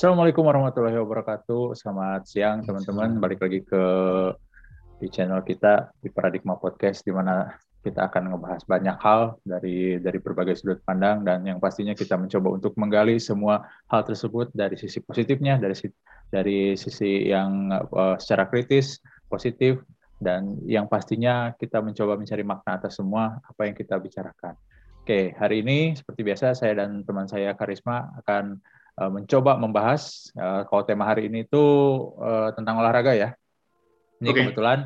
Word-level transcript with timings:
Assalamualaikum 0.00 0.48
warahmatullahi 0.48 0.96
wabarakatuh. 0.96 1.76
Selamat 1.76 2.24
siang 2.24 2.64
teman-teman. 2.64 3.20
Balik 3.20 3.44
lagi 3.44 3.60
ke 3.60 3.84
di 4.96 5.12
channel 5.12 5.44
kita 5.44 5.92
di 6.00 6.08
Paradigma 6.08 6.56
Podcast 6.56 7.04
di 7.04 7.12
mana 7.12 7.52
kita 7.84 8.08
akan 8.08 8.32
ngebahas 8.32 8.64
banyak 8.64 8.96
hal 8.96 9.36
dari 9.44 10.00
dari 10.00 10.16
berbagai 10.16 10.56
sudut 10.56 10.80
pandang 10.88 11.20
dan 11.20 11.44
yang 11.44 11.60
pastinya 11.60 11.92
kita 11.92 12.16
mencoba 12.16 12.48
untuk 12.48 12.72
menggali 12.80 13.20
semua 13.20 13.68
hal 13.92 14.00
tersebut 14.08 14.48
dari 14.56 14.80
sisi 14.80 15.04
positifnya, 15.04 15.60
dari 15.60 15.76
dari 16.32 16.80
sisi 16.80 17.28
yang 17.28 17.68
uh, 17.68 18.16
secara 18.16 18.48
kritis, 18.48 19.04
positif 19.28 19.84
dan 20.16 20.64
yang 20.64 20.88
pastinya 20.88 21.52
kita 21.60 21.84
mencoba 21.84 22.16
mencari 22.16 22.40
makna 22.40 22.80
atas 22.80 22.96
semua 22.96 23.36
apa 23.44 23.68
yang 23.68 23.76
kita 23.76 24.00
bicarakan. 24.00 24.56
Oke, 25.04 25.36
hari 25.36 25.60
ini 25.60 25.92
seperti 25.92 26.24
biasa 26.24 26.56
saya 26.56 26.72
dan 26.72 27.04
teman 27.04 27.28
saya 27.28 27.52
Karisma 27.52 28.16
akan 28.24 28.64
uh, 28.98 29.10
mencoba 29.12 29.60
membahas 29.60 30.32
uh, 30.34 30.66
kalau 30.66 30.82
tema 30.82 31.06
hari 31.06 31.30
ini 31.30 31.46
itu 31.46 31.64
uh, 32.18 32.50
tentang 32.56 32.80
olahraga 32.80 33.14
ya. 33.14 33.30
Ini 34.20 34.28
okay. 34.30 34.38
kebetulan 34.42 34.78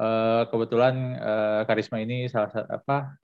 uh, 0.00 0.42
kebetulan 0.48 0.94
uh, 1.20 1.60
Karisma 1.68 2.02
ini 2.02 2.26
salah 2.26 2.50
satu 2.52 2.68
apa 2.68 3.16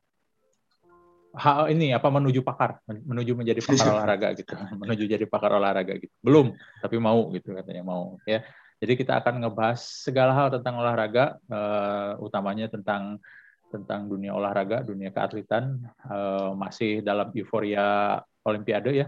hal 1.33 1.73
ini 1.73 1.97
apa 1.97 2.13
menuju 2.13 2.45
pakar, 2.45 2.85
menuju 2.85 3.33
menjadi 3.33 3.61
pakar 3.65 3.89
olahraga 3.97 4.29
gitu, 4.37 4.53
menuju 4.83 5.05
jadi 5.09 5.25
pakar 5.25 5.57
olahraga 5.57 5.97
gitu. 5.97 6.13
Belum, 6.21 6.53
tapi 6.81 6.97
mau 7.01 7.33
gitu 7.33 7.57
katanya 7.57 7.83
mau 7.85 8.21
ya. 8.29 8.45
Jadi 8.83 8.99
kita 8.99 9.23
akan 9.23 9.47
ngebahas 9.47 9.79
segala 9.79 10.35
hal 10.35 10.51
tentang 10.51 10.75
olahraga, 10.83 11.39
uh, 11.47 12.19
utamanya 12.19 12.67
tentang 12.67 13.23
tentang 13.71 14.11
dunia 14.11 14.35
olahraga, 14.35 14.85
dunia 14.85 15.15
keatletan, 15.15 15.81
uh, 16.05 16.53
masih 16.53 17.01
dalam 17.01 17.33
euforia 17.33 18.21
Olimpiade 18.43 18.91
ya, 18.91 19.07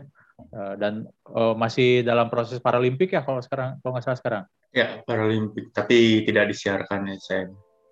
dan 0.78 1.06
uh, 1.30 1.54
masih 1.54 2.02
dalam 2.02 2.26
proses 2.30 2.58
Paralimpik 2.58 3.14
ya 3.14 3.22
kalau 3.22 3.38
sekarang 3.42 3.78
kalau 3.80 3.94
nggak 3.94 4.04
salah 4.04 4.18
sekarang. 4.18 4.44
Ya 4.74 5.02
Paralimpik, 5.06 5.70
tapi 5.70 6.26
tidak 6.26 6.50
disiarkan 6.50 7.06
ya 7.10 7.16
saya. 7.22 7.44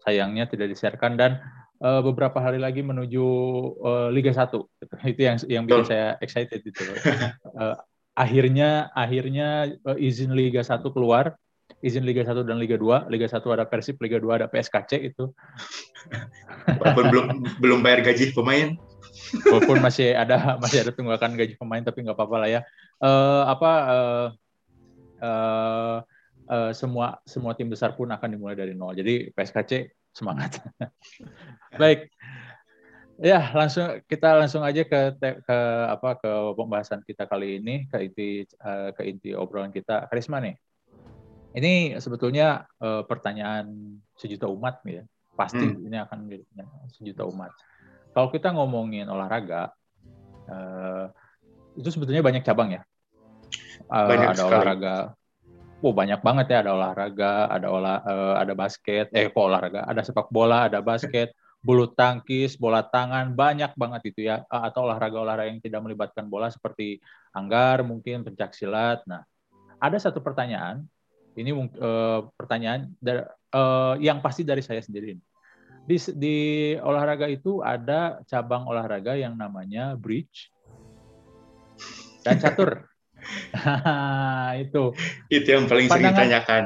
Sayangnya 0.03 0.50
tidak 0.50 0.75
disiarkan 0.75 1.14
dan 1.14 1.39
uh, 1.78 2.03
beberapa 2.03 2.42
hari 2.42 2.58
lagi 2.58 2.83
menuju 2.83 3.27
uh, 3.78 4.08
Liga 4.11 4.34
1. 4.34 4.50
Gitu. 4.50 4.94
Itu 5.14 5.20
yang 5.22 5.36
yang 5.47 5.64
bikin 5.70 5.86
saya 5.86 6.19
excited 6.19 6.62
itu. 6.66 6.83
uh, 7.55 7.78
akhirnya 8.19 8.91
akhirnya 8.98 9.78
uh, 9.86 9.94
izin 9.94 10.34
Liga 10.34 10.66
1 10.66 10.83
keluar 10.91 11.38
izin 11.83 12.06
Liga 12.06 12.22
1 12.22 12.47
dan 12.47 12.56
Liga 12.62 12.78
2. 12.78 13.11
Liga 13.11 13.27
1 13.27 13.42
ada 13.55 13.64
Persib, 13.66 13.98
Liga 13.98 14.22
2 14.22 14.38
ada 14.38 14.47
PSKC 14.47 15.03
itu. 15.03 15.34
Walaupun 16.78 17.05
belum 17.11 17.27
belum 17.59 17.78
bayar 17.83 18.06
gaji 18.06 18.31
pemain. 18.33 18.78
Walaupun 19.44 19.78
masih 19.84 20.16
ada 20.16 20.36
masih 20.62 20.84
ada 20.84 20.92
tunggakan 20.92 21.36
gaji 21.36 21.55
pemain 21.56 21.84
tapi 21.84 22.05
nggak 22.05 22.16
apa-apa 22.16 22.36
lah 22.46 22.48
ya. 22.48 22.60
Uh, 23.02 23.42
apa 23.48 23.70
uh, 23.91 24.27
uh, 25.22 25.96
uh, 26.48 26.70
semua 26.72 27.20
semua 27.28 27.52
tim 27.52 27.69
besar 27.69 27.94
pun 27.94 28.08
akan 28.08 28.28
dimulai 28.28 28.56
dari 28.56 28.72
nol. 28.72 28.96
Jadi 28.96 29.30
PSKC 29.32 29.92
semangat. 30.12 30.60
Baik. 31.80 32.08
Ya, 33.22 33.54
langsung 33.54 34.02
kita 34.10 34.34
langsung 34.34 34.66
aja 34.66 34.82
ke 34.82 35.00
ke 35.20 35.58
apa 35.86 36.19
ke 36.19 36.30
pembahasan 36.58 37.06
kita 37.06 37.28
kali 37.28 37.62
ini 37.62 37.86
ke 37.86 37.97
inti 38.02 38.28
uh, 38.64 38.91
ke 38.97 39.02
inti 39.06 39.30
obrolan 39.36 39.70
kita. 39.70 40.08
Karisma 40.10 40.42
nih. 40.42 40.56
Ini 41.52 42.00
sebetulnya 42.00 42.64
uh, 42.80 43.04
pertanyaan 43.04 43.69
sejuta 44.16 44.48
umat 44.48 44.80
ya. 44.88 45.04
Pasti 45.36 45.60
hmm. 45.60 45.86
ini 45.86 45.97
akan 46.00 46.19
sejuta 46.92 47.28
umat. 47.28 47.52
Kalau 48.12 48.28
kita 48.28 48.52
ngomongin 48.52 49.08
olahraga, 49.08 49.72
uh, 50.48 51.08
itu 51.77 51.88
sebetulnya 51.88 52.20
banyak 52.20 52.44
cabang 52.44 52.77
ya. 52.77 52.82
Uh, 53.88 54.08
banyak 54.08 54.28
ada 54.32 54.36
sekali. 54.36 54.52
olahraga, 54.52 54.96
oh 55.80 55.92
banyak 55.96 56.20
banget 56.20 56.46
ya. 56.52 56.58
Ada 56.60 56.70
olahraga, 56.77 57.32
ada 57.48 57.66
olah, 57.72 57.98
uh, 58.04 58.34
ada 58.37 58.53
basket, 58.53 59.09
eh 59.16 59.32
kok 59.32 59.48
olahraga, 59.48 59.88
ada 59.88 60.04
sepak 60.04 60.28
bola, 60.28 60.69
ada 60.69 60.84
basket, 60.84 61.32
bulu 61.64 61.88
tangkis, 61.88 62.60
bola 62.60 62.84
tangan, 62.84 63.32
banyak 63.32 63.72
banget 63.81 64.12
itu 64.12 64.28
ya. 64.28 64.44
Atau 64.53 64.84
olahraga-olahraga 64.84 65.48
yang 65.48 65.64
tidak 65.64 65.81
melibatkan 65.81 66.28
bola 66.28 66.53
seperti 66.53 67.00
anggar, 67.32 67.81
mungkin 67.81 68.28
pencak 68.28 68.53
silat. 68.53 69.00
Nah, 69.08 69.25
ada 69.81 69.97
satu 69.97 70.20
pertanyaan 70.20 70.84
ini 71.32 71.48
uh, 71.56 72.28
pertanyaan 72.37 72.92
uh, 73.56 73.97
yang 73.97 74.20
pasti 74.20 74.44
dari 74.44 74.60
saya 74.60 74.84
sendiri. 74.84 75.16
Di, 75.82 75.98
di 76.15 76.38
olahraga 76.78 77.26
itu 77.26 77.59
ada 77.59 78.22
cabang 78.31 78.70
olahraga 78.70 79.19
yang 79.19 79.34
namanya 79.34 79.98
bridge 79.98 80.54
dan 82.22 82.38
catur. 82.38 82.87
itu. 84.62 84.94
Itu 85.31 85.48
yang 85.50 85.66
paling 85.66 85.87
pandangan, 85.91 86.15
sering 86.15 86.15
ditanyakan. 86.15 86.62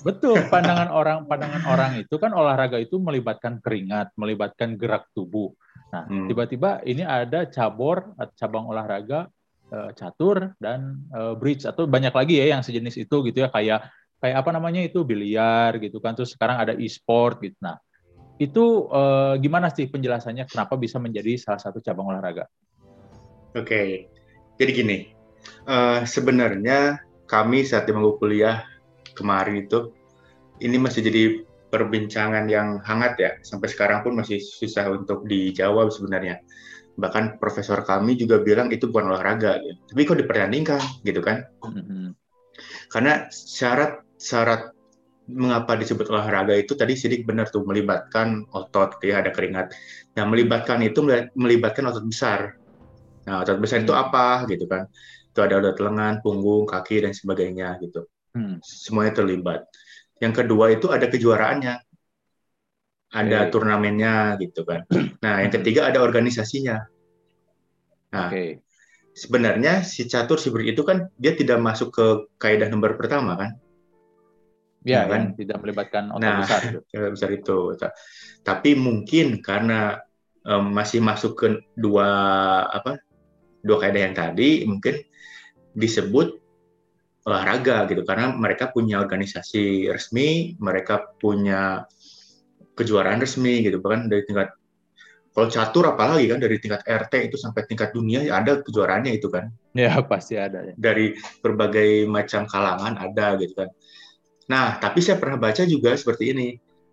Betul, 0.00 0.36
pandangan 0.48 0.88
orang 0.92 1.18
pandangan 1.28 1.64
orang 1.68 1.92
itu 2.00 2.16
kan 2.16 2.32
olahraga 2.32 2.80
itu 2.80 2.96
melibatkan 2.96 3.60
keringat, 3.60 4.12
melibatkan 4.16 4.76
gerak 4.76 5.08
tubuh. 5.12 5.52
Nah, 5.92 6.08
hmm. 6.08 6.28
tiba-tiba 6.28 6.80
ini 6.88 7.04
ada 7.04 7.48
cabur 7.48 8.16
cabang 8.36 8.68
olahraga 8.68 9.28
uh, 9.72 9.90
catur 9.94 10.52
dan 10.58 11.00
uh, 11.14 11.34
bridge 11.38 11.64
atau 11.64 11.86
banyak 11.86 12.12
lagi 12.12 12.42
ya 12.42 12.56
yang 12.58 12.62
sejenis 12.62 12.96
itu 13.06 13.16
gitu 13.30 13.46
ya 13.46 13.48
kayak 13.48 13.88
kayak 14.20 14.36
apa 14.44 14.50
namanya 14.52 14.84
itu 14.84 15.00
biliar 15.06 15.80
gitu 15.80 15.98
kan 16.02 16.12
terus 16.12 16.36
sekarang 16.36 16.60
ada 16.60 16.76
e-sport 16.76 17.40
gitu 17.40 17.56
nah 17.62 17.80
itu 18.40 18.88
eh, 18.88 19.34
gimana 19.44 19.68
sih 19.68 19.86
penjelasannya? 19.92 20.48
Kenapa 20.48 20.80
bisa 20.80 20.96
menjadi 20.96 21.36
salah 21.36 21.60
satu 21.60 21.84
cabang 21.84 22.08
olahraga? 22.16 22.48
Oke 23.52 24.08
jadi 24.60 24.72
gini. 24.76 24.98
Uh, 25.64 26.04
sebenarnya 26.04 27.00
kami 27.24 27.64
saat 27.64 27.88
di 27.88 27.96
kuliah 27.96 28.60
kemarin 29.16 29.64
itu 29.64 29.88
ini 30.60 30.76
masih 30.76 31.00
jadi 31.00 31.48
perbincangan 31.72 32.44
yang 32.44 32.84
hangat 32.84 33.16
ya. 33.16 33.30
Sampai 33.40 33.72
sekarang 33.72 34.04
pun 34.04 34.20
masih 34.20 34.36
susah 34.36 34.92
untuk 34.92 35.24
dijawab 35.24 35.88
sebenarnya. 35.88 36.44
Bahkan 37.00 37.40
profesor 37.40 37.80
kami 37.88 38.20
juga 38.20 38.44
bilang 38.44 38.68
itu 38.68 38.92
bukan 38.92 39.16
olahraga 39.16 39.56
gitu. 39.64 39.80
tapi 39.88 40.00
kok 40.04 40.20
dipertandingkan 40.20 40.80
gitu 41.08 41.24
kan? 41.24 41.48
Mm-hmm. 41.64 42.12
karena 42.92 43.24
syarat 43.32 44.04
syarat 44.20 44.76
mengapa 45.30 45.78
disebut 45.78 46.10
olahraga 46.10 46.58
itu 46.58 46.74
tadi 46.74 46.98
sidik 46.98 47.24
benar 47.24 47.48
tuh 47.48 47.62
melibatkan 47.62 48.44
otot 48.50 48.98
ya 49.00 49.22
ada 49.22 49.30
keringat. 49.30 49.72
Nah 50.18 50.24
melibatkan 50.26 50.82
itu 50.82 51.00
melibatkan 51.38 51.86
otot 51.88 52.04
besar. 52.04 52.58
Nah 53.24 53.42
otot 53.46 53.62
besar 53.62 53.86
itu 53.86 53.94
apa 53.94 54.44
gitu 54.50 54.66
kan? 54.66 54.90
Itu 55.30 55.40
ada 55.46 55.62
otot 55.62 55.78
lengan, 55.78 56.18
punggung, 56.20 56.66
kaki 56.66 57.06
dan 57.06 57.12
sebagainya 57.14 57.78
gitu. 57.80 58.04
Hmm. 58.34 58.58
Semuanya 58.62 59.22
terlibat. 59.22 59.66
Yang 60.20 60.44
kedua 60.44 60.74
itu 60.74 60.92
ada 60.92 61.06
kejuaraannya, 61.08 61.74
ada 63.10 63.38
okay. 63.46 63.50
turnamennya 63.50 64.36
gitu 64.42 64.66
kan. 64.66 64.84
Nah 65.24 65.44
yang 65.44 65.52
ketiga 65.52 65.88
ada 65.88 66.02
organisasinya. 66.02 66.76
Nah 68.10 68.26
okay. 68.28 68.60
sebenarnya 69.14 69.86
si 69.86 70.10
catur 70.10 70.42
si 70.42 70.50
itu 70.66 70.82
kan 70.82 71.08
dia 71.16 71.32
tidak 71.38 71.62
masuk 71.62 71.94
ke 71.94 72.06
kaidah 72.42 72.66
nomor 72.66 72.98
pertama 72.98 73.38
kan? 73.38 73.50
Ya, 74.80 75.04
ya 75.04 75.12
kan 75.12 75.22
tidak 75.36 75.60
melibatkan 75.60 76.08
otot 76.08 76.24
nah, 76.24 76.40
besar 76.40 76.60
itu. 76.72 76.80
besar 77.12 77.30
itu. 77.36 77.58
Tapi 78.40 78.70
mungkin 78.80 79.44
karena 79.44 80.00
um, 80.48 80.72
masih 80.72 81.04
masuk 81.04 81.36
ke 81.36 81.46
dua 81.76 82.08
apa 82.64 82.96
dua 83.60 83.76
kaidah 83.76 84.08
yang 84.08 84.16
tadi 84.16 84.64
mungkin 84.64 85.04
disebut 85.76 86.40
olahraga 87.28 87.84
gitu 87.92 88.02
karena 88.08 88.32
mereka 88.32 88.72
punya 88.72 89.04
organisasi 89.04 89.92
resmi, 89.92 90.56
mereka 90.56 91.12
punya 91.20 91.84
kejuaraan 92.72 93.20
resmi 93.20 93.60
gitu 93.60 93.76
bahkan 93.84 94.08
dari 94.08 94.24
tingkat 94.24 94.56
kalau 95.30 95.46
catur 95.46 95.84
apalagi 95.94 96.26
kan 96.26 96.42
dari 96.42 96.58
tingkat 96.58 96.82
RT 96.82 97.30
itu 97.30 97.36
sampai 97.38 97.62
tingkat 97.68 97.94
dunia 97.94 98.26
ya 98.26 98.42
ada 98.42 98.58
kejuaraannya 98.66 99.14
itu 99.14 99.30
kan. 99.30 99.46
Ya 99.78 99.94
pasti 100.02 100.34
ada. 100.34 100.66
Ya. 100.66 100.74
Dari 100.74 101.14
berbagai 101.38 102.08
macam 102.10 102.50
kalangan 102.50 102.98
ada 102.98 103.38
gitu 103.38 103.54
kan. 103.54 103.70
Nah, 104.50 104.82
tapi 104.82 104.98
saya 104.98 105.22
pernah 105.22 105.38
baca 105.38 105.62
juga 105.62 105.94
seperti 105.94 106.34
ini. 106.34 106.48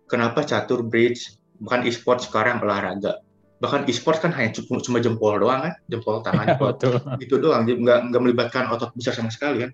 Kenapa 0.06 0.46
catur 0.46 0.86
bridge 0.86 1.34
bukan 1.58 1.82
e-sport 1.90 2.22
sekarang 2.22 2.62
olahraga? 2.62 3.18
Bahkan 3.58 3.90
e-sport 3.90 4.22
kan 4.22 4.30
hanya 4.38 4.54
cuma, 4.54 4.78
cuma 4.78 5.02
jempol 5.02 5.42
doang 5.42 5.66
kan, 5.66 5.74
jempol 5.90 6.22
tangan, 6.22 6.46
ya, 6.54 6.56
betul. 6.56 6.94
itu 7.18 7.34
doang, 7.42 7.66
nggak, 7.66 8.14
nggak 8.14 8.22
melibatkan 8.22 8.70
otot 8.70 8.94
besar 8.94 9.18
sama 9.18 9.34
sekali 9.34 9.66
kan. 9.66 9.70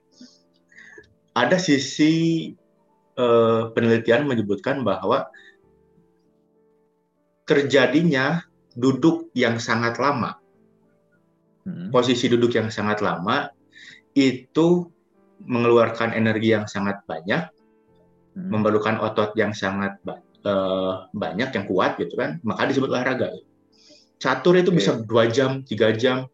Ada 1.37 1.61
sisi 1.61 2.49
uh, 3.21 3.69
penelitian 3.77 4.25
menyebutkan 4.25 4.81
bahwa 4.81 5.29
terjadinya 7.45 8.41
duduk 8.73 9.29
yang 9.37 9.61
sangat 9.61 10.01
lama, 10.01 10.41
hmm. 11.69 11.93
posisi 11.93 12.33
duduk 12.33 12.57
yang 12.57 12.73
sangat 12.73 13.05
lama 13.05 13.53
itu 14.17 14.89
mengeluarkan 15.45 16.17
energi 16.17 16.57
yang 16.57 16.65
sangat 16.65 17.05
banyak 17.05 17.54
hmm. 18.35 18.51
memerlukan 18.51 18.99
otot 19.01 19.33
yang 19.39 19.55
sangat 19.55 19.99
uh, 20.45 21.09
banyak 21.15 21.51
yang 21.55 21.65
kuat 21.67 21.97
gitu 21.99 22.19
kan 22.19 22.39
maka 22.43 22.69
disebut 22.69 22.91
olahraga 22.91 23.35
catur 24.19 24.59
itu 24.59 24.71
okay. 24.71 24.79
bisa 24.79 24.91
dua 25.03 25.31
jam 25.31 25.63
tiga 25.65 25.91
jam 25.95 26.29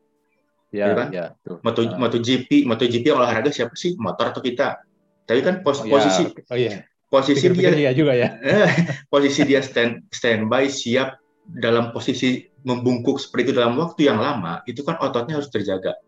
Ya, 0.71 0.87
ya 0.87 0.95
kan? 0.95 1.09
Ya, 1.11 1.25
tuh. 1.43 1.59
Moto, 1.67 1.83
uh. 1.83 1.99
MotoGP, 1.99 2.63
MotoGP 2.63 3.11
olahraga 3.11 3.51
siapa 3.51 3.75
sih? 3.75 3.99
Motor 3.99 4.31
atau 4.31 4.39
kita? 4.39 4.79
Tapi 5.27 5.43
kan 5.43 5.67
pos, 5.67 5.83
oh, 5.83 5.87
ya. 5.87 5.93
posisi 5.99 6.23
oh, 6.27 6.59
iya. 6.59 6.87
posisi 7.11 7.47
Pikir 7.51 7.75
dia 7.75 7.91
iya 7.91 7.93
juga 7.95 8.15
ya. 8.15 8.39
posisi 9.13 9.43
dia 9.43 9.63
stand 9.63 10.07
standby 10.15 10.71
siap 10.71 11.19
dalam 11.43 11.91
posisi 11.91 12.47
membungkuk 12.63 13.19
seperti 13.19 13.51
itu 13.51 13.53
dalam 13.59 13.75
waktu 13.83 14.07
yang 14.07 14.23
lama, 14.23 14.63
itu 14.71 14.87
kan 14.87 14.95
ototnya 15.03 15.43
harus 15.43 15.51
terjaga. 15.51 15.99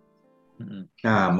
Hmm. 0.63 0.87
Nah, 1.03 1.35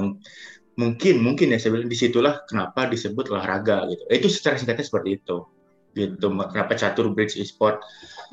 mungkin 0.77 1.21
mungkin 1.21 1.53
ya 1.53 1.59
saya 1.61 1.77
bilang 1.77 1.91
di 1.93 1.99
situlah 1.99 2.45
kenapa 2.49 2.89
disebut 2.89 3.29
olahraga 3.29 3.85
gitu. 3.93 4.03
Itu 4.09 4.29
secara 4.33 4.57
singkatnya 4.57 4.87
seperti 4.89 5.21
itu. 5.21 5.45
Gitu. 5.93 6.27
Kenapa 6.27 6.73
catur 6.77 7.13
bridge 7.13 7.37
e-sport 7.37 7.85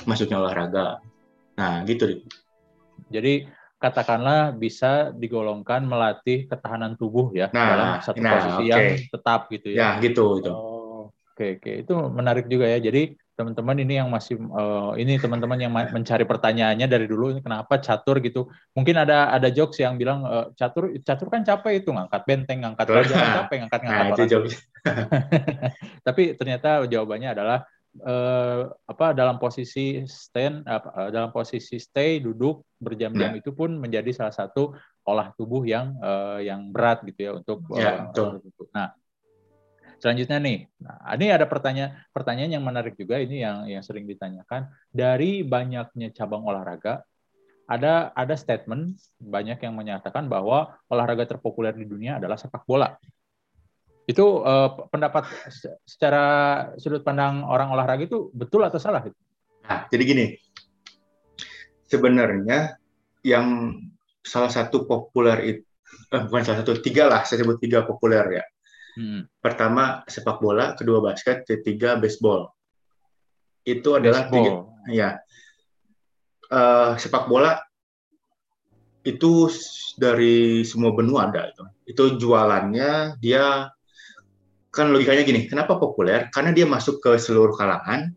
masuknya 0.07 0.39
olahraga. 0.39 1.03
Nah, 1.59 1.83
gitu. 1.83 2.23
Jadi 3.11 3.43
katakanlah 3.79 4.55
bisa 4.55 5.11
digolongkan 5.15 5.87
melatih 5.87 6.51
ketahanan 6.51 6.99
tubuh 6.99 7.31
ya 7.31 7.47
nah, 7.55 7.67
dalam 7.71 7.87
satu 8.03 8.19
nah, 8.19 8.31
posisi 8.35 8.63
okay. 8.67 8.71
yang 8.71 8.85
tetap 9.07 9.41
gitu 9.51 9.67
ya. 9.71 9.77
Ya, 9.79 9.89
gitu 10.03 10.25
itu. 10.43 10.51
Oh, 10.51 11.11
oke 11.11 11.45
oke 11.59 11.71
itu 11.87 11.93
menarik 12.11 12.45
juga 12.47 12.67
ya. 12.67 12.79
Jadi 12.79 13.18
teman-teman 13.39 13.79
ini 13.79 14.03
yang 14.03 14.11
masih 14.11 14.35
uh, 14.51 14.91
ini 14.99 15.15
teman-teman 15.15 15.55
yang 15.55 15.71
mencari 15.71 16.27
pertanyaannya 16.27 16.91
dari 16.91 17.07
dulu 17.07 17.31
ini 17.31 17.39
kenapa 17.39 17.79
catur 17.79 18.19
gitu. 18.19 18.51
Mungkin 18.75 18.99
ada 18.99 19.31
ada 19.31 19.47
jokes 19.47 19.79
yang 19.79 19.95
bilang 19.95 20.27
uh, 20.27 20.51
catur 20.59 20.91
catur 20.99 21.31
kan 21.31 21.47
capek 21.47 21.79
itu 21.79 21.95
ngangkat 21.95 22.21
benteng, 22.27 22.67
ngangkat 22.67 22.85
baja 22.91 23.13
kan 23.15 23.31
capek, 23.47 23.55
ngangkat 23.63 23.79
ngangkat 23.87 24.03
nah, 24.03 24.15
orang. 24.19 24.43
Tapi 26.11 26.23
ternyata 26.35 26.83
jawabannya 26.83 27.31
adalah 27.31 27.63
eh, 27.97 28.61
apa 28.69 29.05
dalam 29.17 29.41
posisi 29.41 30.05
stand 30.05 30.63
apa, 30.69 30.89
eh, 31.05 31.09
dalam 31.09 31.33
posisi 31.33 31.81
stay 31.81 32.21
duduk 32.21 32.77
berjam-jam 32.77 33.33
nah. 33.33 33.39
itu 33.39 33.51
pun 33.51 33.75
menjadi 33.75 34.13
salah 34.13 34.35
satu 34.35 34.77
olah 35.03 35.33
tubuh 35.33 35.65
yang 35.65 35.97
eh, 35.97 36.47
yang 36.47 36.69
berat 36.69 37.01
gitu 37.07 37.19
ya 37.19 37.31
untuk 37.41 37.65
ya, 37.73 38.13
uh, 38.13 38.37
nah 38.69 38.93
selanjutnya 39.99 40.39
nih 40.39 40.59
nah 40.79 41.15
ini 41.15 41.27
ada 41.29 41.45
pertanyaan 41.45 41.91
pertanyaan 42.09 42.59
yang 42.59 42.63
menarik 42.65 42.95
juga 42.95 43.19
ini 43.19 43.43
yang 43.43 43.67
yang 43.67 43.83
sering 43.85 44.07
ditanyakan 44.07 44.71
dari 44.89 45.43
banyaknya 45.45 46.15
cabang 46.15 46.43
olahraga 46.47 47.03
ada 47.69 48.09
ada 48.17 48.33
statement 48.33 48.97
banyak 49.21 49.61
yang 49.61 49.77
menyatakan 49.77 50.25
bahwa 50.25 50.73
olahraga 50.89 51.29
terpopuler 51.29 51.75
di 51.75 51.85
dunia 51.85 52.17
adalah 52.17 52.39
sepak 52.39 52.65
bola 52.65 52.97
itu 54.09 54.25
uh, 54.41 54.89
pendapat 54.89 55.29
secara 55.85 56.25
sudut 56.81 57.05
pandang 57.05 57.45
orang 57.45 57.69
olahraga 57.69 58.09
itu 58.09 58.33
betul 58.33 58.65
atau 58.65 58.81
salah? 58.81 59.05
Nah, 59.05 59.85
jadi 59.93 60.01
gini, 60.01 60.25
sebenarnya 61.85 62.73
yang 63.21 63.77
salah 64.25 64.49
satu 64.49 64.89
populer 64.89 65.37
itu, 65.45 65.61
eh, 66.09 66.21
bukan 66.25 66.41
salah 66.41 66.65
satu, 66.65 66.81
tiga 66.81 67.05
lah, 67.05 67.21
saya 67.21 67.45
sebut 67.45 67.61
tiga 67.61 67.85
populer 67.85 68.41
ya. 68.41 68.43
Hmm. 68.99 69.23
Pertama 69.39 70.03
sepak 70.03 70.43
bola, 70.43 70.75
kedua 70.75 70.99
basket, 70.99 71.47
ketiga 71.47 71.95
baseball. 71.95 72.51
Itu 73.63 73.95
adalah 73.95 74.27
baseball. 74.27 74.75
tiga, 74.83 74.91
ya. 74.91 75.09
Uh, 76.51 76.99
sepak 76.99 77.31
bola 77.31 77.55
itu 79.07 79.47
dari 79.95 80.67
semua 80.67 80.91
benua 80.91 81.31
ada 81.31 81.47
itu. 81.47 81.63
Itu 81.87 82.03
jualannya 82.19 83.15
dia 83.23 83.71
kan 84.69 84.91
logikanya 84.91 85.23
gini, 85.23 85.47
kenapa 85.47 85.79
populer? 85.79 86.27
Karena 86.35 86.51
dia 86.51 86.67
masuk 86.67 86.99
ke 86.99 87.15
seluruh 87.15 87.55
kalangan, 87.55 88.11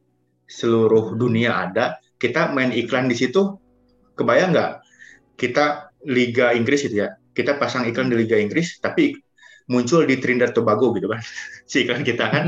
seluruh 0.50 1.14
dunia 1.14 1.62
ada. 1.62 2.02
Kita 2.18 2.50
main 2.50 2.74
iklan 2.74 3.06
di 3.06 3.14
situ, 3.14 3.54
kebayang 4.18 4.50
nggak? 4.50 4.72
Kita 5.38 5.94
Liga 6.10 6.50
Inggris 6.50 6.82
gitu 6.82 7.06
ya, 7.06 7.14
kita 7.32 7.56
pasang 7.56 7.86
iklan 7.86 8.10
di 8.10 8.18
Liga 8.18 8.34
Inggris, 8.34 8.82
tapi 8.82 9.14
muncul 9.72 10.04
di 10.04 10.20
Trinidad 10.20 10.52
Tobago 10.52 10.92
gitu 10.92 11.08
kan, 11.08 11.24
si 11.70 11.88
iklan 11.88 12.04
kita 12.04 12.28
kan, 12.28 12.44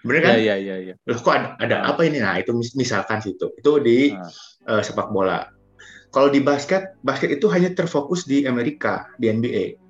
bener 0.00 0.20
kan? 0.24 0.34
Iya 0.40 0.56
iya 0.64 0.76
iya. 0.80 0.94
Loh 1.04 1.20
kok 1.20 1.36
ada, 1.36 1.60
ada 1.60 1.76
apa 1.84 2.08
ini? 2.08 2.24
Nah 2.24 2.40
itu 2.40 2.56
misalkan 2.72 3.20
situ, 3.20 3.52
itu 3.52 3.70
di 3.84 4.16
uh, 4.64 4.80
sepak 4.80 5.12
bola. 5.12 5.44
Kalau 6.12 6.28
di 6.28 6.44
basket, 6.44 6.96
basket 7.04 7.40
itu 7.40 7.48
hanya 7.48 7.72
terfokus 7.72 8.28
di 8.28 8.44
Amerika, 8.44 9.08
di 9.16 9.32
NBA 9.32 9.82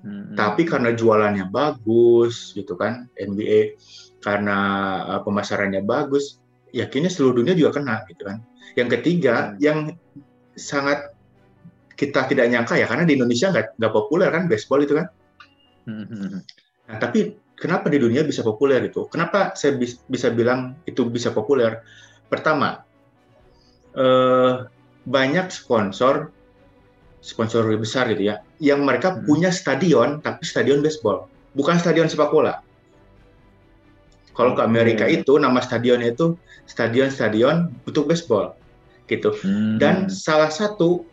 Hmm. 0.00 0.32
Tapi 0.32 0.64
karena 0.64 0.96
jualannya 0.96 1.52
bagus 1.52 2.56
gitu 2.56 2.72
kan 2.76 3.08
NBA 3.20 3.76
karena 4.24 4.58
uh, 5.16 5.20
pemasarannya 5.24 5.84
bagus, 5.84 6.40
yakinnya 6.72 7.12
seluruh 7.12 7.44
dunia 7.44 7.56
juga 7.56 7.80
kena 7.80 8.04
gitu 8.08 8.24
kan. 8.24 8.40
Yang 8.76 9.00
ketiga 9.00 9.52
hmm. 9.52 9.56
yang 9.60 9.78
sangat 10.56 11.12
kita 11.96 12.24
tidak 12.32 12.48
nyangka 12.48 12.80
ya 12.80 12.88
karena 12.88 13.04
di 13.04 13.20
Indonesia 13.20 13.52
nggak 13.52 13.76
nggak 13.76 13.92
populer 13.92 14.28
kan 14.32 14.48
baseball 14.48 14.80
itu 14.80 14.96
kan. 14.96 15.08
Hmm. 15.90 16.40
Nah, 16.86 16.96
tapi 16.98 17.34
kenapa 17.58 17.90
di 17.90 17.98
dunia 17.98 18.22
bisa 18.22 18.46
populer 18.46 18.86
itu? 18.86 19.06
Kenapa 19.10 19.54
saya 19.58 19.74
bis, 19.74 19.98
bisa 20.06 20.30
bilang 20.30 20.78
itu 20.86 21.06
bisa 21.06 21.34
populer? 21.34 21.82
Pertama, 22.30 22.86
eh, 23.94 24.54
banyak 25.06 25.50
sponsor 25.50 26.30
sponsor 27.20 27.68
lebih 27.68 27.84
besar 27.84 28.08
gitu 28.08 28.32
ya, 28.32 28.40
yang 28.64 28.80
mereka 28.86 29.12
hmm. 29.12 29.28
punya 29.28 29.50
stadion 29.52 30.24
tapi 30.24 30.40
stadion 30.46 30.80
baseball, 30.80 31.28
bukan 31.52 31.76
stadion 31.76 32.08
sepak 32.08 32.32
bola. 32.32 32.64
Kalau 34.32 34.56
ke 34.56 34.62
Amerika 34.64 35.04
hmm. 35.04 35.20
itu 35.20 35.36
nama 35.36 35.60
stadionnya 35.60 36.16
itu 36.16 36.38
stadion-stadion 36.64 37.68
untuk 37.84 38.08
baseball, 38.08 38.56
gitu. 39.10 39.34
Hmm. 39.42 39.76
Dan 39.76 40.06
salah 40.08 40.48
satu 40.48 41.04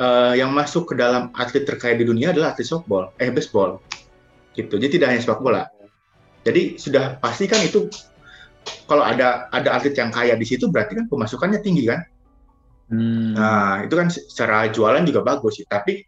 uh, 0.00 0.32
yang 0.36 0.50
masuk 0.52 0.90
ke 0.90 0.94
dalam 0.96 1.32
atlet 1.36 1.64
terkaya 1.64 1.96
di 1.96 2.04
dunia 2.08 2.32
adalah 2.32 2.56
atlet 2.56 2.68
softball, 2.68 3.12
eh 3.20 3.28
baseball, 3.32 3.80
gitu. 4.56 4.76
Jadi 4.80 5.00
tidak 5.00 5.14
hanya 5.14 5.20
sepak 5.22 5.40
bola. 5.42 5.68
Jadi 6.46 6.78
sudah 6.78 7.18
pasti 7.18 7.50
kan 7.50 7.58
itu 7.60 7.90
kalau 8.86 9.02
ada 9.02 9.50
ada 9.50 9.78
atlet 9.78 9.94
yang 9.98 10.14
kaya 10.14 10.38
di 10.38 10.46
situ 10.46 10.70
berarti 10.70 10.94
kan 10.94 11.06
pemasukannya 11.10 11.58
tinggi 11.58 11.90
kan 11.90 12.06
Hmm. 12.86 13.34
Nah, 13.34 13.82
itu 13.82 13.94
kan 13.98 14.08
secara 14.10 14.70
jualan 14.70 15.02
juga 15.02 15.20
bagus 15.26 15.58
sih, 15.58 15.66
tapi 15.66 16.06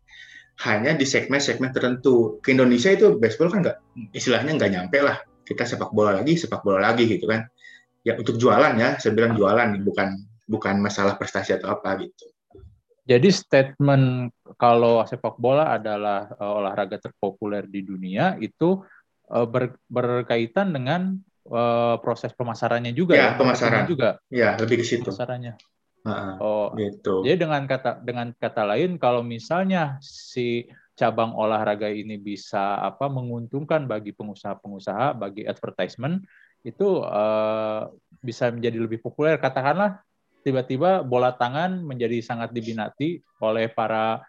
hanya 0.67 0.95
di 0.95 1.07
segmen-segmen 1.07 1.75
tertentu. 1.75 2.39
Ke 2.43 2.55
Indonesia 2.55 2.91
itu 2.95 3.19
baseball 3.19 3.51
kan 3.51 3.61
nggak, 3.67 3.79
istilahnya 4.15 4.53
nggak 4.59 4.71
nyampe 4.75 4.99
lah. 5.03 5.19
Kita 5.43 5.67
sepak 5.67 5.91
bola 5.91 6.19
lagi, 6.23 6.39
sepak 6.39 6.63
bola 6.63 6.83
lagi 6.83 7.09
gitu 7.11 7.27
kan. 7.27 7.47
Ya 8.07 8.15
untuk 8.15 8.39
jualan 8.39 8.79
ya, 8.79 8.95
saya 9.03 9.13
bilang 9.15 9.35
jualan, 9.35 9.83
bukan 9.83 10.09
bukan 10.49 10.75
masalah 10.81 11.19
prestasi 11.19 11.59
atau 11.59 11.75
apa 11.75 11.99
gitu. 11.99 12.31
Jadi 13.09 13.33
statement 13.33 14.29
kalau 14.61 15.01
sepak 15.09 15.41
bola 15.41 15.81
adalah 15.81 16.29
uh, 16.37 16.61
olahraga 16.61 17.01
terpopuler 17.01 17.65
di 17.65 17.81
dunia 17.81 18.37
itu 18.37 18.85
uh, 19.33 19.49
ber, 19.49 19.81
berkaitan 19.89 20.77
dengan 20.77 21.17
uh, 21.49 21.97
proses 22.05 22.37
pemasarannya 22.37 22.93
juga 22.93 23.17
ya, 23.17 23.33
ya 23.33 23.39
pemasaran 23.41 23.89
juga. 23.89 24.21
Ya, 24.29 24.61
lebih 24.61 24.85
ke 24.85 24.85
situ. 24.85 25.09
Pemasarannya 25.09 25.57
oh, 26.41 26.73
gitu. 26.77 27.27
Jadi 27.27 27.37
dengan 27.49 27.63
kata 27.69 28.01
dengan 28.03 28.33
kata 28.37 28.63
lain, 28.65 28.97
kalau 28.97 29.21
misalnya 29.21 29.99
si 30.03 30.67
cabang 30.99 31.35
olahraga 31.35 31.87
ini 31.87 32.19
bisa 32.19 32.83
apa 32.83 33.07
menguntungkan 33.07 33.87
bagi 33.87 34.11
pengusaha-pengusaha, 34.15 35.15
bagi 35.15 35.47
advertisement 35.47 36.27
itu 36.67 37.03
uh, 37.07 37.87
bisa 38.19 38.51
menjadi 38.51 38.79
lebih 38.83 38.99
populer. 38.99 39.39
Katakanlah 39.39 40.03
tiba-tiba 40.43 41.03
bola 41.03 41.35
tangan 41.35 41.83
menjadi 41.83 42.23
sangat 42.23 42.55
diminati 42.55 43.21
oleh 43.43 43.69
para 43.69 44.23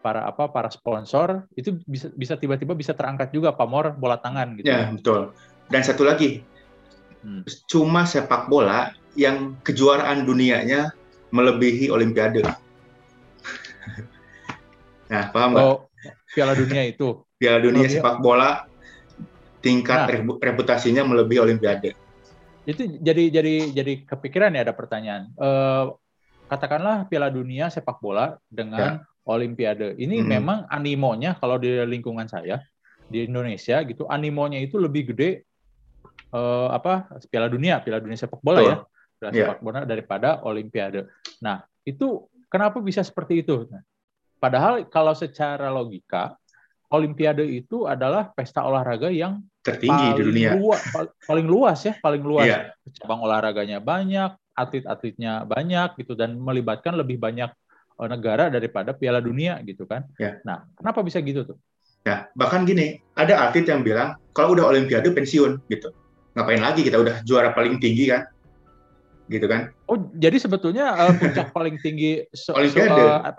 para 0.00 0.24
apa 0.24 0.48
para 0.48 0.72
sponsor 0.72 1.44
itu 1.54 1.76
bisa 1.84 2.08
bisa 2.16 2.34
tiba-tiba 2.40 2.72
bisa 2.72 2.96
terangkat 2.96 3.30
juga 3.36 3.52
pamor 3.52 3.92
bola 4.00 4.16
tangan 4.16 4.56
gitu. 4.56 4.66
Ya 4.68 4.88
betul. 4.88 5.36
Dan 5.70 5.86
satu 5.86 6.02
lagi, 6.02 6.42
hmm. 7.22 7.46
cuma 7.70 8.08
sepak 8.08 8.48
bola 8.50 8.96
yang 9.14 9.54
kejuaraan 9.62 10.26
dunianya 10.26 10.90
melebihi 11.30 11.92
Olimpiade. 11.92 12.42
nah, 15.12 15.30
paham 15.30 15.54
nggak? 15.54 15.62
Oh, 15.62 15.86
Piala 16.34 16.58
Dunia 16.58 16.82
itu. 16.90 17.22
Piala 17.38 17.62
Dunia 17.62 17.86
Lebih... 17.86 18.02
sepak 18.02 18.18
bola 18.18 18.66
tingkat 19.60 20.08
nah, 20.08 20.36
reputasinya 20.40 21.06
melebihi 21.06 21.38
Olimpiade. 21.38 21.94
Itu 22.70 22.82
jadi 23.02 23.22
jadi 23.34 23.54
jadi 23.74 23.92
kepikiran 24.06 24.54
ya 24.54 24.62
ada 24.62 24.74
pertanyaan. 24.74 25.34
Uh, 25.34 25.98
katakanlah 26.46 27.06
Piala 27.10 27.30
Dunia 27.30 27.66
sepak 27.70 27.98
bola 27.98 28.38
dengan 28.46 29.02
ya. 29.02 29.06
Olimpiade. 29.26 29.98
Ini 29.98 30.22
hmm. 30.22 30.26
memang 30.26 30.58
animonya 30.70 31.34
kalau 31.38 31.58
di 31.58 31.70
lingkungan 31.86 32.26
saya 32.30 32.62
di 33.10 33.26
Indonesia 33.26 33.82
gitu, 33.82 34.06
animonya 34.06 34.62
itu 34.62 34.78
lebih 34.78 35.14
gede 35.14 35.46
uh, 36.34 36.70
apa 36.70 37.10
Piala 37.30 37.50
Dunia, 37.50 37.82
Piala 37.82 37.98
Dunia 37.98 38.18
sepak 38.18 38.38
bola 38.42 38.60
Betul. 38.62 38.70
ya 38.70 38.76
dan 39.20 39.30
yeah. 39.30 39.38
sepak 39.46 39.60
bola 39.60 39.80
daripada 39.84 40.40
Olimpiade. 40.46 41.10
Nah, 41.44 41.60
itu 41.84 42.26
kenapa 42.48 42.80
bisa 42.80 43.04
seperti 43.04 43.44
itu? 43.44 43.68
Nah, 43.68 43.84
padahal 44.40 44.88
kalau 44.88 45.12
secara 45.12 45.68
logika, 45.68 46.34
Olimpiade 46.90 47.46
itu 47.46 47.86
adalah 47.86 48.34
pesta 48.34 48.66
olahraga 48.66 49.14
yang 49.14 49.38
tertinggi 49.62 50.18
di 50.18 50.22
dunia. 50.26 50.58
Luas, 50.58 50.82
paling 51.22 51.46
luas 51.46 51.78
ya, 51.86 51.94
paling 52.02 52.18
luas. 52.18 52.50
Yeah. 52.50 52.74
Cabang 52.98 53.22
olahraganya 53.22 53.78
banyak, 53.78 54.34
atlet-atletnya 54.58 55.46
banyak 55.46 55.94
gitu 56.02 56.18
dan 56.18 56.34
melibatkan 56.34 56.98
lebih 56.98 57.22
banyak 57.22 57.54
negara 58.10 58.50
daripada 58.50 58.90
Piala 58.90 59.22
Dunia 59.22 59.62
gitu 59.62 59.86
kan. 59.86 60.08
Ya. 60.18 60.42
Nah, 60.42 60.66
kenapa 60.74 61.04
bisa 61.06 61.22
gitu 61.22 61.46
tuh? 61.46 61.58
Ya, 62.02 62.32
bahkan 62.32 62.64
gini, 62.64 62.98
ada 63.12 63.44
atlet 63.44 63.68
yang 63.68 63.84
bilang 63.84 64.16
kalau 64.32 64.56
udah 64.56 64.66
Olimpiade 64.72 65.12
pensiun 65.12 65.62
gitu. 65.68 65.92
Ngapain 66.32 66.58
lagi 66.58 66.80
kita 66.80 66.96
udah 66.96 67.20
juara 67.22 67.52
paling 67.52 67.76
tinggi 67.76 68.08
kan? 68.08 68.24
Gitu 69.30 69.46
kan? 69.46 69.70
Oh, 69.86 70.10
jadi 70.18 70.36
sebetulnya 70.42 70.90
uh, 70.90 71.14
puncak 71.14 71.50
paling 71.56 71.78
tinggi 71.78 72.26
so, 72.34 72.52
Olimpiade. 72.58 72.98
So, 72.98 73.06
uh, 73.22 73.32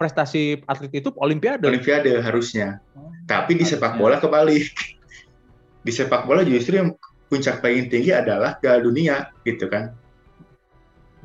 prestasi 0.00 0.64
atlet 0.64 0.92
itu 1.04 1.12
Olimpiade. 1.20 1.68
Olimpiade 1.68 2.24
harusnya. 2.24 2.80
Oh, 2.96 3.12
Tapi 3.28 3.60
di 3.60 3.64
sepak 3.68 4.00
bola 4.00 4.16
kebalik. 4.18 4.72
Di 5.84 5.92
sepak 5.92 6.24
bola 6.24 6.40
justru 6.48 6.80
yang 6.80 6.96
puncak 7.28 7.60
paling 7.60 7.92
tinggi 7.92 8.08
adalah 8.08 8.56
Piala 8.56 8.80
Dunia 8.80 9.28
gitu 9.44 9.68
kan. 9.68 9.92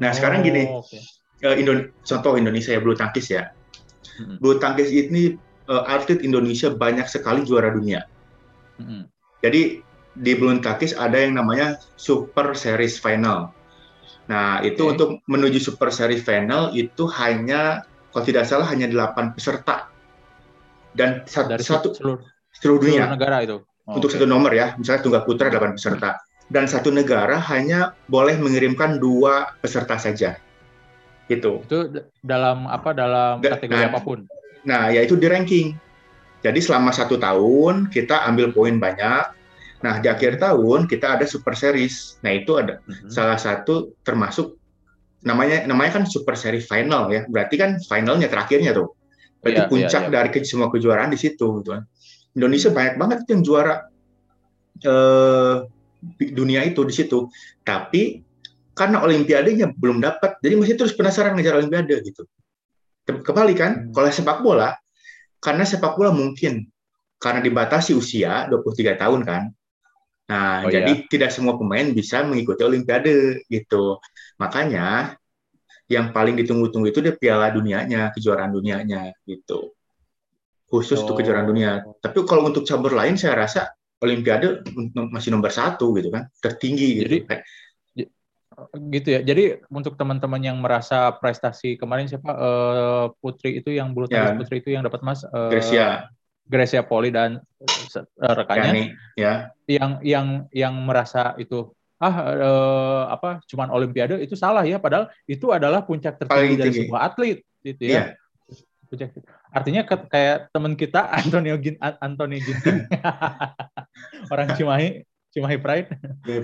Nah, 0.03 0.11
oh, 0.11 0.15
sekarang 0.15 0.43
gini. 0.43 0.67
Okay. 0.67 0.99
Uh, 1.39 1.55
Indo 1.55 1.87
contoh 2.03 2.35
Indonesia 2.35 2.75
ya 2.75 2.83
bulu 2.83 2.99
tangkis 2.99 3.31
ya. 3.31 3.55
Hmm. 4.19 4.35
Bulu 4.43 4.59
tangkis 4.59 4.91
ini 4.91 5.39
uh, 5.69 5.85
atlet 5.85 6.19
Indonesia 6.25 6.73
banyak 6.73 7.05
sekali 7.05 7.45
juara 7.45 7.71
dunia. 7.71 8.03
Mm-hmm. 8.81 9.01
Jadi 9.45 9.61
di 10.19 10.31
bulu 10.35 10.57
tangkis 10.59 10.97
ada 10.97 11.15
yang 11.15 11.37
namanya 11.37 11.77
Super 11.95 12.57
Series 12.57 12.97
Final. 12.97 13.53
Nah 14.29 14.61
itu 14.61 14.85
okay. 14.85 14.91
untuk 14.93 15.09
menuju 15.25 15.57
Super 15.57 15.89
Series 15.89 16.21
Final 16.21 16.71
itu 16.77 17.09
hanya 17.17 17.83
kalau 18.13 18.25
tidak 18.25 18.45
salah 18.45 18.69
hanya 18.69 18.89
8 18.89 19.33
peserta 19.33 19.89
dan 20.93 21.25
satu, 21.25 21.49
Dari 21.53 21.65
satu 21.65 21.87
seluruh, 21.93 22.21
seluruh 22.53 22.79
dunia 22.85 23.05
seluruh 23.05 23.15
negara 23.17 23.37
itu. 23.41 23.57
Oh, 23.89 23.97
untuk 23.97 24.13
okay. 24.13 24.21
satu 24.21 24.25
nomor 24.29 24.53
ya, 24.53 24.77
misalnya 24.77 25.01
tunggal 25.01 25.23
putra 25.25 25.49
8 25.49 25.77
peserta 25.77 26.21
dan 26.49 26.65
satu 26.65 26.89
negara 26.89 27.37
hanya 27.53 27.93
boleh 28.09 28.37
mengirimkan 28.41 28.97
dua 28.97 29.53
peserta 29.61 29.97
saja. 30.01 30.37
Itu. 31.29 31.61
Itu 31.65 31.93
dalam 32.25 32.65
apa 32.65 32.93
dalam 32.93 33.37
kategori 33.41 33.85
nah, 33.85 33.89
apa 33.93 33.99
pun. 34.01 34.25
Nah, 34.65 34.89
yaitu 34.89 35.13
di 35.13 35.29
ranking. 35.29 35.77
Jadi 36.41 36.57
selama 36.57 36.89
satu 36.89 37.21
tahun 37.21 37.93
kita 37.93 38.25
ambil 38.25 38.49
poin 38.49 38.81
banyak. 38.81 39.38
Nah, 39.79 40.03
di 40.03 40.07
akhir 40.11 40.43
tahun 40.43 40.91
kita 40.91 41.19
ada 41.19 41.25
super 41.25 41.55
series. 41.55 42.19
Nah, 42.25 42.35
itu 42.35 42.59
ada 42.59 42.83
mm-hmm. 42.83 43.09
salah 43.11 43.39
satu 43.39 43.95
termasuk 44.03 44.59
namanya 45.19 45.67
namanya 45.67 45.99
kan 45.99 46.03
super 46.07 46.35
series 46.35 46.67
final 46.67 47.07
ya. 47.11 47.23
Berarti 47.27 47.55
kan 47.55 47.79
finalnya 47.79 48.27
terakhirnya 48.27 48.75
tuh. 48.75 48.95
Berarti 49.39 49.61
yeah, 49.63 49.69
puncak 49.71 50.03
yeah, 50.07 50.11
yeah. 50.11 50.27
dari 50.31 50.43
semua 50.43 50.67
kejuaraan 50.67 51.11
di 51.11 51.19
situ 51.19 51.63
gitu 51.63 51.69
kan. 51.71 51.87
Indonesia 52.35 52.69
banyak 52.69 52.95
banget 52.99 53.19
yang 53.31 53.41
juara 53.41 53.75
eh, 54.83 55.55
dunia 56.35 56.61
itu 56.67 56.83
di 56.83 56.93
situ. 56.93 57.31
Tapi 57.63 58.23
karena 58.75 59.03
olimpiadenya 59.03 59.75
belum 59.75 59.99
dapat, 59.99 60.39
jadi 60.39 60.55
masih 60.55 60.79
terus 60.79 60.95
penasaran 60.95 61.35
ngejar 61.35 61.59
olimpiade 61.59 61.99
gitu. 61.99 62.23
Kembali 63.03 63.53
kan, 63.57 63.71
hmm. 63.75 63.91
kalau 63.91 64.07
sepak 64.07 64.39
bola, 64.39 64.71
karena 65.43 65.67
sepak 65.67 65.99
bola 65.99 66.15
mungkin 66.15 66.63
karena 67.19 67.43
dibatasi 67.43 67.91
usia 67.91 68.47
23 68.47 68.95
tahun 68.95 69.21
kan. 69.27 69.43
Nah, 70.29 70.61
oh, 70.61 70.69
jadi 70.69 70.91
iya? 70.93 71.05
tidak 71.09 71.33
semua 71.33 71.57
pemain 71.57 71.89
bisa 71.89 72.21
mengikuti 72.21 72.61
olimpiade 72.61 73.43
gitu. 73.49 73.97
Makanya 74.37 75.17
yang 75.89 76.13
paling 76.13 76.37
ditunggu-tunggu 76.37 76.93
itu 76.93 77.01
dia 77.01 77.17
piala 77.17 77.49
dunianya, 77.49 78.13
kejuaraan 78.13 78.53
dunianya 78.53 79.09
gitu. 79.25 79.73
Khusus 80.69 81.01
oh. 81.01 81.09
untuk 81.09 81.25
kejuaraan 81.25 81.49
dunia. 81.49 81.81
Tapi 81.97 82.21
kalau 82.29 82.45
untuk 82.45 82.61
cabur 82.61 82.93
lain 82.93 83.17
saya 83.17 83.33
rasa 83.33 83.73
olimpiade 83.99 84.61
masih 84.93 85.33
nomor 85.33 85.49
satu 85.49 85.97
gitu 85.97 86.13
kan, 86.13 86.29
tertinggi 86.37 87.01
gitu. 87.01 87.03
Jadi 87.09 87.17
gitu 88.93 89.07
ya. 89.17 89.19
Jadi 89.25 89.65
untuk 89.73 89.97
teman-teman 89.97 90.45
yang 90.45 90.61
merasa 90.61 91.09
prestasi 91.17 91.73
kemarin 91.73 92.05
siapa 92.05 92.31
uh, 92.37 93.05
Putri 93.17 93.57
itu 93.57 93.73
yang 93.73 93.97
bulu 93.97 94.05
tangkis 94.05 94.29
ya. 94.29 94.37
Putri 94.37 94.55
itu 94.61 94.69
yang 94.77 94.85
dapat 94.85 95.01
emas 95.01 95.25
uh, 95.25 95.49
Grecia 96.49 96.81
Poli 96.81 97.13
dan 97.13 97.37
uh, 97.61 98.33
rekannya 98.33 98.97
ya. 99.13 99.53
yang 99.69 100.01
yang 100.01 100.27
yang 100.49 100.73
merasa 100.81 101.37
itu 101.37 101.69
ah 102.01 102.15
uh, 102.31 103.03
apa 103.11 103.43
cuman 103.45 103.69
olimpiade 103.69 104.17
itu 104.23 104.33
salah 104.33 104.65
ya 104.65 104.81
padahal 104.81 105.11
itu 105.29 105.51
adalah 105.53 105.85
puncak 105.85 106.17
tertinggi 106.17 106.55
dari 106.57 106.71
sebuah 106.73 107.01
atlet 107.13 107.45
gitu 107.61 107.83
ya. 107.85 107.93
Yeah. 107.93 108.07
Puncak. 108.89 109.13
Artinya 109.53 109.85
ke, 109.85 109.95
kayak 110.09 110.49
teman 110.49 110.73
kita 110.73 111.05
Antonio 111.21 111.59
Gin 111.61 111.77
Antonio 111.79 112.41
Ginting 112.41 112.89
orang 114.33 114.57
Cimahi 114.57 115.05
Cimahi 115.29 115.57
Pride. 115.61 115.87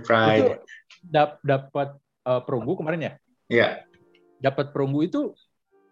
Pride. 0.06 0.38
itu 0.38 0.54
dap, 1.02 1.42
dapat 1.42 1.98
uh, 2.30 2.42
perunggu 2.46 2.78
kemarin 2.78 3.02
ya? 3.02 3.14
Iya. 3.50 3.68
Dapat 4.38 4.70
perunggu 4.70 5.02
itu 5.06 5.34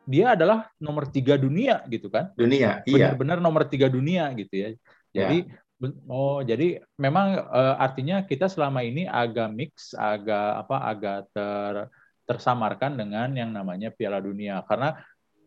dia 0.04 0.36
adalah 0.36 0.68
nomor 0.80 1.08
tiga 1.08 1.40
dunia 1.40 1.84
gitu 1.88 2.12
kan? 2.12 2.32
Dunia, 2.36 2.84
iya. 2.84 3.12
Benar-benar 3.16 3.38
nomor 3.40 3.64
tiga 3.68 3.88
dunia 3.88 4.30
gitu 4.36 4.56
ya. 4.56 4.70
Jadi 5.14 5.48
ya. 5.48 5.62
Oh, 6.08 6.40
jadi 6.40 6.80
memang 6.96 7.44
uh, 7.44 7.76
artinya 7.76 8.24
kita 8.24 8.48
selama 8.48 8.88
ini 8.88 9.04
agak 9.04 9.52
mix, 9.52 9.92
agak 9.92 10.64
apa, 10.64 10.78
agak 10.80 11.20
ter, 11.36 11.92
tersamarkan 12.24 12.96
dengan 12.96 13.28
yang 13.36 13.52
namanya 13.52 13.92
Piala 13.92 14.24
Dunia. 14.24 14.64
Karena 14.64 14.96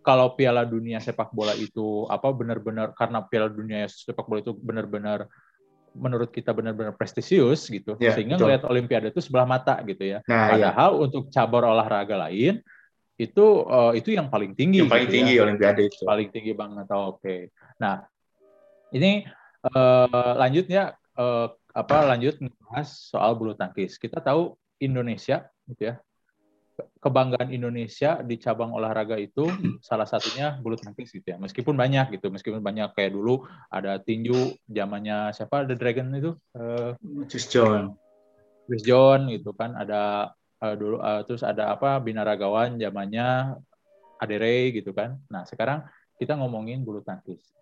kalau 0.05 0.37
Piala 0.37 0.69
Dunia 0.69 1.01
sepak 1.01 1.33
bola 1.33 1.57
itu 1.57 2.05
apa 2.13 2.29
benar-benar 2.37 2.93
karena 2.93 3.25
Piala 3.25 3.49
Dunia 3.49 3.89
sepak 3.89 4.29
bola 4.29 4.45
itu 4.45 4.53
benar-benar 4.53 5.25
menurut 5.97 6.29
kita 6.29 6.53
benar-benar 6.53 6.93
prestisius 6.95 7.73
gitu 7.73 7.97
ya, 7.97 8.13
sehingga 8.13 8.37
ngelihat 8.37 8.69
olimpiade 8.69 9.09
itu 9.09 9.25
sebelah 9.25 9.49
mata 9.49 9.81
gitu 9.89 10.05
ya 10.05 10.21
nah, 10.29 10.53
iya. 10.53 10.53
padahal 10.53 10.91
ya. 10.93 10.99
untuk 11.09 11.23
cabur 11.33 11.65
olahraga 11.65 12.29
lain 12.29 12.61
itu 13.17 13.45
uh, 13.65 13.97
itu 13.97 14.13
yang 14.13 14.29
paling 14.29 14.53
tinggi 14.53 14.85
yang 14.85 14.93
paling 14.93 15.09
gitu 15.09 15.13
ya. 15.13 15.17
tinggi 15.17 15.35
ya. 15.37 15.43
olimpiade 15.49 15.83
itu 15.89 16.05
paling 16.05 16.29
tinggi 16.29 16.53
banget 16.53 16.87
oh, 16.93 17.17
oke 17.17 17.25
okay. 17.25 17.49
nah 17.81 18.05
ini 18.93 19.25
uh, 19.73 20.33
lanjut 20.37 20.69
ya 20.69 20.93
uh, 21.17 21.49
apa 21.73 21.97
lanjut 22.13 22.41
membahas 22.41 22.89
soal 23.13 23.37
bulu 23.37 23.57
tangkis 23.57 23.97
kita 23.97 24.21
tahu 24.21 24.57
Indonesia 24.81 25.49
gitu 25.69 25.93
ya 25.93 25.95
kebanggaan 27.01 27.49
Indonesia 27.53 28.21
di 28.21 28.37
cabang 28.37 28.75
olahraga 28.75 29.17
itu 29.17 29.49
salah 29.89 30.05
satunya 30.05 30.61
bulu 30.61 30.77
tangkis 30.77 31.13
gitu 31.13 31.25
ya. 31.25 31.37
Meskipun 31.41 31.73
banyak 31.73 32.19
gitu, 32.19 32.29
meskipun 32.29 32.61
banyak 32.61 32.93
kayak 32.93 33.17
dulu 33.17 33.47
ada 33.73 33.97
tinju 34.01 34.57
zamannya 34.69 35.33
siapa 35.33 35.65
The 35.65 35.77
Dragon 35.79 36.13
itu? 36.13 36.37
Uh, 36.53 36.93
Chris 37.31 37.49
John. 37.49 37.97
Chris 38.67 38.83
John 38.83 39.31
gitu 39.31 39.55
kan 39.55 39.79
ada 39.79 40.35
uh, 40.63 40.75
dulu 40.75 40.97
uh, 41.01 41.23
terus 41.29 41.43
ada 41.45 41.73
apa 41.75 41.99
binaragawan 42.01 42.81
zamannya 42.81 43.57
Adere 44.17 44.73
gitu 44.73 44.97
kan. 44.97 45.21
Nah, 45.29 45.45
sekarang 45.45 45.85
kita 46.17 46.37
ngomongin 46.41 46.81
bulu 46.81 47.05
tangkis. 47.05 47.53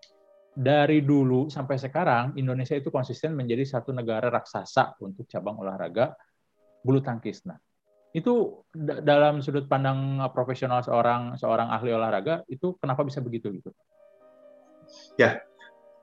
Dari 0.55 1.03
dulu 1.03 1.51
sampai 1.51 1.75
sekarang 1.83 2.39
Indonesia 2.39 2.79
itu 2.79 2.95
konsisten 2.95 3.35
menjadi 3.35 3.67
satu 3.67 3.91
negara 3.91 4.31
raksasa 4.31 4.95
untuk 5.03 5.27
cabang 5.27 5.59
olahraga 5.59 6.15
bulu 6.87 7.03
tangkis. 7.03 7.43
Nah, 7.43 7.59
itu 8.15 8.63
dalam 8.79 9.43
sudut 9.43 9.67
pandang 9.67 10.23
profesional 10.31 10.87
seorang 10.87 11.35
seorang 11.35 11.75
ahli 11.75 11.91
olahraga 11.91 12.47
itu 12.47 12.79
kenapa 12.79 13.03
bisa 13.03 13.19
begitu 13.19 13.51
gitu? 13.51 13.75
Ya, 15.19 15.43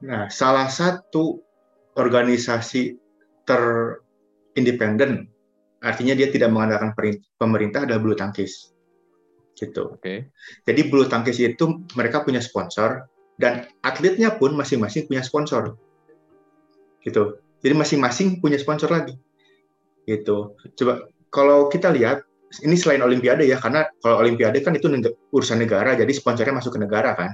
nah 0.04 0.28
salah 0.28 0.68
satu 0.68 1.40
organisasi 1.96 3.00
terindependen 3.48 5.32
artinya 5.82 6.14
dia 6.14 6.30
tidak 6.30 6.54
mengandalkan 6.54 6.94
pemerintah 7.36 7.84
adalah 7.84 8.00
bulu 8.00 8.16
tangkis 8.16 8.72
gitu. 9.58 9.98
Oke. 9.98 10.02
Okay. 10.02 10.18
Jadi 10.66 10.82
bulu 10.90 11.06
tangkis 11.06 11.38
itu 11.42 11.86
mereka 11.98 12.26
punya 12.26 12.42
sponsor 12.42 13.06
dan 13.38 13.70
atletnya 13.82 14.38
pun 14.38 14.54
masing-masing 14.54 15.10
punya 15.10 15.26
sponsor 15.26 15.78
gitu. 17.02 17.42
Jadi 17.62 17.74
masing-masing 17.78 18.42
punya 18.42 18.58
sponsor 18.58 18.90
lagi 18.90 19.18
gitu. 20.06 20.58
Coba 20.78 21.06
kalau 21.30 21.70
kita 21.70 21.94
lihat 21.94 22.26
ini 22.60 22.76
selain 22.76 23.00
Olimpiade 23.00 23.48
ya, 23.48 23.56
karena 23.56 23.88
kalau 24.04 24.20
Olimpiade 24.20 24.60
kan 24.60 24.76
itu 24.76 24.92
neg 24.92 25.08
urusan 25.32 25.64
negara, 25.64 25.96
jadi 25.96 26.12
sponsornya 26.12 26.60
masuk 26.60 26.76
ke 26.76 26.80
negara 26.84 27.16
kan, 27.16 27.32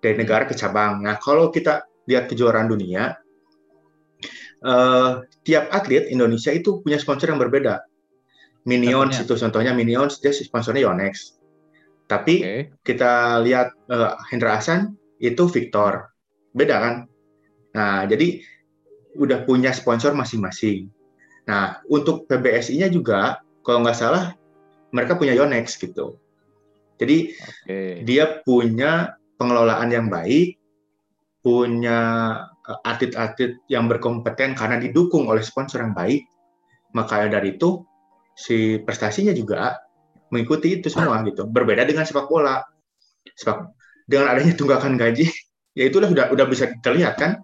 dari 0.00 0.16
hmm. 0.16 0.22
negara 0.24 0.48
ke 0.48 0.56
cabang. 0.56 1.04
Nah, 1.04 1.20
kalau 1.20 1.52
kita 1.52 1.84
lihat 2.08 2.32
kejuaraan 2.32 2.72
dunia, 2.72 3.12
uh, 4.64 5.26
tiap 5.44 5.68
atlet 5.74 6.08
Indonesia 6.08 6.54
itu 6.54 6.80
punya 6.80 6.96
sponsor 6.96 7.32
yang 7.32 7.40
berbeda. 7.42 7.84
Minions 8.66 9.14
Contohnya. 9.22 9.22
itu 9.22 9.34
contohnya 9.38 9.72
Minions 9.72 10.18
dia 10.18 10.34
sponsornya 10.34 10.82
Yonex. 10.90 11.38
Tapi 12.06 12.34
okay. 12.42 12.62
kita 12.82 13.42
lihat 13.42 13.74
uh, 13.90 14.18
Hendra 14.30 14.58
Hasan 14.58 14.94
itu 15.18 15.46
Victor, 15.50 16.10
beda 16.54 16.76
kan? 16.78 16.94
Nah, 17.74 18.06
jadi 18.06 18.42
udah 19.18 19.46
punya 19.46 19.70
sponsor 19.70 20.14
masing-masing. 20.14 20.90
Nah, 21.46 21.78
untuk 21.86 22.26
PBSI-nya 22.26 22.90
juga, 22.90 23.42
kalau 23.62 23.86
nggak 23.86 23.98
salah, 23.98 24.34
mereka 24.90 25.14
punya 25.14 25.34
Yonex 25.34 25.78
gitu. 25.78 26.18
Jadi 26.98 27.36
okay. 27.66 28.02
dia 28.02 28.42
punya 28.42 29.14
pengelolaan 29.38 29.90
yang 29.94 30.06
baik, 30.10 30.58
punya 31.44 31.98
atlet-atlet 32.66 33.62
yang 33.70 33.86
berkompeten 33.86 34.58
karena 34.58 34.76
didukung 34.82 35.30
oleh 35.30 35.42
sponsor 35.42 35.82
yang 35.82 35.94
baik. 35.94 36.26
Makanya 36.94 37.38
dari 37.38 37.54
itu 37.54 37.86
si 38.34 38.82
prestasinya 38.82 39.30
juga 39.32 39.78
mengikuti 40.34 40.82
itu 40.82 40.90
semua 40.90 41.22
gitu. 41.22 41.46
Berbeda 41.46 41.86
dengan 41.86 42.02
sepak 42.02 42.26
bola. 42.26 42.62
Sebab 43.36 43.70
dengan 44.06 44.32
adanya 44.32 44.54
tunggakan 44.54 44.98
gaji, 44.98 45.30
ya 45.74 45.84
itu 45.86 45.98
udah 45.98 46.30
udah 46.32 46.46
bisa 46.46 46.70
terlihat 46.82 47.18
kan 47.18 47.42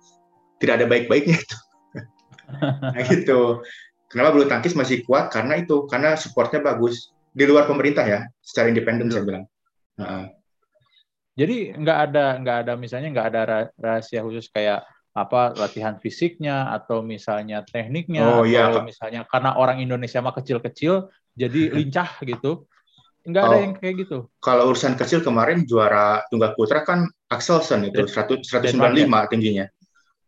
tidak 0.62 0.82
ada 0.82 0.86
baik-baiknya 0.86 1.38
itu. 1.38 1.56
nah 2.94 3.02
gitu. 3.06 3.62
Kenapa 4.12 4.36
bulu 4.36 4.44
tangkis 4.44 4.76
masih 4.76 5.02
kuat? 5.08 5.32
Karena 5.32 5.56
itu, 5.56 5.88
karena 5.88 6.20
supportnya 6.20 6.60
bagus 6.60 7.16
di 7.32 7.48
luar 7.48 7.64
pemerintah 7.64 8.04
ya, 8.04 8.20
secara 8.44 8.68
independen 8.68 9.08
saya 9.08 9.24
bilang. 9.24 9.44
Nah. 9.96 10.28
Jadi 11.32 11.72
nggak 11.72 11.98
ada 12.12 12.36
nggak 12.44 12.56
ada 12.60 12.72
misalnya 12.76 13.08
nggak 13.08 13.28
ada 13.32 13.42
rahasia 13.80 14.20
khusus 14.20 14.52
kayak 14.52 14.84
apa 15.12 15.52
latihan 15.60 16.00
fisiknya 16.00 16.72
atau 16.72 17.04
misalnya 17.04 17.60
tekniknya 17.68 18.24
oh, 18.24 18.44
iya. 18.48 18.72
atau 18.72 18.80
misalnya 18.80 19.28
karena 19.28 19.60
orang 19.60 19.84
Indonesia 19.84 20.24
mah 20.24 20.32
kecil-kecil 20.32 21.12
jadi 21.36 21.60
lincah 21.76 22.08
gitu. 22.24 22.64
Enggak 23.22 23.42
ada 23.46 23.54
oh, 23.54 23.60
yang 23.62 23.74
kayak 23.78 23.94
gitu. 24.02 24.18
Kalau 24.42 24.74
urusan 24.74 24.98
kecil 24.98 25.22
kemarin 25.22 25.62
juara 25.62 26.26
tunggal 26.26 26.58
putra 26.58 26.82
kan 26.82 27.06
Axelsen 27.30 27.86
itu 27.86 28.02
100, 28.02 28.42
195 28.42 28.82
ya? 28.82 29.22
tingginya. 29.30 29.66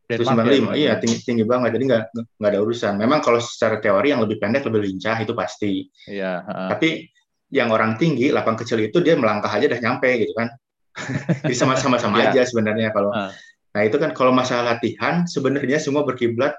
195, 0.04 0.70
ya, 0.70 0.72
iya 0.76 0.92
tinggi 1.00 1.18
tinggi 1.26 1.42
banget. 1.42 1.74
Jadi 1.74 1.84
nggak 1.90 2.02
nggak 2.38 2.50
ada 2.54 2.60
urusan. 2.60 2.94
Memang 2.94 3.18
kalau 3.24 3.42
secara 3.42 3.82
teori 3.82 4.14
yang 4.14 4.22
lebih 4.22 4.38
pendek 4.38 4.62
lebih 4.68 4.84
lincah 4.84 5.16
itu 5.18 5.32
pasti. 5.34 5.90
Iya. 6.06 6.44
Uh. 6.46 6.70
Tapi 6.70 7.08
yang 7.50 7.74
orang 7.74 7.98
tinggi, 7.98 8.30
lapang 8.30 8.54
kecil 8.54 8.78
itu 8.78 9.02
dia 9.02 9.18
melangkah 9.18 9.50
aja 9.50 9.66
udah 9.66 9.80
nyampe 9.80 10.10
gitu 10.22 10.32
kan. 10.38 10.54
Jadi 11.42 11.56
sama-sama 11.56 11.98
sama 11.98 12.22
yeah. 12.22 12.30
aja 12.30 12.40
sebenarnya 12.46 12.94
kalau. 12.94 13.10
Uh. 13.10 13.32
Nah 13.74 13.82
itu 13.82 13.98
kan 13.98 14.14
kalau 14.14 14.30
masalah 14.30 14.78
latihan 14.78 15.26
sebenarnya 15.26 15.82
semua 15.82 16.06
berkiblat 16.06 16.54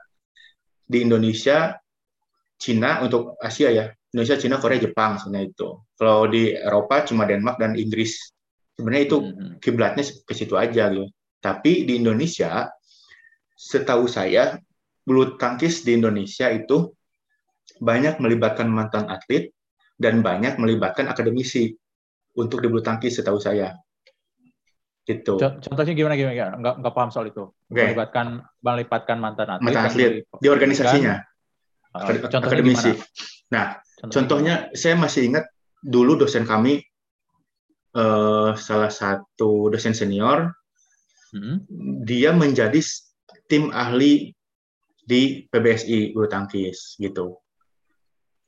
di 0.84 1.08
Indonesia, 1.08 1.80
Cina 2.60 3.00
untuk 3.02 3.40
Asia 3.40 3.72
ya. 3.72 3.86
Indonesia, 4.12 4.40
Cina, 4.40 4.56
Korea, 4.60 4.80
Jepang 4.80 5.20
sebenarnya 5.20 5.52
itu. 5.52 5.70
Kalau 6.00 6.28
di 6.28 6.56
Eropa 6.56 7.04
cuma 7.04 7.28
Denmark 7.28 7.60
dan 7.60 7.76
Inggris. 7.76 8.32
Sebenarnya 8.76 9.04
itu 9.08 9.18
hmm. 9.24 9.52
kiblatnya 9.64 10.04
ke 10.04 10.34
situ 10.36 10.56
aja 10.56 10.92
gitu. 10.92 11.08
Tapi 11.40 11.88
di 11.88 12.00
Indonesia, 12.00 12.68
setahu 13.56 14.08
saya 14.08 14.60
bulu 15.08 15.40
tangkis 15.40 15.88
di 15.88 15.96
Indonesia 15.96 16.52
itu 16.52 16.92
banyak 17.80 18.20
melibatkan 18.20 18.68
mantan 18.68 19.08
atlet 19.08 19.52
dan 19.96 20.20
banyak 20.20 20.60
melibatkan 20.60 21.08
akademisi 21.08 21.72
untuk 22.36 22.60
di 22.64 22.68
bulu 22.68 22.84
tangkis 22.84 23.20
setahu 23.20 23.40
saya 23.40 23.76
gitu. 25.06 25.38
Contohnya 25.38 25.94
gimana 25.94 26.18
gimana? 26.18 26.58
Nggak, 26.58 26.76
nggak 26.82 26.94
paham 26.98 27.10
soal 27.14 27.30
itu. 27.30 27.54
Okay. 27.70 27.94
Melibatkan 27.94 28.42
melibatkan 28.60 29.18
mantan 29.22 29.48
atlet. 29.54 29.66
Mantan 29.70 29.84
atlet 29.94 30.12
di 30.26 30.48
organisasinya. 30.50 31.16
Uh, 31.94 32.28
akademisi. 32.28 32.92
Gimana? 32.98 33.54
Nah, 33.54 33.66
contohnya, 34.02 34.12
contohnya 34.12 34.56
saya 34.74 34.98
masih 34.98 35.22
ingat 35.30 35.46
dulu 35.86 36.18
dosen 36.18 36.50
kami 36.50 36.82
uh, 37.94 38.58
salah 38.58 38.90
satu 38.90 39.70
dosen 39.70 39.94
senior 39.94 40.50
hmm. 41.32 41.70
dia 42.04 42.34
menjadi 42.34 42.82
tim 43.46 43.70
ahli 43.70 44.34
di 45.06 45.46
PBSI 45.46 46.18
bulu 46.18 46.26
tangkis 46.26 46.98
gitu. 46.98 47.38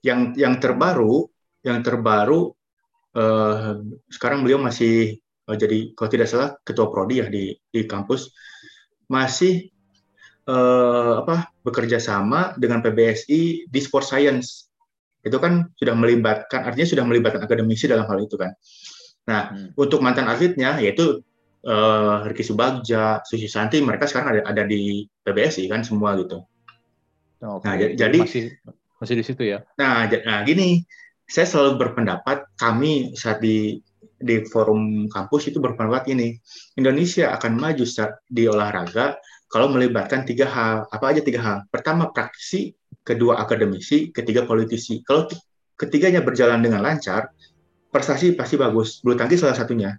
Yang 0.01 0.41
yang 0.41 0.57
terbaru 0.57 1.29
yang 1.61 1.85
terbaru 1.85 2.49
uh, 3.13 3.77
sekarang 4.09 4.41
beliau 4.41 4.57
masih 4.57 5.21
uh, 5.47 5.57
jadi 5.57 5.95
kalau 5.95 6.09
tidak 6.11 6.27
salah 6.27 6.49
ketua 6.61 6.91
prodi 6.91 7.23
ya 7.23 7.27
di 7.31 7.55
di 7.55 7.81
kampus. 7.87 8.31
Masih 9.07 9.71
uh, 10.51 11.23
apa 11.23 11.51
bekerja 11.63 11.97
sama 11.97 12.53
dengan 12.59 12.83
PBSI 12.83 13.71
di 13.71 13.79
sport 13.79 14.03
science. 14.03 14.67
Itu 15.23 15.39
kan 15.39 15.71
sudah 15.79 15.95
melibatkan 15.95 16.67
artinya 16.67 16.87
sudah 16.87 17.03
melibatkan 17.07 17.41
akademisi 17.43 17.87
dalam 17.87 18.05
hal 18.05 18.19
itu 18.19 18.35
kan. 18.35 18.51
Nah 19.27 19.51
hmm. 19.51 19.79
untuk 19.79 20.03
mantan 20.03 20.27
atletnya 20.27 20.79
yaitu 20.83 21.23
uh, 21.63 22.27
Ricky 22.27 22.43
Subagja 22.43 23.23
Susi 23.23 23.47
Santi 23.47 23.79
mereka 23.79 24.07
sekarang 24.07 24.39
ada 24.39 24.41
ada 24.43 24.63
di 24.67 25.07
PBSI 25.23 25.71
kan 25.71 25.83
semua 25.87 26.19
gitu. 26.19 26.43
Okay. 27.37 27.65
nah 27.69 27.75
jadi 27.77 28.17
masih 28.17 28.43
masih 28.97 29.15
di 29.21 29.23
situ 29.25 29.43
ya? 29.45 29.61
Nah, 29.77 30.09
nah 30.09 30.41
gini. 30.43 30.83
Saya 31.27 31.43
selalu 31.43 31.75
berpendapat 31.75 32.55
kami 32.55 33.11
saat 33.11 33.43
di 33.43 33.83
di 34.17 34.41
forum 34.49 35.05
kampus 35.09 35.53
itu 35.53 35.61
berpendapat 35.61 36.09
ini. 36.13 36.37
Indonesia 36.77 37.33
akan 37.37 37.57
maju 37.57 37.85
di 38.27 38.43
olahraga 38.49 39.17
kalau 39.47 39.71
melibatkan 39.71 40.25
tiga 40.27 40.49
hal. 40.49 40.89
Apa 40.89 41.13
aja 41.13 41.21
tiga 41.23 41.39
hal? 41.41 41.57
Pertama 41.69 42.09
praktisi 42.11 42.73
kedua 43.05 43.39
akademisi 43.39 44.11
ketiga 44.11 44.43
politisi. 44.43 44.99
Kalau 45.05 45.29
ketiganya 45.77 46.25
berjalan 46.25 46.59
dengan 46.59 46.83
lancar 46.83 47.31
prestasi 47.93 48.35
pasti 48.35 48.59
bagus. 48.59 48.99
Bulu 48.99 49.15
tangkis 49.15 49.39
salah 49.45 49.55
satunya. 49.55 49.95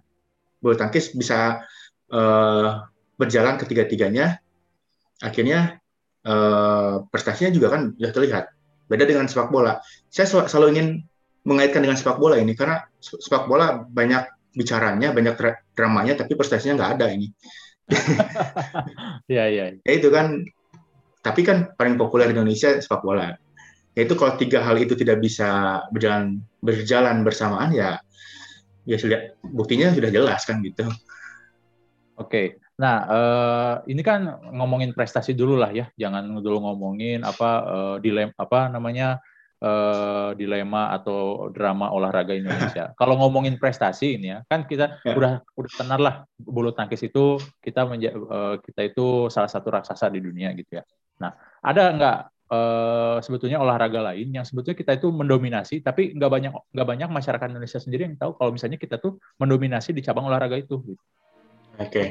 Bulu 0.61 0.75
tangkis 0.75 1.15
bisa 1.15 1.63
uh, 2.13 2.69
berjalan 3.17 3.57
ketiga-tiganya. 3.57 4.37
Akhirnya 5.19 5.79
uh, 6.23 7.03
prestasinya 7.09 7.51
juga 7.51 7.73
kan 7.73 7.95
sudah 7.97 8.11
terlihat. 8.13 8.45
Beda 8.89 9.05
dengan 9.05 9.25
sepak 9.29 9.49
bola. 9.49 9.81
Saya 10.09 10.29
selalu 10.45 10.67
ingin 10.77 10.87
mengaitkan 11.47 11.81
dengan 11.83 11.95
sepak 11.95 12.19
bola 12.19 12.35
ini 12.39 12.53
karena 12.55 12.83
sepak 12.99 13.47
bola 13.47 13.83
banyak 13.87 14.27
bicaranya, 14.53 15.13
banyak 15.13 15.35
dramanya, 15.77 16.13
tapi 16.17 16.33
prestasinya 16.33 16.83
nggak 16.83 16.91
ada 16.99 17.07
ini. 17.13 17.27
Iya 19.29 19.45
iya. 19.49 19.65
Ya 19.85 19.93
itu 19.93 20.09
kan, 20.09 20.45
tapi 21.21 21.45
kan 21.45 21.73
paling 21.77 21.97
populer 22.01 22.29
di 22.29 22.33
Indonesia 22.37 22.73
sepak 22.81 23.05
bola. 23.05 23.37
Yaitu 23.93 24.17
kalau 24.17 24.37
tiga 24.37 24.61
hal 24.61 24.77
itu 24.81 24.93
tidak 24.97 25.21
bisa 25.21 25.81
berjalan 25.93 26.41
berjalan 26.61 27.21
bersamaan 27.21 27.73
ya, 27.73 28.01
ya 28.85 28.97
sudah 28.97 29.33
buktinya 29.45 29.93
sudah 29.93 30.09
jelas 30.09 30.45
kan 30.45 30.61
gitu. 30.65 30.85
Oke, 32.19 32.59
nah 32.75 32.95
uh, 33.07 33.73
ini 33.87 34.01
kan 34.03 34.27
ngomongin 34.53 34.91
prestasi 34.97 35.37
dulu 35.37 35.57
lah 35.57 35.71
ya, 35.71 35.89
jangan 35.95 36.25
dulu 36.41 36.61
ngomongin 36.61 37.21
apa 37.23 37.49
uh, 37.65 37.95
dilem 38.01 38.33
apa 38.35 38.67
namanya 38.69 39.21
uh, 39.63 40.31
dilema 40.35 40.95
atau 40.95 41.51
drama 41.51 41.91
olahraga 41.91 42.35
Indonesia. 42.35 42.91
Kalau 42.99 43.19
ngomongin 43.19 43.59
prestasi 43.59 44.19
ini 44.19 44.33
ya, 44.35 44.39
kan 44.47 44.65
kita 44.65 44.99
ya. 45.03 45.15
udah 45.15 45.33
udah 45.55 45.71
kenal 45.75 45.99
lah 45.99 46.15
bulu 46.39 46.71
tangkis 46.71 47.03
itu 47.03 47.39
kita 47.59 47.85
menja, 47.87 48.15
uh, 48.15 48.57
kita 48.59 48.81
itu 48.87 49.27
salah 49.27 49.51
satu 49.51 49.71
raksasa 49.71 50.07
di 50.11 50.19
dunia 50.23 50.51
gitu 50.55 50.79
ya. 50.79 50.83
Nah, 51.19 51.35
ada 51.59 51.83
nggak 51.91 52.17
uh, 52.51 53.17
sebetulnya 53.19 53.59
olahraga 53.59 53.99
lain 54.11 54.31
yang 54.31 54.45
sebetulnya 54.47 54.77
kita 54.79 54.91
itu 54.95 55.11
mendominasi, 55.11 55.83
tapi 55.83 56.15
nggak 56.15 56.31
banyak 56.31 56.51
nggak 56.71 56.87
banyak 56.87 57.09
masyarakat 57.11 57.47
Indonesia 57.51 57.79
sendiri 57.79 58.07
yang 58.07 58.15
tahu 58.15 58.39
kalau 58.39 58.51
misalnya 58.55 58.79
kita 58.79 58.97
tuh 58.97 59.19
mendominasi 59.39 59.91
di 59.91 60.01
cabang 60.01 60.31
olahraga 60.31 60.55
itu. 60.55 60.79
Gitu. 60.83 61.03
Oke, 61.79 61.87
okay. 61.87 62.07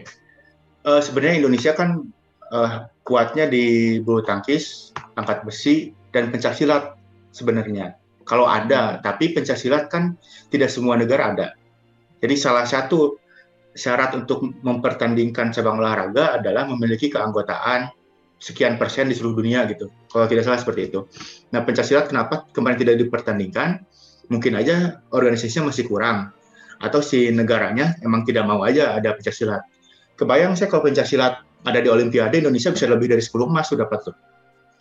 uh, 0.89 1.01
sebenarnya 1.01 1.45
Indonesia 1.45 1.77
kan 1.77 2.09
uh, 2.53 2.89
kuatnya 3.05 3.49
di 3.49 3.99
bulu 4.01 4.25
tangkis, 4.25 4.97
angkat 5.17 5.45
besi, 5.45 5.93
dan 6.13 6.33
pencaksilat 6.33 6.98
sebenarnya. 7.39 7.95
Kalau 8.29 8.45
ada, 8.45 9.01
tapi 9.01 9.33
pencaksilat 9.33 9.89
kan 9.89 10.19
tidak 10.53 10.69
semua 10.69 10.99
negara 10.99 11.33
ada. 11.33 11.49
Jadi 12.19 12.35
salah 12.37 12.69
satu 12.69 13.17
syarat 13.73 14.13
untuk 14.19 14.43
mempertandingkan 14.61 15.55
cabang 15.55 15.79
olahraga 15.79 16.37
adalah 16.37 16.67
memiliki 16.67 17.09
keanggotaan 17.09 17.89
sekian 18.37 18.77
persen 18.77 19.09
di 19.09 19.15
seluruh 19.15 19.41
dunia 19.41 19.65
gitu. 19.71 19.89
Kalau 20.13 20.27
tidak 20.27 20.45
salah 20.45 20.61
seperti 20.61 20.93
itu. 20.93 21.07
Nah 21.55 21.65
pencaksilat 21.65 22.11
kenapa 22.13 22.45
kemarin 22.53 22.77
tidak 22.77 23.01
dipertandingkan? 23.01 23.87
Mungkin 24.29 24.61
aja 24.61 25.01
organisasinya 25.09 25.73
masih 25.73 25.89
kurang 25.89 26.35
atau 26.79 27.01
si 27.01 27.33
negaranya 27.33 27.97
emang 28.05 28.29
tidak 28.29 28.45
mau 28.45 28.61
aja 28.61 28.93
ada 28.99 29.17
pencaksilat. 29.17 29.65
Kebayang 30.21 30.53
saya 30.53 30.69
kalau 30.69 30.85
pencaksilat 30.85 31.41
ada 31.65 31.79
di 31.81 31.89
Olimpiade 31.89 32.45
Indonesia 32.45 32.75
bisa 32.75 32.87
lebih 32.91 33.09
dari 33.09 33.25
10 33.25 33.35
emas 33.49 33.73
sudah 33.73 33.89
dapat 33.89 34.13
tuh. 34.13 34.17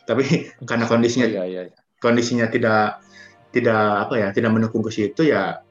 Tapi 0.03 0.25
karena 0.69 0.83
kondisinya 0.83 1.31
iya, 1.31 1.47
iya, 1.47 1.61
iya 1.71 1.86
kondisinya 1.97 2.49
tidak 2.49 3.01
tidak 3.51 4.07
apa 4.07 4.13
ya 4.19 4.27
tidak 4.35 4.53
mendukung 4.53 4.85
ke 4.85 4.91
situ 4.93 5.31
ya 5.31 5.61